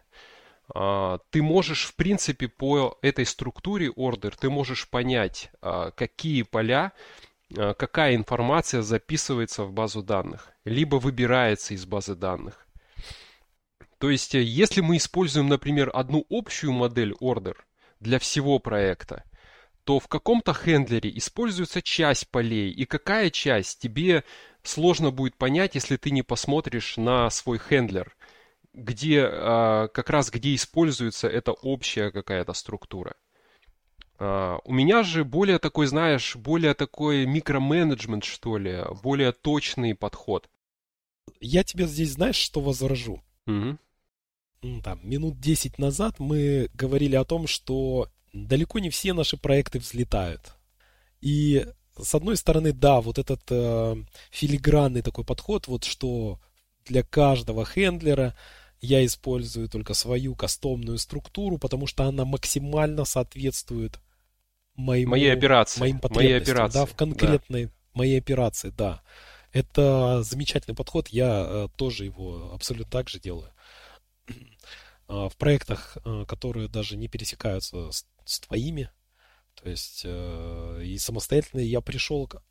А, 0.73 1.19
ты 1.31 1.43
можешь, 1.43 1.87
в 1.87 1.97
принципе, 1.97 2.47
по 2.47 2.97
этой 3.03 3.27
структуре 3.27 3.91
ордер, 3.91 4.37
ты 4.37 4.51
можешь 4.51 4.89
понять, 4.89 5.51
какие 5.97 6.43
поля 6.43 6.93
Э, 6.93 7.34
какая 7.53 8.15
информация 8.17 8.83
записывается 8.83 9.65
в 9.65 9.73
базу 9.73 10.03
данных, 10.03 10.51
либо 10.65 10.97
выбирается 10.97 11.75
из 11.75 11.85
базы 11.87 12.15
данных. 12.15 12.65
То 14.05 14.11
есть, 14.11 14.35
э, 14.35 14.43
если 14.43 14.83
мы 14.83 14.99
используем, 14.99 15.49
например, 15.49 15.91
одну 15.95 16.27
общую 16.29 16.73
модель 16.73 17.15
order 17.23 17.57
для 18.01 18.19
всего 18.19 18.59
проекта, 18.59 19.25
то 19.85 19.99
в 19.99 20.09
каком-то 20.09 20.53
хендлере 20.53 21.17
используется 21.17 21.81
часть 21.81 22.31
полей, 22.31 22.71
и 22.71 22.85
какая 22.85 23.31
часть 23.31 23.81
тебе 23.81 24.25
сложно 24.63 25.11
будет 25.11 25.37
понять, 25.37 25.75
если 25.75 25.97
ты 25.97 26.11
не 26.11 26.23
посмотришь 26.23 26.97
на 26.97 27.31
свой 27.31 27.59
хендлер, 27.59 28.15
где 28.73 29.21
э, 29.21 29.89
как 29.89 30.11
раз 30.11 30.31
где 30.31 30.55
используется 30.55 31.29
эта 31.29 31.53
общая 31.53 32.11
какая-то 32.11 32.53
структура. 32.53 33.15
Uh, 34.19 34.61
у 34.65 34.73
меня 34.73 35.03
же 35.03 35.25
более 35.25 35.59
такой, 35.59 35.87
знаешь, 35.87 36.37
более 36.37 36.75
такой 36.75 37.27
микроменеджмент, 37.27 38.23
что 38.23 38.59
ли, 38.59 38.85
более 39.03 39.33
точный 39.33 39.95
подход. 39.95 40.49
Я 41.41 41.65
тебе 41.65 41.87
здесь, 41.87 42.13
знаешь, 42.13 42.37
что 42.37 42.61
возражу? 42.61 43.23
Mm-hmm. 43.47 44.83
Там, 44.83 45.01
минут 45.03 45.41
10 45.41 45.79
назад 45.79 46.21
мы 46.21 46.71
говорили 46.75 47.17
о 47.17 47.25
том, 47.25 47.47
что 47.47 48.09
далеко 48.33 48.79
не 48.79 48.91
все 48.91 49.13
наши 49.13 49.37
проекты 49.37 49.79
взлетают. 49.79 50.55
И 51.21 51.67
с 51.99 52.15
одной 52.15 52.37
стороны, 52.37 52.73
да, 52.73 53.01
вот 53.01 53.19
этот 53.19 53.43
э, 53.51 53.97
филигранный 54.31 55.03
такой 55.03 55.25
подход, 55.25 55.67
вот 55.69 55.85
что 55.85 56.41
для 56.85 57.03
каждого 57.03 57.65
хендлера 57.65 58.35
я 58.81 59.05
использую 59.05 59.69
только 59.69 59.95
свою 59.95 60.35
кастомную 60.35 60.99
структуру, 60.99 61.59
потому 61.59 61.87
что 61.87 62.05
она 62.05 62.25
максимально 62.25 63.05
соответствует 63.05 63.99
моему, 64.77 65.13
моей 65.13 65.33
операции, 65.33 65.81
моим 65.81 66.01
моей 66.11 66.37
операции, 66.37 66.79
да, 66.79 66.87
в 66.87 66.95
конкретной 66.95 67.67
да. 67.67 67.73
моей 67.95 68.19
операции, 68.19 68.71
да. 68.71 69.03
Это 69.53 70.23
замечательный 70.23 70.75
подход, 70.75 71.09
я 71.09 71.47
э, 71.47 71.69
тоже 71.77 72.05
его 72.05 72.53
абсолютно 72.53 72.91
так 72.91 73.09
же 73.09 73.21
делаю. 73.21 73.53
Э, 74.29 74.33
в 75.29 75.37
проектах, 75.37 75.97
э, 76.05 76.25
которые 76.27 76.69
даже 76.69 76.97
не 76.97 77.09
пересекаются 77.09 77.91
с, 77.93 78.07
с 78.25 78.41
твоими, 78.41 78.91
то 79.55 79.69
есть 79.71 80.03
э, 80.05 80.83
и 80.85 80.99
самостоятельно 80.99 81.61
я 81.61 81.81
пришел 81.81 82.27
к 82.27 82.43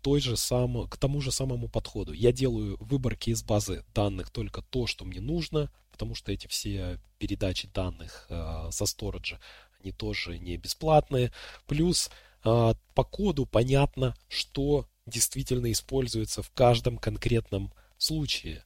той 0.00 0.20
же 0.20 0.36
сам, 0.36 0.88
к 0.88 0.96
тому 0.96 1.20
же 1.20 1.30
самому 1.30 1.68
подходу. 1.68 2.12
Я 2.12 2.32
делаю 2.32 2.76
выборки 2.80 3.30
из 3.30 3.44
базы 3.44 3.84
данных 3.94 4.30
только 4.30 4.60
то, 4.60 4.88
что 4.88 5.04
мне 5.04 5.20
нужно, 5.20 5.70
потому 5.92 6.16
что 6.16 6.32
эти 6.32 6.48
все 6.48 6.98
передачи 7.18 7.68
данных 7.68 8.26
э, 8.28 8.68
со 8.72 8.86
сториджа, 8.86 9.38
они 9.82 9.92
тоже 9.92 10.38
не 10.38 10.56
бесплатные. 10.56 11.32
Плюс 11.66 12.10
э, 12.44 12.74
по 12.94 13.04
коду 13.04 13.46
понятно, 13.46 14.14
что 14.28 14.88
действительно 15.06 15.70
используется 15.72 16.42
в 16.42 16.50
каждом 16.50 16.98
конкретном 16.98 17.72
случае 17.98 18.64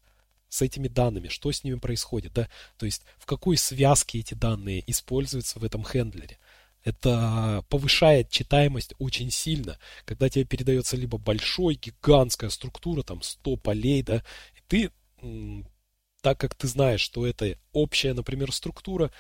с 0.49 0.63
этими 0.63 0.89
данными, 0.89 1.29
что 1.29 1.51
с 1.51 1.65
ними 1.65 1.79
происходит, 1.79 2.33
да, 2.33 2.49
то 2.79 2.87
есть 2.87 3.03
в 3.19 3.27
какой 3.27 3.57
связке 3.57 4.21
эти 4.21 4.35
данные 4.35 4.83
используются 4.87 5.59
в 5.59 5.65
этом 5.65 5.85
хендлере. 5.85 6.39
Это 6.85 7.65
повышает 7.69 8.31
читаемость 8.31 8.95
очень 8.99 9.31
сильно, 9.33 9.77
когда 10.05 10.29
тебе 10.29 10.45
передается 10.45 10.97
либо 10.97 11.19
большой, 11.19 11.75
гигантская 11.75 12.49
структура, 12.49 13.03
там 13.03 13.23
100 13.23 13.57
полей, 13.57 14.03
да, 14.03 14.23
и 14.55 14.61
ты, 14.69 14.93
так 16.21 16.39
как 16.39 16.55
ты 16.55 16.69
знаешь, 16.69 17.01
что 17.01 17.27
это 17.27 17.59
общая, 17.73 18.15
например, 18.15 18.53
структура, 18.53 19.11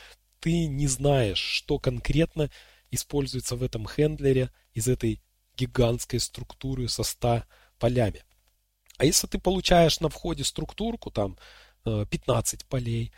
ты 0.40 0.66
не 0.66 0.86
знаешь, 0.86 1.38
что 1.38 1.78
конкретно 1.78 2.50
используется 2.90 3.56
в 3.56 3.62
этом 3.62 3.86
хендлере 3.86 4.50
из 4.74 4.88
этой 4.88 5.20
гигантской 5.56 6.20
структуры 6.20 6.88
со 6.88 7.02
100 7.02 7.44
полями. 7.78 8.24
А 8.98 9.04
если 9.04 9.26
ты 9.26 9.38
получаешь 9.38 10.00
на 10.00 10.08
входе 10.08 10.44
структурку, 10.44 11.10
там 11.10 11.38
15 11.84 12.62
э, 12.62 12.66
полей, 12.68 13.12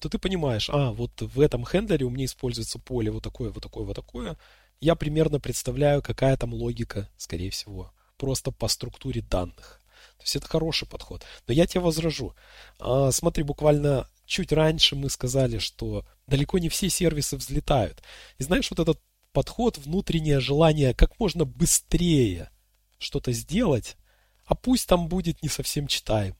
то 0.00 0.08
ты 0.08 0.18
понимаешь, 0.18 0.70
а, 0.70 0.92
вот 0.92 1.20
в 1.20 1.40
этом 1.40 1.64
хендлере 1.64 2.06
у 2.06 2.10
меня 2.10 2.24
используется 2.24 2.78
поле 2.78 3.10
вот 3.10 3.22
такое, 3.22 3.50
вот 3.50 3.62
такое, 3.62 3.84
вот 3.84 3.96
такое. 3.96 4.36
Я 4.80 4.96
примерно 4.96 5.38
представляю, 5.38 6.02
какая 6.02 6.36
там 6.36 6.52
логика, 6.52 7.08
скорее 7.16 7.50
всего, 7.50 7.92
просто 8.16 8.50
по 8.50 8.68
структуре 8.68 9.22
данных. 9.22 9.80
То 10.18 10.24
есть 10.24 10.36
это 10.36 10.46
хороший 10.46 10.88
подход. 10.88 11.24
Но 11.46 11.54
я 11.54 11.66
тебе 11.66 11.80
возражу. 11.80 12.34
А, 12.78 13.10
смотри, 13.10 13.44
буквально 13.44 14.08
чуть 14.26 14.52
раньше 14.52 14.96
мы 14.96 15.10
сказали, 15.10 15.58
что 15.58 16.04
далеко 16.26 16.58
не 16.58 16.68
все 16.68 16.88
сервисы 16.88 17.36
взлетают. 17.36 18.02
И 18.38 18.42
знаешь, 18.42 18.70
вот 18.70 18.78
этот 18.78 19.00
подход, 19.32 19.78
внутреннее 19.78 20.40
желание 20.40 20.94
как 20.94 21.18
можно 21.18 21.44
быстрее 21.44 22.50
что-то 22.98 23.32
сделать, 23.32 23.96
а 24.44 24.54
пусть 24.54 24.88
там 24.88 25.08
будет 25.08 25.42
не 25.42 25.48
совсем 25.48 25.86
читаемо, 25.86 26.36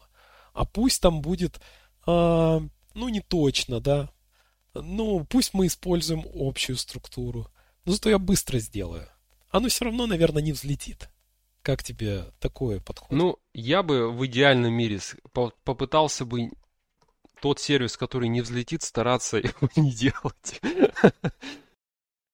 а 0.52 0.64
пусть 0.64 1.00
там 1.00 1.20
будет, 1.20 1.60
э, 2.06 2.60
ну, 2.94 3.08
не 3.08 3.20
точно, 3.20 3.80
да, 3.80 4.10
ну, 4.74 5.24
пусть 5.24 5.54
мы 5.54 5.66
используем 5.66 6.24
общую 6.34 6.76
структуру, 6.76 7.48
но 7.84 7.92
зато 7.92 8.10
я 8.10 8.18
быстро 8.18 8.58
сделаю. 8.58 9.08
Оно 9.50 9.68
все 9.68 9.84
равно, 9.84 10.06
наверное, 10.06 10.42
не 10.42 10.52
взлетит. 10.52 11.10
Как 11.62 11.84
тебе 11.84 12.24
такой 12.40 12.80
подход? 12.80 13.12
Ну, 13.12 13.38
я 13.54 13.82
бы 13.82 14.10
в 14.10 14.24
идеальном 14.26 14.72
мире 14.72 15.00
попытался 15.64 16.24
бы 16.24 16.50
тот 17.42 17.58
сервис, 17.58 17.96
который 17.96 18.28
не 18.28 18.40
взлетит, 18.40 18.82
стараться 18.82 19.36
его 19.36 19.68
не 19.76 19.90
делать. 19.90 20.60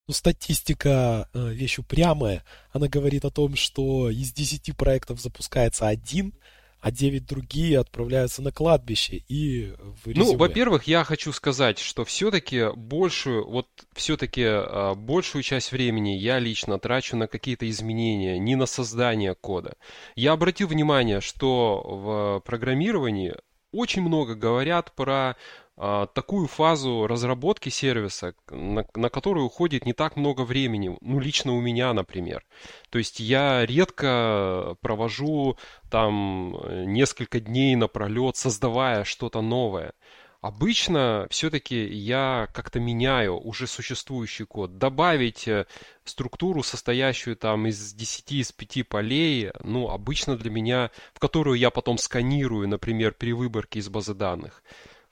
Ну, 0.06 0.14
статистика 0.14 1.28
э, 1.34 1.52
вещь 1.52 1.78
упрямая. 1.78 2.44
Она 2.72 2.88
говорит 2.88 3.24
о 3.24 3.30
том, 3.30 3.56
что 3.56 4.10
из 4.10 4.32
10 4.32 4.76
проектов 4.76 5.20
запускается 5.20 5.88
один, 5.88 6.34
а 6.80 6.90
9 6.90 7.26
другие 7.26 7.78
отправляются 7.78 8.40
на 8.40 8.52
кладбище 8.52 9.24
и 9.28 9.74
в 9.78 10.06
резюме. 10.06 10.32
Ну, 10.32 10.36
во-первых, 10.36 10.84
я 10.84 11.04
хочу 11.04 11.32
сказать, 11.32 11.78
что 11.78 12.04
все-таки 12.04 12.68
большую, 12.74 13.48
вот 13.50 13.66
все-таки 13.94 14.42
э, 14.42 14.94
большую 14.94 15.42
часть 15.42 15.72
времени 15.72 16.10
я 16.10 16.38
лично 16.38 16.78
трачу 16.78 17.16
на 17.16 17.26
какие-то 17.26 17.68
изменения, 17.68 18.38
не 18.38 18.56
на 18.56 18.66
создание 18.66 19.34
кода. 19.34 19.74
Я 20.16 20.32
обратил 20.32 20.68
внимание, 20.68 21.20
что 21.20 21.82
в 21.82 22.42
программировании 22.46 23.34
очень 23.72 24.02
много 24.02 24.34
говорят 24.34 24.92
про 24.94 25.36
а, 25.80 26.06
такую 26.06 26.48
фазу 26.48 27.06
разработки 27.06 27.68
сервиса, 27.68 28.34
на, 28.50 28.84
на 28.96 29.10
которую 29.10 29.46
уходит 29.46 29.86
не 29.86 29.92
так 29.92 30.16
много 30.16 30.42
времени, 30.42 30.96
ну, 31.00 31.20
лично 31.20 31.52
у 31.52 31.60
меня, 31.60 31.92
например. 31.92 32.44
То 32.90 32.98
есть 32.98 33.20
я 33.20 33.64
редко 33.64 34.76
провожу 34.80 35.56
там 35.88 36.56
э, 36.56 36.84
несколько 36.84 37.38
дней 37.38 37.76
напролет, 37.76 38.36
создавая 38.36 39.04
что-то 39.04 39.40
новое. 39.40 39.92
Обычно 40.40 41.26
все-таки 41.30 41.84
я 41.84 42.48
как-то 42.54 42.78
меняю 42.78 43.40
уже 43.40 43.66
существующий 43.66 44.44
код. 44.44 44.78
Добавить 44.78 45.48
э, 45.48 45.66
структуру, 46.04 46.62
состоящую 46.62 47.34
там 47.34 47.66
из 47.66 47.92
10, 47.92 48.32
из 48.32 48.52
5 48.52 48.88
полей, 48.88 49.50
ну, 49.64 49.90
обычно 49.90 50.36
для 50.36 50.52
меня, 50.52 50.92
в 51.12 51.18
которую 51.18 51.58
я 51.58 51.70
потом 51.70 51.98
сканирую, 51.98 52.68
например, 52.68 53.14
при 53.14 53.32
выборке 53.32 53.80
из 53.80 53.88
базы 53.88 54.14
данных. 54.14 54.62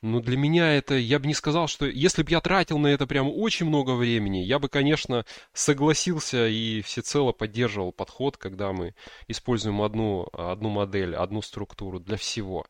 Но 0.01 0.21
для 0.21 0.37
меня 0.37 0.77
это, 0.77 0.95
я 0.95 1.19
бы 1.19 1.27
не 1.27 1.35
сказал, 1.35 1.67
что 1.67 1.87
если 1.87 2.23
бы 2.23 2.31
я 2.31 2.41
тратил 2.41 2.79
на 2.79 2.87
это 2.87 3.09
прям 3.09 3.29
очень 3.29 3.67
много 3.67 3.97
времени, 3.97 4.39
я 4.39 4.61
бы, 4.61 4.69
конечно, 4.69 5.25
согласился 5.53 6.47
и 6.47 6.83
всецело 6.83 7.33
поддерживал 7.33 7.91
подход, 7.91 8.37
когда 8.37 8.73
мы 8.73 8.95
используем 9.27 9.83
одну, 9.83 10.29
одну 10.33 10.69
модель, 10.69 11.17
одну 11.17 11.43
структуру 11.43 11.99
для 11.99 12.17
всего. 12.17 12.67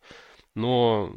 Но 0.56 1.12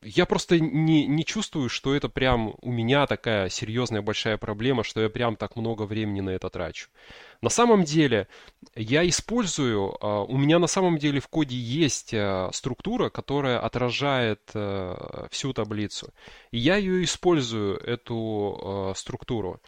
я 0.00 0.24
просто 0.24 0.58
не, 0.58 1.06
не 1.06 1.24
чувствую, 1.26 1.68
что 1.68 1.94
это 1.94 2.08
прям 2.08 2.54
у 2.62 2.72
меня 2.72 3.06
такая 3.06 3.50
серьезная 3.50 4.00
большая 4.00 4.38
проблема, 4.38 4.84
что 4.84 5.02
я 5.02 5.10
прям 5.10 5.36
так 5.36 5.54
много 5.56 5.82
времени 5.82 6.22
на 6.22 6.30
это 6.30 6.48
трачу. 6.48 6.88
На 7.42 7.50
самом 7.50 7.84
деле, 7.84 8.26
я 8.74 9.06
использую, 9.06 9.94
а, 10.00 10.24
у 10.24 10.38
меня 10.38 10.58
на 10.58 10.66
самом 10.66 10.96
деле 10.96 11.20
в 11.20 11.28
коде 11.28 11.56
есть 11.56 12.14
а, 12.14 12.48
структура, 12.54 13.10
которая 13.10 13.58
отражает 13.58 14.40
а, 14.54 15.28
всю 15.30 15.52
таблицу. 15.52 16.14
И 16.50 16.56
я 16.56 16.76
ее 16.76 17.04
использую, 17.04 17.76
эту 17.76 18.94
структуру. 18.96 19.60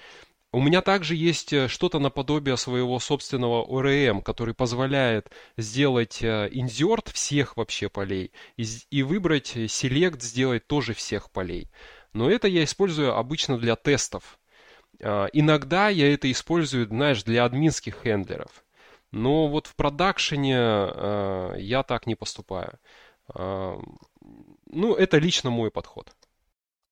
У 0.57 0.63
меня 0.63 0.81
также 0.81 1.15
есть 1.17 1.53
э, 1.53 1.69
что-то 1.69 1.99
наподобие 1.99 2.57
своего 2.57 2.99
собственного 2.99 3.63
ORM, 3.67 4.23
который 4.23 4.55
позволяет 4.55 5.31
сделать 5.59 6.25
инсерт 6.25 7.11
всех 7.11 7.59
вообще 7.59 7.91
полей 7.91 8.33
и, 8.57 8.65
и 8.89 9.03
выбрать 9.03 9.55
select, 9.55 10.23
сделать 10.23 10.67
тоже 10.67 10.95
всех 10.95 11.31
полей. 11.31 11.71
Но 12.15 12.31
это 12.31 12.49
я 12.49 12.65
использую 12.65 13.15
обычно 13.15 13.59
для 13.59 13.77
тестов. 13.77 14.39
А, 15.03 15.27
иногда 15.35 15.91
я 15.91 16.11
это 16.15 16.33
использую, 16.33 16.87
знаешь, 16.87 17.23
для 17.23 17.45
админских 17.45 17.99
хендлеров. 18.03 18.65
Но 19.13 19.49
вот 19.49 19.67
в 19.67 19.77
продакшене 19.77 20.55
я 21.59 21.85
так 21.87 22.07
не 22.07 22.15
поступаю. 22.15 22.79
Ну, 23.35 24.95
это 24.95 25.19
лично 25.19 25.51
мой 25.51 25.71
подход. 25.71 26.15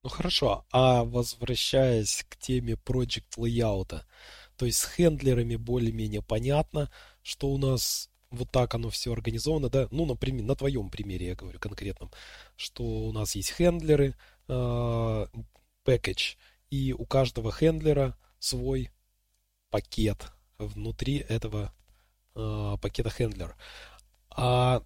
Ну 0.05 0.11
хорошо, 0.11 0.66
а 0.70 1.02
возвращаясь 1.02 2.26
к 2.28 2.36
теме 2.36 2.74
Project 2.74 3.38
Layout, 3.38 4.02
то 4.59 4.66
есть 4.66 4.78
с 4.78 4.84
хендлерами 4.84 5.57
более-менее 5.57 6.20
понятно, 6.20 6.90
что 7.22 7.48
у 7.48 7.57
нас 7.57 8.11
вот 8.28 8.50
так 8.50 8.74
оно 8.74 8.90
все 8.90 9.14
организовано, 9.14 9.70
да, 9.70 9.88
ну, 9.90 10.05
например, 10.05 10.44
на 10.44 10.57
твоем 10.57 10.90
примере 10.90 11.28
я 11.28 11.34
говорю 11.34 11.59
конкретном, 11.59 12.11
что 12.55 12.82
у 12.84 13.12
нас 13.12 13.34
есть 13.34 13.52
хендлеры, 13.52 14.14
э, 14.46 15.26
package, 15.86 16.36
и 16.68 16.92
у 16.92 17.07
каждого 17.07 17.50
хендлера 17.50 18.14
свой 18.38 18.90
пакет 19.70 20.32
внутри 20.59 21.16
этого 21.16 21.72
э, 22.34 22.76
пакета 22.78 23.09
хендлер. 23.09 23.57
А 24.28 24.82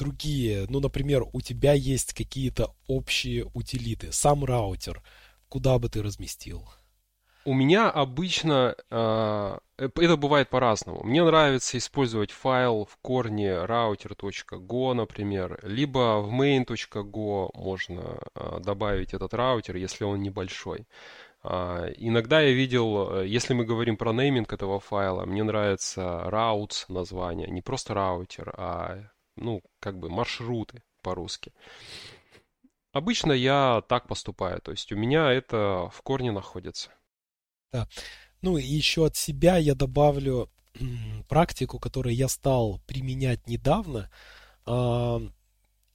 другие, 0.00 0.66
ну, 0.68 0.80
например, 0.80 1.24
у 1.32 1.40
тебя 1.40 1.74
есть 1.74 2.14
какие-то 2.14 2.74
общие 2.86 3.44
утилиты, 3.54 4.12
сам 4.12 4.44
раутер, 4.44 5.02
куда 5.48 5.78
бы 5.78 5.88
ты 5.90 6.02
разместил? 6.02 6.68
У 7.44 7.54
меня 7.54 7.90
обычно 7.90 8.76
э, 8.90 9.58
это 9.78 10.16
бывает 10.16 10.50
по-разному. 10.50 11.02
Мне 11.04 11.24
нравится 11.24 11.78
использовать 11.78 12.30
файл 12.30 12.84
в 12.84 12.96
корне 13.02 13.50
router.go, 13.64 14.92
например, 14.94 15.58
либо 15.62 16.20
в 16.20 16.30
main.go 16.30 17.50
можно 17.54 18.20
э, 18.34 18.60
добавить 18.60 19.14
этот 19.14 19.32
раутер, 19.34 19.76
если 19.76 20.04
он 20.04 20.20
небольшой. 20.22 20.86
Э, 21.42 21.92
иногда 21.96 22.40
я 22.40 22.52
видел, 22.52 23.22
если 23.22 23.54
мы 23.54 23.64
говорим 23.64 23.96
про 23.96 24.12
нейминг 24.12 24.52
этого 24.52 24.78
файла, 24.78 25.24
мне 25.24 25.42
нравится 25.42 26.24
routes 26.26 26.84
название, 26.88 27.48
не 27.50 27.62
просто 27.62 27.94
раутер, 27.94 28.54
а 28.58 29.10
ну 29.40 29.62
как 29.80 29.98
бы 29.98 30.08
маршруты 30.08 30.82
по-русски. 31.02 31.52
Обычно 32.92 33.32
я 33.32 33.82
так 33.88 34.08
поступаю, 34.08 34.60
то 34.60 34.72
есть 34.72 34.90
у 34.92 34.96
меня 34.96 35.30
это 35.32 35.90
в 35.92 36.02
корне 36.02 36.32
находится. 36.32 36.90
Да. 37.72 37.88
Ну 38.42 38.56
и 38.58 38.64
еще 38.64 39.06
от 39.06 39.16
себя 39.16 39.58
я 39.58 39.74
добавлю 39.74 40.50
практику, 41.28 41.78
которую 41.78 42.14
я 42.14 42.28
стал 42.28 42.80
применять 42.86 43.46
недавно. 43.46 44.10
А, 44.66 45.20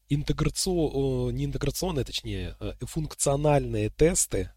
интеграцион, 0.10 1.36
не 1.36 1.46
интеграционные, 1.46 2.06
точнее, 2.06 2.56
э, 2.60 2.74
функциональные 2.82 3.90
тесты 3.90 4.52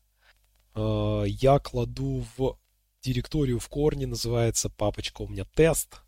а, 0.75 1.25
я 1.25 1.59
кладу 1.59 2.25
в 2.37 2.59
директорию 3.03 3.59
в 3.59 3.69
корне, 3.69 4.07
называется 4.07 4.71
папочка 4.71 5.23
у 5.23 5.29
меня 5.29 5.45
тест. 5.55 6.03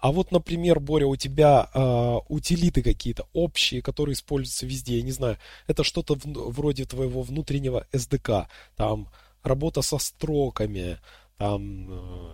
А 0.00 0.12
вот, 0.12 0.32
например, 0.32 0.80
Боря, 0.80 1.06
у 1.06 1.16
тебя 1.16 1.68
э, 1.74 2.18
утилиты 2.28 2.82
какие-то 2.82 3.28
общие, 3.34 3.82
которые 3.82 4.14
используются 4.14 4.64
везде, 4.64 4.96
я 4.96 5.02
не 5.02 5.12
знаю, 5.12 5.36
это 5.66 5.84
что-то 5.84 6.14
в, 6.14 6.24
вроде 6.24 6.86
твоего 6.86 7.20
внутреннего 7.20 7.86
SDK, 7.92 8.46
там 8.76 9.10
работа 9.42 9.82
со 9.82 9.98
строками, 9.98 10.98
там, 11.36 11.88
э, 11.90 12.32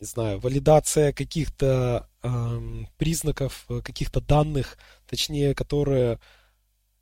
не 0.00 0.06
знаю, 0.06 0.40
валидация 0.40 1.12
каких-то 1.12 2.08
эм, 2.22 2.82
э, 2.82 2.86
признаков, 2.98 3.66
каких-то 3.68 4.20
данных, 4.20 4.76
точнее, 5.06 5.54
которые 5.54 6.18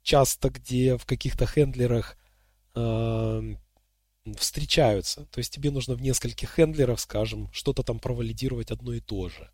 часто 0.02 0.50
где 0.50 0.98
в 0.98 1.06
каких-то 1.06 1.46
хендлерах 1.46 2.18
э, 2.74 3.54
встречаются. 4.36 5.24
То 5.26 5.38
есть 5.38 5.54
тебе 5.54 5.70
нужно 5.70 5.94
в 5.94 6.02
нескольких 6.02 6.50
хендлерах, 6.50 7.00
скажем, 7.00 7.50
что-то 7.52 7.82
там 7.82 7.98
провалидировать 7.98 8.70
одно 8.70 8.92
и 8.92 9.00
то 9.00 9.30
же. 9.30 9.50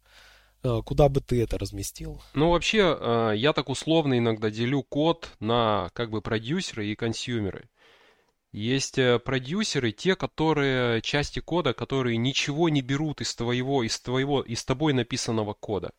Э, 0.64 0.80
куда 0.84 1.08
бы 1.08 1.20
ты 1.20 1.42
это 1.42 1.58
разместил? 1.58 2.22
Ну, 2.34 2.50
вообще, 2.50 2.96
э, 2.98 3.32
я 3.36 3.52
так 3.52 3.68
условно 3.68 4.18
иногда 4.18 4.50
делю 4.50 4.82
код 4.82 5.30
на 5.40 5.90
как 5.94 6.10
бы 6.10 6.22
продюсеры 6.22 6.86
и 6.86 6.94
консюмеры. 6.94 7.68
Есть 8.52 8.98
э, 8.98 9.18
продюсеры, 9.18 9.92
те, 9.92 10.14
которые 10.14 11.00
части 11.00 11.40
кода, 11.40 11.72
которые 11.72 12.18
ничего 12.18 12.68
не 12.68 12.82
берут 12.82 13.22
из 13.22 13.34
твоего, 13.34 13.82
из 13.82 13.98
твоего, 13.98 14.42
из 14.42 14.62
тобой 14.62 14.92
написанного 14.92 15.54
кода, 15.54 15.92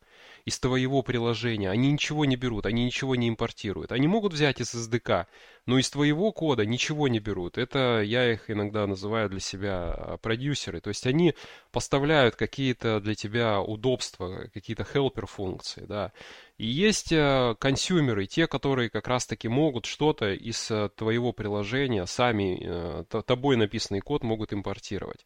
из 0.44 0.60
твоего 0.60 1.02
приложения. 1.02 1.68
Они 1.68 1.90
ничего 1.90 2.24
не 2.24 2.36
берут, 2.36 2.64
они 2.66 2.84
ничего 2.84 3.16
не 3.16 3.28
импортируют. 3.28 3.90
Они 3.90 4.06
могут 4.06 4.32
взять 4.32 4.60
из 4.60 4.72
SDK, 4.72 5.26
но 5.66 5.78
из 5.78 5.88
твоего 5.90 6.32
кода 6.32 6.66
ничего 6.66 7.08
не 7.08 7.20
берут. 7.20 7.58
Это 7.58 8.02
я 8.02 8.32
их 8.32 8.50
иногда 8.50 8.86
называю 8.86 9.30
для 9.30 9.40
себя 9.40 9.94
а, 9.94 10.16
продюсеры. 10.18 10.80
То 10.80 10.88
есть 10.88 11.06
они 11.06 11.34
поставляют 11.72 12.36
какие-то 12.36 13.00
для 13.00 13.14
тебя 13.14 13.60
удобства, 13.60 14.48
какие-то 14.52 14.82
helper 14.82 15.26
функции, 15.26 15.84
да. 15.86 16.12
И 16.58 16.66
есть 16.66 17.12
э, 17.12 17.56
консюмеры, 17.58 18.26
те, 18.26 18.46
которые 18.46 18.90
как 18.90 19.08
раз-таки 19.08 19.48
могут 19.48 19.86
что-то 19.86 20.32
из 20.32 20.70
э, 20.70 20.88
твоего 20.94 21.32
приложения, 21.32 22.06
сами 22.06 22.60
э, 22.62 23.22
тобой 23.26 23.56
написанный 23.56 24.00
код 24.00 24.22
могут 24.22 24.52
импортировать. 24.52 25.24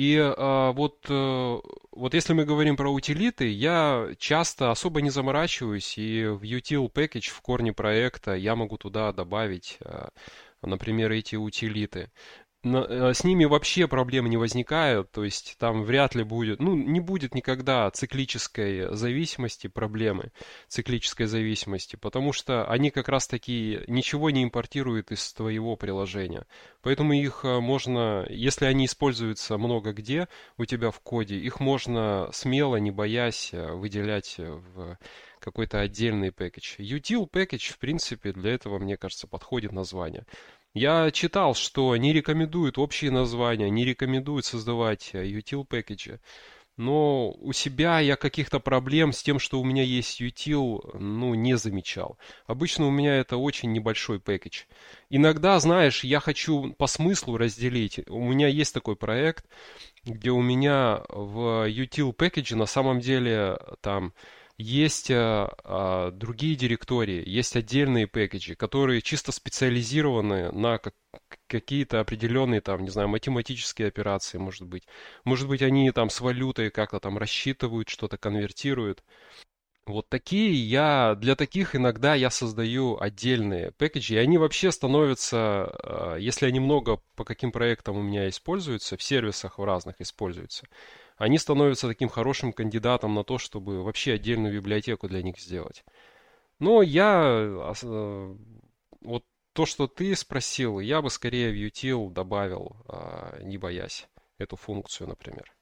И 0.00 0.16
а, 0.18 0.72
вот, 0.72 1.10
вот 1.10 2.14
если 2.14 2.32
мы 2.32 2.46
говорим 2.46 2.74
про 2.74 2.88
утилиты, 2.88 3.50
я 3.50 4.08
часто 4.18 4.70
особо 4.70 5.02
не 5.02 5.10
заморачиваюсь, 5.10 5.98
и 5.98 6.24
в 6.24 6.42
util 6.42 6.90
package 6.90 7.28
в 7.28 7.42
корне 7.42 7.74
проекта 7.74 8.34
я 8.34 8.56
могу 8.56 8.78
туда 8.78 9.12
добавить, 9.12 9.78
например, 10.62 11.12
эти 11.12 11.36
утилиты. 11.36 12.10
Э, 12.62 13.12
с 13.14 13.24
ними 13.24 13.46
вообще 13.46 13.88
проблемы 13.88 14.28
не 14.28 14.36
возникают, 14.36 15.10
то 15.10 15.24
есть 15.24 15.56
там 15.58 15.82
вряд 15.82 16.14
ли 16.14 16.24
будет, 16.24 16.60
ну, 16.60 16.74
не 16.74 17.00
будет 17.00 17.34
никогда 17.34 17.90
циклической 17.90 18.94
зависимости, 18.94 19.66
проблемы 19.66 20.32
циклической 20.68 21.26
зависимости, 21.26 21.96
потому 21.96 22.32
что 22.34 22.66
они 22.66 22.90
как 22.90 23.08
раз 23.08 23.26
таки 23.26 23.80
ничего 23.86 24.30
не 24.30 24.44
импортируют 24.44 25.10
из 25.10 25.32
твоего 25.32 25.76
приложения. 25.76 26.46
Поэтому 26.82 27.14
их 27.14 27.44
э, 27.44 27.60
можно, 27.60 28.26
если 28.28 28.66
они 28.66 28.84
используются 28.86 29.56
много 29.56 29.92
где 29.92 30.28
у 30.58 30.66
тебя 30.66 30.90
в 30.90 31.00
коде, 31.00 31.36
их 31.36 31.60
можно 31.60 32.28
смело, 32.32 32.76
не 32.76 32.90
боясь, 32.90 33.50
э, 33.52 33.72
выделять 33.72 34.36
в 34.38 34.98
какой-то 35.38 35.80
отдельный 35.80 36.30
пакетч. 36.30 36.76
Util 36.78 37.28
package, 37.28 37.72
в 37.72 37.78
принципе, 37.78 38.32
для 38.32 38.52
этого, 38.52 38.78
мне 38.78 38.98
кажется, 38.98 39.26
подходит 39.26 39.72
название. 39.72 40.26
Я 40.74 41.10
читал, 41.10 41.54
что 41.54 41.96
не 41.96 42.12
рекомендуют 42.12 42.78
общие 42.78 43.10
названия, 43.10 43.70
не 43.70 43.84
рекомендуют 43.84 44.44
создавать 44.44 45.10
э, 45.14 45.26
util 45.26 45.64
пакеджи. 45.64 46.20
Но 46.76 47.32
у 47.32 47.52
себя 47.52 47.98
я 48.00 48.16
каких-то 48.16 48.60
проблем 48.60 49.12
с 49.12 49.22
тем, 49.22 49.38
что 49.40 49.60
у 49.60 49.64
меня 49.64 49.82
есть 49.82 50.20
util, 50.22 50.96
ну, 50.96 51.34
не 51.34 51.56
замечал. 51.56 52.18
Обычно 52.46 52.86
у 52.86 52.90
меня 52.90 53.16
это 53.16 53.36
очень 53.36 53.72
небольшой 53.72 54.20
пакетч. 54.20 54.66
Иногда, 55.10 55.58
знаешь, 55.58 56.04
я 56.04 56.20
хочу 56.20 56.72
по 56.74 56.86
смыслу 56.86 57.36
разделить. 57.36 58.00
У 58.08 58.22
меня 58.22 58.46
есть 58.46 58.72
такой 58.72 58.96
проект, 58.96 59.46
где 60.04 60.30
у 60.30 60.40
меня 60.40 61.02
в 61.08 61.68
util 61.68 62.12
пакетже 62.12 62.56
на 62.56 62.66
самом 62.66 63.00
деле 63.00 63.58
там 63.80 64.14
есть 64.60 65.10
а, 65.10 65.52
а, 65.64 66.10
другие 66.10 66.54
директории, 66.54 67.26
есть 67.26 67.56
отдельные 67.56 68.06
пэкэджи, 68.06 68.54
которые 68.54 69.00
чисто 69.00 69.32
специализированы 69.32 70.52
на 70.52 70.78
как, 70.78 70.94
какие-то 71.46 72.00
определенные, 72.00 72.60
там, 72.60 72.82
не 72.82 72.90
знаю, 72.90 73.08
математические 73.08 73.88
операции, 73.88 74.38
может 74.38 74.66
быть. 74.66 74.84
Может 75.24 75.48
быть, 75.48 75.62
они 75.62 75.90
там 75.92 76.10
с 76.10 76.20
валютой 76.20 76.70
как-то 76.70 77.00
там 77.00 77.16
рассчитывают, 77.18 77.88
что-то 77.88 78.18
конвертируют. 78.18 79.02
Вот 79.86 80.08
такие 80.08 80.52
я, 80.52 81.16
для 81.16 81.34
таких 81.36 81.74
иногда 81.74 82.14
я 82.14 82.30
создаю 82.30 83.00
отдельные 83.00 83.72
пэкэджи, 83.72 84.14
и 84.14 84.18
они 84.18 84.38
вообще 84.38 84.70
становятся, 84.70 86.16
если 86.18 86.46
они 86.46 86.60
много 86.60 87.00
по 87.16 87.24
каким 87.24 87.50
проектам 87.50 87.96
у 87.96 88.02
меня 88.02 88.28
используются, 88.28 88.96
в 88.96 89.02
сервисах 89.02 89.58
в 89.58 89.64
разных 89.64 90.00
используются, 90.00 90.66
они 91.20 91.36
становятся 91.36 91.86
таким 91.86 92.08
хорошим 92.08 92.50
кандидатом 92.50 93.14
на 93.14 93.24
то, 93.24 93.36
чтобы 93.36 93.82
вообще 93.84 94.14
отдельную 94.14 94.54
библиотеку 94.54 95.06
для 95.06 95.22
них 95.22 95.38
сделать. 95.38 95.84
Но 96.58 96.80
я, 96.80 97.74
э, 97.82 98.36
вот 99.02 99.24
то, 99.52 99.66
что 99.66 99.86
ты 99.86 100.16
спросил, 100.16 100.80
я 100.80 101.02
бы 101.02 101.10
скорее 101.10 101.50
в 101.50 101.54
util 101.54 102.10
добавил, 102.10 102.74
а, 102.88 103.38
не 103.42 103.58
боясь, 103.58 104.08
эту 104.38 104.56
функцию, 104.56 105.08
например. 105.08 105.54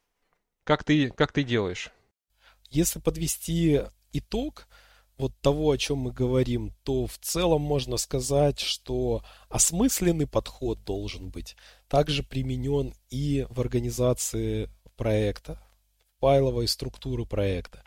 Как 0.62 0.84
ты, 0.84 1.10
как 1.10 1.32
ты 1.32 1.42
делаешь? 1.42 1.90
Если 2.70 3.00
подвести 3.00 3.80
итог 4.12 4.68
вот 5.16 5.36
того, 5.40 5.72
о 5.72 5.76
чем 5.76 5.98
мы 5.98 6.12
говорим, 6.12 6.72
то 6.84 7.06
в 7.06 7.18
целом 7.18 7.62
можно 7.62 7.96
сказать, 7.96 8.60
что 8.60 9.24
осмысленный 9.48 10.28
подход 10.28 10.84
должен 10.84 11.30
быть 11.30 11.56
также 11.88 12.22
применен 12.22 12.94
и 13.10 13.44
в 13.50 13.60
организации 13.60 14.70
проекта, 14.98 15.62
файловой 16.20 16.68
структуры 16.68 17.24
проекта. 17.24 17.82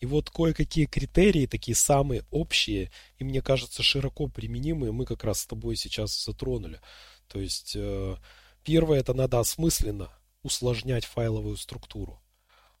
И 0.00 0.06
вот 0.06 0.30
кое-какие 0.30 0.86
критерии, 0.86 1.46
такие 1.46 1.76
самые 1.76 2.24
общие, 2.30 2.90
и 3.18 3.24
мне 3.24 3.40
кажется 3.40 3.82
широко 3.82 4.26
применимые, 4.26 4.92
мы 4.92 5.04
как 5.04 5.22
раз 5.24 5.40
с 5.40 5.46
тобой 5.46 5.76
сейчас 5.76 6.24
затронули. 6.24 6.80
То 7.28 7.40
есть 7.40 7.74
э, 7.76 8.16
первое, 8.64 9.00
это 9.00 9.14
надо 9.14 9.38
осмысленно 9.38 10.10
усложнять 10.42 11.04
файловую 11.04 11.56
структуру. 11.56 12.20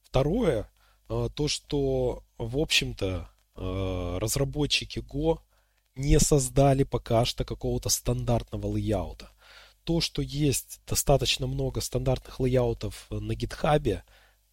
Второе, 0.02 0.68
э, 1.08 1.28
то, 1.34 1.48
что, 1.48 2.24
в 2.36 2.58
общем-то, 2.58 3.30
э, 3.56 4.18
разработчики 4.20 4.98
Go 4.98 5.38
не 5.94 6.18
создали 6.18 6.82
пока 6.82 7.24
что 7.24 7.44
какого-то 7.44 7.88
стандартного 7.88 8.66
лейаута 8.66 9.30
то, 9.84 10.00
что 10.00 10.22
есть 10.22 10.80
достаточно 10.86 11.46
много 11.46 11.80
стандартных 11.80 12.40
лейаутов 12.40 13.06
на 13.10 13.32
GitHub, 13.32 14.02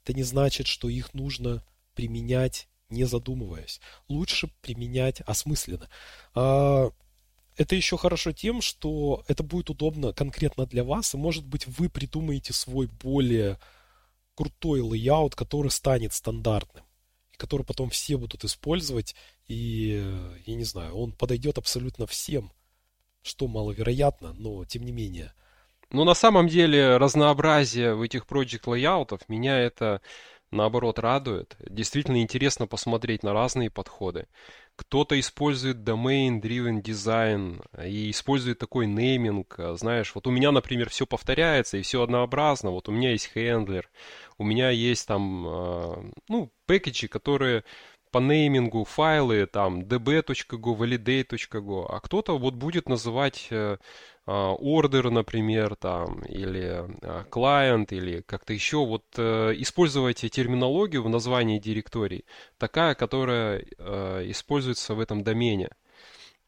это 0.03 0.13
не 0.13 0.23
значит, 0.23 0.67
что 0.67 0.89
их 0.89 1.13
нужно 1.13 1.63
применять 1.95 2.67
не 2.91 3.05
задумываясь. 3.05 3.79
Лучше 4.07 4.49
применять 4.61 5.21
осмысленно. 5.21 5.89
А, 6.35 6.91
это 7.57 7.75
еще 7.75 7.97
хорошо 7.97 8.31
тем, 8.31 8.61
что 8.61 9.23
это 9.27 9.43
будет 9.43 9.69
удобно 9.69 10.13
конкретно 10.13 10.65
для 10.65 10.83
вас, 10.83 11.13
и 11.13 11.17
может 11.17 11.45
быть 11.45 11.65
вы 11.67 11.89
придумаете 11.89 12.53
свой 12.53 12.87
более 12.87 13.59
крутой 14.35 14.81
layout, 14.81 15.35
который 15.35 15.71
станет 15.71 16.13
стандартным, 16.13 16.85
и 17.33 17.37
который 17.37 17.65
потом 17.65 17.89
все 17.89 18.17
будут 18.17 18.43
использовать, 18.43 19.15
и, 19.47 20.03
я 20.45 20.55
не 20.55 20.63
знаю, 20.63 20.95
он 20.95 21.11
подойдет 21.11 21.57
абсолютно 21.57 22.07
всем 22.07 22.51
что 23.21 23.47
маловероятно, 23.47 24.33
но 24.33 24.65
тем 24.65 24.83
не 24.83 24.91
менее. 24.91 25.33
Ну, 25.91 26.03
на 26.05 26.13
самом 26.13 26.47
деле, 26.47 26.97
разнообразие 26.97 27.95
в 27.95 28.01
этих 28.01 28.25
project 28.25 28.61
layout 28.65 29.12
ов 29.12 29.27
меня 29.27 29.59
это 29.59 30.01
наоборот 30.51 30.99
радует. 30.99 31.55
Действительно 31.67 32.21
интересно 32.21 32.67
посмотреть 32.67 33.23
на 33.23 33.33
разные 33.33 33.69
подходы. 33.69 34.27
Кто-то 34.75 35.19
использует 35.19 35.77
domain-driven 35.77 36.81
design 36.81 37.61
и 37.85 38.11
использует 38.11 38.59
такой 38.59 38.87
нейминг. 38.87 39.59
Знаешь, 39.73 40.13
вот 40.15 40.27
у 40.27 40.31
меня, 40.31 40.51
например, 40.51 40.89
все 40.89 41.05
повторяется 41.05 41.77
и 41.77 41.81
все 41.81 42.01
однообразно. 42.01 42.71
Вот 42.71 42.89
у 42.89 42.91
меня 42.91 43.11
есть 43.11 43.31
хендлер, 43.33 43.89
у 44.37 44.43
меня 44.43 44.69
есть 44.69 45.07
там, 45.07 45.45
а, 45.47 46.11
ну, 46.27 46.51
пэкэджи, 46.67 47.07
которые 47.07 47.63
по 48.11 48.19
неймингу 48.19 48.83
файлы 48.83 49.45
там 49.45 49.81
db.go, 49.81 50.77
validate.go, 50.77 51.85
а 51.89 51.99
кто-то 51.99 52.37
вот 52.37 52.53
будет 52.53 52.89
называть 52.89 53.47
э, 53.49 53.77
а, 54.27 54.55
order, 54.55 55.09
например, 55.09 55.75
там, 55.75 56.21
или 56.21 56.85
client, 57.29 57.87
а, 57.91 57.95
или 57.95 58.21
как-то 58.21 58.53
еще, 58.53 58.85
вот 58.85 59.05
э, 59.17 59.53
использовать 59.57 60.17
терминологию 60.17 61.03
в 61.03 61.09
названии 61.09 61.59
директорий, 61.59 62.25
такая, 62.57 62.95
которая 62.95 63.65
э, 63.77 64.23
используется 64.25 64.93
в 64.93 64.99
этом 64.99 65.23
домене. 65.23 65.69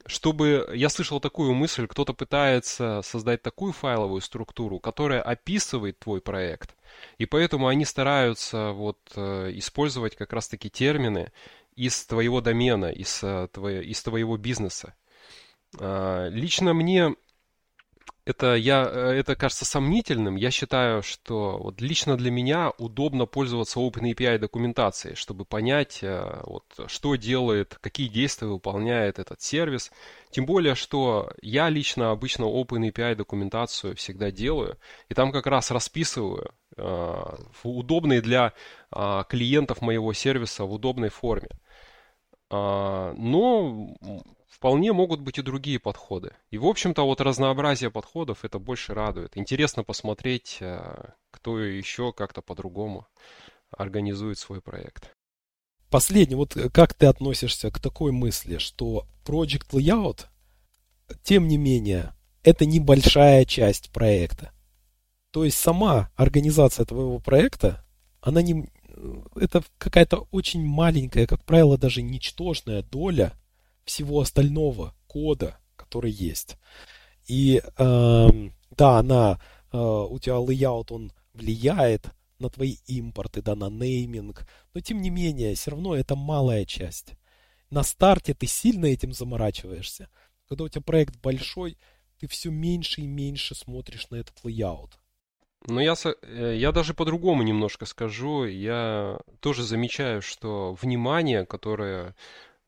Чтобы, 0.06 0.70
я 0.74 0.90
слышал 0.90 1.22
такую 1.22 1.54
мысль, 1.54 1.88
кто-то 1.88 2.14
пытается 2.14 3.02
создать 3.04 3.42
такую 3.42 3.72
файловую 3.72 4.22
структуру, 4.22 4.80
которая 4.80 5.22
описывает 5.22 6.00
твой 6.00 6.20
проект, 6.20 6.76
и 7.18 7.26
поэтому 7.26 7.68
они 7.68 7.86
стараются 7.86 8.72
вот 8.72 9.00
э, 9.16 9.52
использовать 9.54 10.16
как 10.16 10.34
раз-таки 10.34 10.70
термины 10.70 11.32
из 11.76 12.06
твоего 12.06 12.42
домена, 12.42 12.92
из, 12.92 13.24
э, 13.24 13.48
из 13.84 14.04
твоего 14.04 14.36
бизнеса. 14.38 14.94
А, 15.80 16.28
лично 16.28 16.74
мне 16.74 17.16
это, 18.26 18.56
я, 18.56 18.84
э, 18.90 19.12
это 19.20 19.36
кажется 19.36 19.66
сомнительным. 19.66 20.36
Я 20.36 20.50
считаю, 20.52 21.04
что 21.04 21.58
вот 21.58 21.82
лично 21.82 22.16
для 22.18 22.32
меня 22.32 22.72
удобно 22.78 23.26
пользоваться 23.26 23.80
OpenAPI 23.80 24.38
документацией, 24.38 25.16
чтобы 25.16 25.46
понять, 25.46 26.00
э, 26.02 26.42
вот, 26.44 26.64
что 26.88 27.16
делает, 27.16 27.78
какие 27.82 28.08
действия 28.08 28.48
выполняет 28.48 29.20
этот 29.20 29.42
сервис. 29.42 29.92
Тем 30.32 30.46
более, 30.46 30.76
что 30.76 31.32
я 31.42 31.70
лично 31.70 32.12
обычно 32.12 32.46
OpenAPI 32.46 33.16
документацию 33.16 33.96
всегда 33.96 34.32
делаю, 34.32 34.78
и 35.10 35.14
там 35.14 35.32
как 35.32 35.46
раз 35.46 35.70
расписываю 35.72 36.52
э, 36.78 36.82
в 36.82 37.66
удобной 37.66 38.22
для 38.22 38.54
э, 38.96 39.24
клиентов 39.28 39.82
моего 39.82 40.14
сервиса 40.14 40.64
в 40.64 40.74
удобной 40.74 41.10
форме. 41.10 41.50
Э, 42.50 43.14
но 43.18 43.96
вполне 44.54 44.94
могут 44.94 45.20
быть 45.20 45.40
и 45.40 45.42
другие 45.42 45.80
подходы. 45.80 46.34
И, 46.52 46.60
в 46.60 46.66
общем-то, 46.66 47.04
вот 47.04 47.22
разнообразие 47.22 47.90
подходов 47.90 48.46
это 48.46 48.60
больше 48.60 48.94
радует. 48.94 49.36
Интересно 49.36 49.84
посмотреть, 49.84 50.58
э, 50.60 51.10
кто 51.32 51.60
еще 51.60 52.14
как-то 52.14 52.42
по-другому 52.44 53.08
организует 53.72 54.38
свой 54.38 54.62
проект. 54.62 55.10
Последний, 55.90 56.36
вот 56.36 56.56
как 56.72 56.94
ты 56.94 57.08
относишься 57.08 57.72
к 57.72 57.80
такой 57.80 58.12
мысли, 58.12 58.60
что 58.60 59.08
Project 59.26 59.72
Layout, 59.72 60.26
тем 61.24 61.48
не 61.48 61.58
менее, 61.58 62.14
это 62.44 62.66
небольшая 62.66 63.46
часть 63.46 63.92
проекта. 63.92 64.52
То 65.32 65.46
есть 65.46 65.58
сама 65.58 66.12
организация 66.16 66.86
твоего 66.86 67.18
проекта, 67.18 67.84
она 68.22 68.44
не, 68.44 68.70
это 69.36 69.64
какая-то 69.80 70.28
очень 70.30 70.64
маленькая, 70.64 71.26
как 71.26 71.44
правило, 71.44 71.78
даже 71.78 72.04
ничтожная 72.04 72.84
доля 72.84 73.34
всего 73.86 74.22
остального 74.22 74.96
кода, 75.08 75.60
который 75.76 76.12
есть. 76.12 76.58
И 77.28 77.62
э, 77.78 78.28
да, 78.72 79.00
она, 79.00 79.40
э, 79.72 79.78
у 79.78 80.20
тебя 80.20 80.36
layout, 80.36 80.88
он 80.92 81.12
влияет 81.34 82.08
на 82.40 82.50
твои 82.50 82.78
импорты, 82.88 83.42
да, 83.42 83.56
на 83.56 83.70
нейминг, 83.70 84.46
но 84.74 84.82
тем 84.82 85.02
не 85.02 85.10
менее, 85.10 85.56
все 85.56 85.72
равно 85.72 85.96
это 85.96 86.16
малая 86.16 86.66
часть. 86.66 87.14
На 87.70 87.84
старте 87.84 88.34
ты 88.34 88.46
сильно 88.46 88.86
этим 88.86 89.14
заморачиваешься. 89.14 90.10
Когда 90.48 90.66
у 90.66 90.70
тебя 90.70 90.82
проект 90.82 91.16
большой, 91.22 91.78
ты 92.20 92.28
все 92.28 92.52
меньше 92.52 93.02
и 93.02 93.08
меньше 93.08 93.56
смотришь 93.56 94.10
на 94.10 94.18
этот 94.18 94.44
layout. 94.44 95.00
Ну, 95.66 95.80
я, 95.80 95.96
э, 96.22 96.56
я 96.58 96.72
даже 96.72 96.94
по-другому 96.94 97.44
немножко 97.44 97.86
скажу. 97.86 98.46
Я 98.46 99.20
тоже 99.40 99.64
замечаю, 99.64 100.22
что 100.22 100.78
внимание, 100.82 101.46
которое 101.46 102.16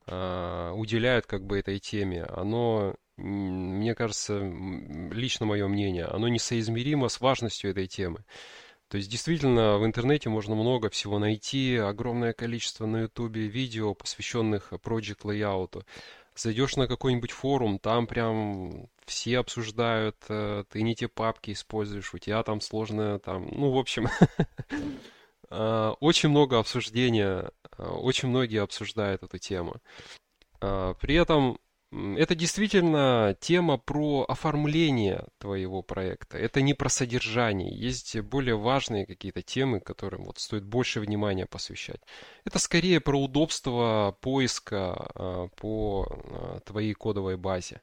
уделяют 0.08 1.26
как 1.26 1.46
бы 1.46 1.60
этой 1.60 1.80
теме, 1.80 2.24
оно, 2.24 2.96
мне 3.18 3.96
кажется, 3.96 4.40
лично 4.40 5.46
мое 5.46 5.68
мнение, 5.68 6.06
оно 6.06 6.28
несоизмеримо 6.28 7.10
с 7.10 7.20
важностью 7.20 7.72
этой 7.72 7.88
темы. 7.88 8.24
То 8.88 8.98
есть 8.98 9.10
действительно 9.10 9.78
в 9.78 9.86
интернете 9.86 10.30
можно 10.30 10.56
много 10.56 10.90
всего 10.90 11.18
найти, 11.18 11.76
огромное 11.76 12.34
количество 12.34 12.86
на 12.86 13.04
ютубе 13.04 13.48
видео, 13.48 13.96
посвященных 13.96 14.74
Project 14.74 15.24
Layout. 15.24 15.84
Зайдешь 16.36 16.76
на 16.76 16.88
какой-нибудь 16.88 17.32
форум, 17.32 17.80
там 17.80 18.08
прям 18.08 18.88
все 19.06 19.40
обсуждают, 19.40 20.18
э, 20.28 20.66
ты 20.70 20.82
не 20.82 20.94
те 20.94 21.08
папки 21.08 21.52
используешь, 21.52 22.14
у 22.14 22.18
тебя 22.18 22.44
там 22.44 22.60
сложное, 22.60 23.20
там, 23.20 23.48
ну, 23.52 23.72
в 23.72 23.78
общем, 23.78 24.08
э, 25.50 25.94
очень 26.02 26.30
много 26.30 26.60
обсуждения, 26.60 27.52
очень 27.78 28.30
многие 28.30 28.62
обсуждают 28.62 29.24
эту 29.24 29.38
тему. 29.38 29.76
При 30.60 31.16
этом 31.16 31.60
это 31.92 32.36
действительно 32.36 33.38
тема 33.40 33.78
про 33.78 34.26
оформление 34.28 35.28
твоего 35.38 35.82
проекта. 35.82 36.38
Это 36.38 36.62
не 36.62 36.74
про 36.74 36.90
содержание. 36.90 37.74
Есть 37.74 38.20
более 38.20 38.58
важные 38.58 39.06
какие-то 39.06 39.42
темы, 39.42 39.80
которым 39.80 40.26
вот 40.26 40.40
стоит 40.40 40.66
больше 40.66 41.00
внимания 41.00 41.46
посвящать. 41.46 42.02
Это 42.44 42.60
скорее 42.60 43.00
про 43.00 43.22
удобство 43.22 44.18
поиска 44.20 44.94
а, 45.16 45.48
по 45.56 46.62
твоей 46.66 46.94
кодовой 46.94 47.38
базе. 47.38 47.82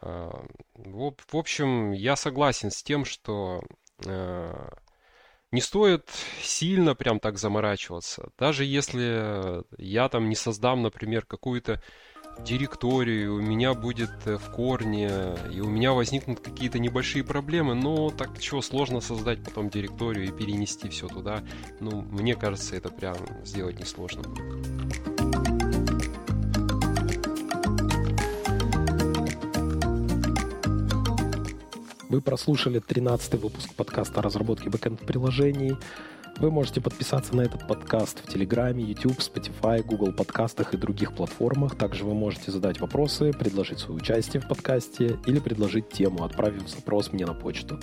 В 0.00 1.14
общем, 1.32 1.92
я 1.92 2.16
согласен 2.16 2.70
с 2.70 2.82
тем, 2.82 3.04
что 3.04 3.62
не 5.56 5.62
стоит 5.62 6.10
сильно 6.42 6.94
прям 6.94 7.18
так 7.18 7.38
заморачиваться. 7.38 8.28
Даже 8.38 8.66
если 8.66 9.64
я 9.78 10.10
там 10.10 10.28
не 10.28 10.36
создам, 10.36 10.82
например, 10.82 11.24
какую-то 11.24 11.82
директорию, 12.44 13.36
у 13.36 13.40
меня 13.40 13.72
будет 13.72 14.10
э, 14.26 14.36
в 14.36 14.52
корне, 14.52 15.10
и 15.50 15.60
у 15.60 15.70
меня 15.70 15.94
возникнут 15.94 16.40
какие-то 16.40 16.78
небольшие 16.78 17.24
проблемы, 17.24 17.74
но 17.74 18.10
так 18.10 18.38
чего 18.38 18.60
сложно 18.60 19.00
создать 19.00 19.42
потом 19.42 19.70
директорию 19.70 20.26
и 20.26 20.30
перенести 20.30 20.90
все 20.90 21.08
туда. 21.08 21.42
Ну, 21.80 22.02
мне 22.02 22.34
кажется, 22.34 22.76
это 22.76 22.90
прям 22.90 23.16
сделать 23.42 23.80
несложно. 23.80 24.24
Вы 32.08 32.20
прослушали 32.20 32.78
13 32.78 33.34
выпуск 33.34 33.74
подкаста 33.74 34.20
о 34.20 34.22
разработке 34.22 34.70
бэкэнд-приложений. 34.70 35.76
Вы 36.38 36.52
можете 36.52 36.80
подписаться 36.80 37.34
на 37.34 37.40
этот 37.40 37.66
подкаст 37.66 38.20
в 38.22 38.32
Телеграме, 38.32 38.84
YouTube, 38.84 39.18
Spotify, 39.18 39.82
Google 39.82 40.12
подкастах 40.12 40.72
и 40.72 40.76
других 40.76 41.14
платформах. 41.14 41.74
Также 41.74 42.04
вы 42.04 42.14
можете 42.14 42.52
задать 42.52 42.80
вопросы, 42.80 43.32
предложить 43.32 43.80
свое 43.80 43.98
участие 43.98 44.40
в 44.40 44.46
подкасте 44.46 45.18
или 45.26 45.40
предложить 45.40 45.88
тему, 45.88 46.24
отправив 46.24 46.68
запрос 46.68 47.12
мне 47.12 47.26
на 47.26 47.34
почту. 47.34 47.80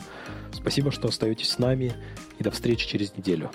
Спасибо, 0.53 0.91
что 0.91 1.09
остаетесь 1.09 1.49
с 1.49 1.59
нами 1.59 1.93
и 2.39 2.43
до 2.43 2.51
встречи 2.51 2.87
через 2.87 3.17
неделю. 3.17 3.51